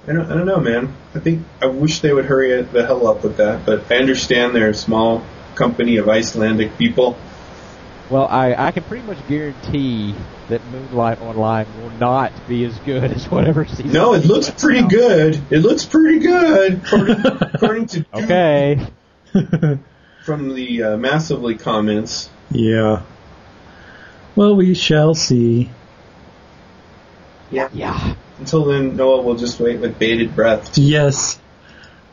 [0.07, 0.93] I don't, I don't know, man.
[1.13, 4.55] I think I wish they would hurry the hell up with that, but I understand
[4.55, 5.23] they're a small
[5.55, 7.17] company of Icelandic people.
[8.11, 10.13] Well, I, I can pretty much guarantee
[10.49, 13.93] that Moonlight Online will not be as good as whatever season.
[13.93, 15.41] No, it looks pretty good.
[15.49, 18.85] It looks pretty good, according, according to Okay.
[20.25, 22.29] from the uh, massively comments.
[22.51, 23.03] yeah.
[24.35, 25.69] Well, we shall see.
[27.49, 27.69] Yeah.
[27.73, 28.15] Yeah.
[28.39, 30.77] until then, Noah will just wait with bated breath.
[30.77, 31.37] Yes.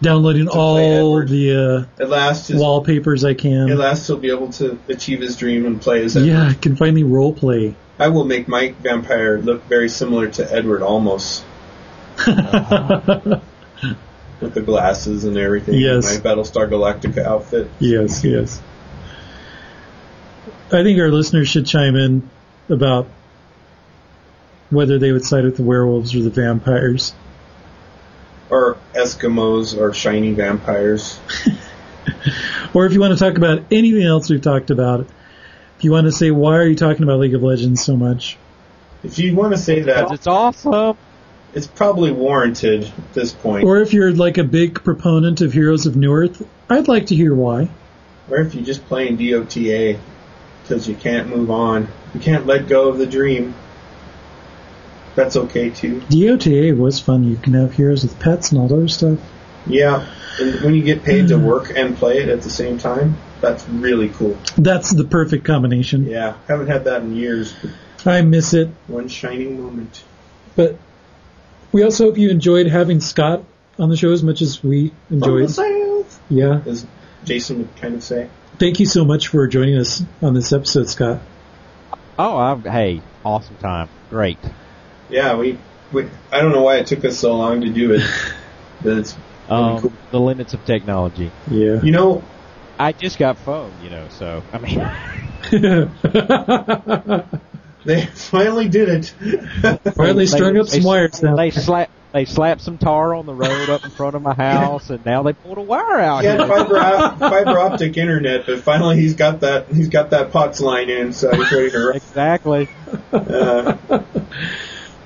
[0.00, 3.68] Downloading all the last, uh, his, wallpapers I can.
[3.68, 6.28] at last he'll be able to achieve his dream and play as Edward.
[6.28, 7.74] Yeah, I can finally role play.
[7.98, 11.44] I will make my vampire look very similar to Edward Almost
[12.26, 12.34] with
[14.54, 15.74] the glasses and everything.
[15.74, 16.04] Yes.
[16.04, 17.68] My Battlestar Galactica outfit.
[17.80, 18.62] Yes, yes.
[20.66, 22.28] I think our listeners should chime in
[22.68, 23.08] about
[24.70, 27.14] whether they would side with the werewolves or the vampires.
[28.50, 31.18] Or Eskimos or shiny vampires.
[32.74, 35.00] Or if you want to talk about anything else we've talked about,
[35.76, 38.36] if you want to say why are you talking about League of Legends so much?
[39.02, 40.96] If you want to say that, It's awesome.
[41.54, 43.64] it's probably warranted at this point.
[43.64, 47.34] Or if you're like a big proponent of Heroes of Newerth, I'd like to hear
[47.34, 47.68] why.
[48.30, 49.98] Or if you're just playing DOTA
[50.62, 53.54] because you can't move on, you can't let go of the dream.
[55.18, 56.00] That's okay too.
[56.10, 57.24] DOTA was fun.
[57.24, 59.18] You can have heroes with pets and all that other stuff.
[59.66, 60.06] Yeah,
[60.38, 61.42] and when you get paid to mm.
[61.42, 64.38] work and play it at the same time, that's really cool.
[64.56, 66.04] That's the perfect combination.
[66.04, 67.52] Yeah, haven't had that in years.
[68.06, 68.68] I miss it.
[68.86, 70.04] One shining moment.
[70.54, 70.78] But
[71.72, 73.42] we also hope you enjoyed having Scott
[73.76, 75.50] on the show as much as we From the enjoyed.
[75.50, 76.60] south, Yeah.
[76.64, 76.86] as
[77.24, 78.28] Jason would kind of say.
[78.60, 81.18] Thank you so much for joining us on this episode, Scott.
[82.16, 83.88] Oh, I'm, hey, awesome time.
[84.10, 84.38] Great.
[85.10, 85.58] Yeah, we,
[85.92, 86.08] we.
[86.30, 88.02] I don't know why it took us so long to do it,
[88.82, 89.16] but it's
[89.50, 89.92] really Um, cool.
[90.10, 91.30] The limits of technology.
[91.50, 91.80] Yeah.
[91.82, 92.22] You know,
[92.78, 94.78] I just got phone, you know, so I mean,
[97.84, 99.06] they finally did it.
[99.94, 101.36] Finally strung they- up some they- wires down.
[101.36, 104.88] They slapped they slapped some tar on the road up in front of my house,
[104.88, 106.48] and now they pulled a wire out He had here.
[106.48, 110.88] fiber, op- fiber optic internet, but finally he's got that he's got that POTS line
[110.88, 111.96] in, so he's ready to run.
[111.96, 112.68] Exactly.
[113.12, 113.76] Uh,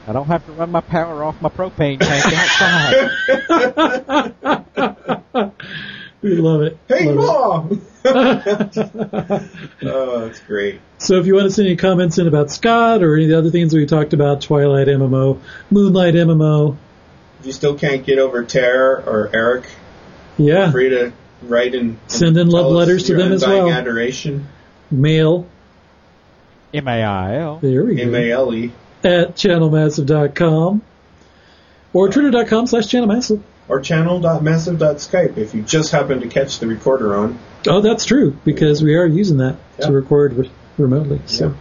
[0.07, 3.11] I don't have to run my power off my propane tank outside.
[6.23, 6.77] we love it.
[6.89, 7.77] hey, Love it.
[7.77, 7.87] mom!
[9.85, 10.81] oh, that's great.
[10.99, 13.39] So if you want to send any comments in about Scott or any of the
[13.39, 16.77] other things we talked about, Twilight MMO, Moonlight MMO,
[17.41, 19.66] If you still can't get over Tara or Eric,
[20.37, 21.12] yeah, free to
[21.43, 23.70] write and, and Send in love letters to them as well.
[23.70, 24.49] Adoration,
[24.91, 25.47] mail,
[26.74, 27.59] M A I L.
[27.59, 28.73] there we go, A L E,
[29.05, 30.83] at channelmassive.com
[31.93, 33.43] or twitter.com slash channelmassive.
[33.69, 37.39] or channel.massive.skype if you just happen to catch the recorder on.
[37.66, 39.87] Oh, that's true, because we are using that Yeah.
[39.87, 41.20] to record re- remotely.
[41.27, 41.55] So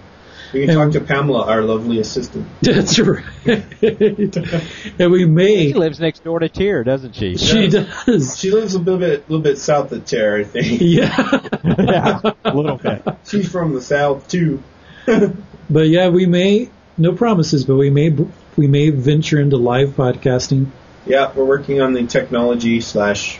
[0.54, 2.48] we can And- talk to Pamela, our lovely assistant.
[2.62, 3.24] that's right.
[3.46, 7.38] and we may, She lives next door to Tara, doesn't she?
[7.38, 8.38] she does.
[8.38, 10.82] She lives a little bit, a little bit south of Tara, I think.
[10.82, 11.42] Yeah.
[11.64, 13.04] yeah, a little bit.
[13.28, 14.62] She's from the south too.
[15.06, 16.70] But yeah, we may,
[17.02, 18.16] no promises, but we may,
[18.56, 20.68] we may venture into live podcasting.
[21.06, 23.40] Yeah, we're working on the technology slash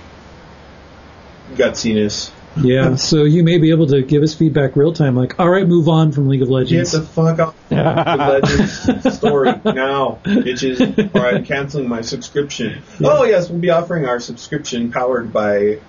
[1.54, 2.32] gutsiness.
[2.58, 5.68] Yeah, so you may be able to give us feedback real time, like, all right,
[5.68, 6.92] move on from League of Legends.
[6.92, 12.82] Get the fuck off the Legends story now, bitches, or I'm canceling my subscription.
[13.04, 15.80] Oh yes, we'll be offering our subscription powered by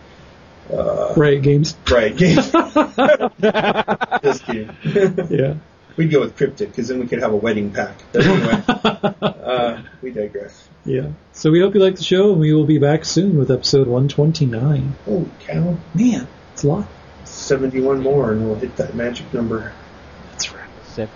[0.72, 1.76] uh, Riot, Games.
[1.90, 2.50] Riot Games.
[4.22, 4.70] Just kidding.
[5.30, 5.54] Yeah.
[5.96, 7.96] We'd go with Cryptic because then we could have a wedding pack.
[8.12, 8.62] But anyway,
[9.22, 10.68] uh, we digress.
[10.84, 11.08] Yeah.
[11.32, 13.86] So we hope you like the show, and we will be back soon with episode
[13.86, 14.94] 129.
[15.04, 15.76] Holy cow!
[15.94, 16.88] Man, it's a lot.
[17.24, 19.72] 71 more, and we'll hit that magic number.
[20.30, 20.68] That's right.
[20.84, 21.14] Seven.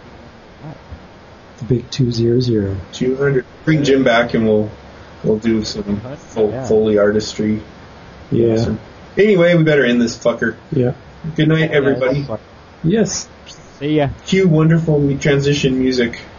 [1.58, 2.76] The big 200.
[2.92, 3.46] 200.
[3.64, 4.70] Bring Jim back, and we'll
[5.24, 6.66] we'll do some full, Yeah.
[6.66, 7.62] Foley artistry.
[8.30, 8.54] Yeah.
[8.54, 8.80] Awesome.
[9.16, 10.56] Anyway, we better end this fucker.
[10.70, 10.92] Yeah.
[11.34, 12.26] Good night, everybody.
[12.84, 13.28] Yes.
[13.78, 14.08] See ya.
[14.26, 16.35] Cue wonderful transition music.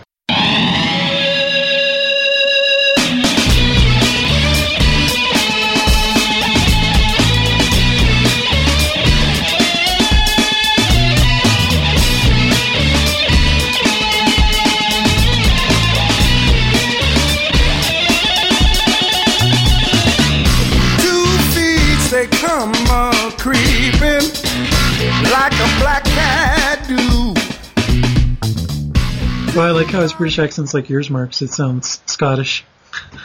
[29.57, 31.41] Well, I like how his British accent's like yours, Marks.
[31.41, 32.63] It sounds Scottish.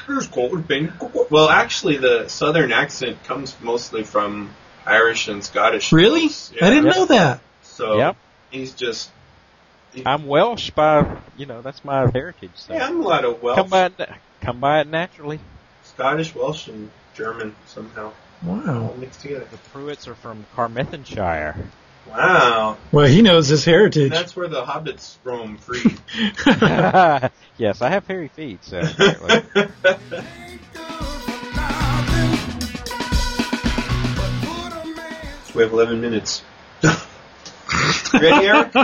[0.08, 4.54] Well, actually, the southern accent comes mostly from
[4.86, 5.92] Irish and Scottish.
[5.92, 6.28] Really?
[6.28, 6.50] folks.
[6.62, 6.96] I didn't Yep.
[6.96, 7.40] know that.
[7.60, 8.16] So Yep.
[8.50, 9.10] he's just.
[10.06, 12.52] I'm Welsh by, you know, that's my heritage.
[12.54, 12.72] So.
[12.72, 14.10] Yeah, I'm a lot of Welsh, Come by, it-
[14.40, 15.38] come by it naturally.
[15.84, 18.84] Scottish, Welsh, and German somehow Wow.
[18.88, 19.46] all mixed together.
[19.50, 21.56] The Pruitts are from Carmarthenshire.
[22.08, 22.76] Wow.
[22.90, 24.10] Well, he knows his heritage.
[24.10, 25.82] That's where the hobbits roam free.
[27.58, 28.80] yes, I have hairy feet, so
[35.54, 36.42] we have 11 minutes.
[38.12, 38.74] ready, Eric?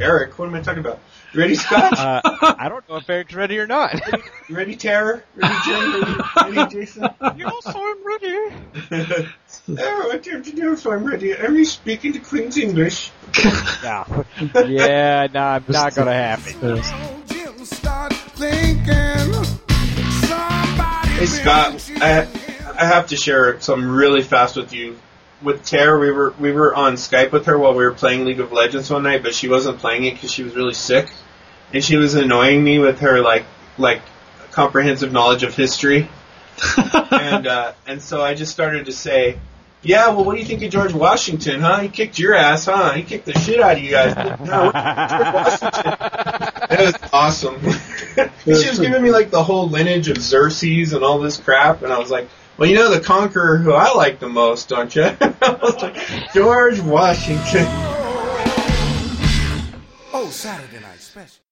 [0.00, 1.00] Eric, what am I talking about?
[1.32, 1.98] You ready, Scott?
[1.98, 2.20] uh,
[2.58, 3.94] I don't know if Eric's ready or not.
[4.48, 5.22] You ready, Tara?
[5.34, 5.92] Ready, Jen?
[5.92, 7.02] Ready, ready Jason?
[7.36, 8.54] yes, I'm ready.
[9.78, 11.36] oh, what do you have to do if I'm ready?
[11.36, 13.10] Are you speaking to Queen's English?
[13.82, 14.24] No.
[14.66, 16.56] Yeah, no, I'm not gonna have it.
[21.18, 22.28] Hey Scott, I
[22.78, 24.96] I have to share something really fast with you.
[25.40, 28.40] With Tara, we were we were on Skype with her while we were playing League
[28.40, 31.08] of Legends one night, but she wasn't playing it because she was really sick,
[31.72, 33.44] and she was annoying me with her like
[33.76, 34.02] like
[34.50, 36.08] comprehensive knowledge of history,
[37.12, 39.38] and uh, and so I just started to say,
[39.82, 41.60] yeah, well, what do you think of George Washington?
[41.60, 41.80] Huh?
[41.80, 42.92] He kicked your ass, huh?
[42.94, 44.14] He kicked the shit out of you guys.
[44.40, 45.92] No, George Washington.
[46.70, 47.60] It was awesome.
[48.44, 51.92] she was giving me like the whole lineage of Xerxes and all this crap, and
[51.92, 52.28] I was like,
[52.58, 55.04] well, you know the conqueror who I like the most, don't you?
[56.34, 57.66] George Washington.
[60.12, 61.38] Oh, Saturday night special.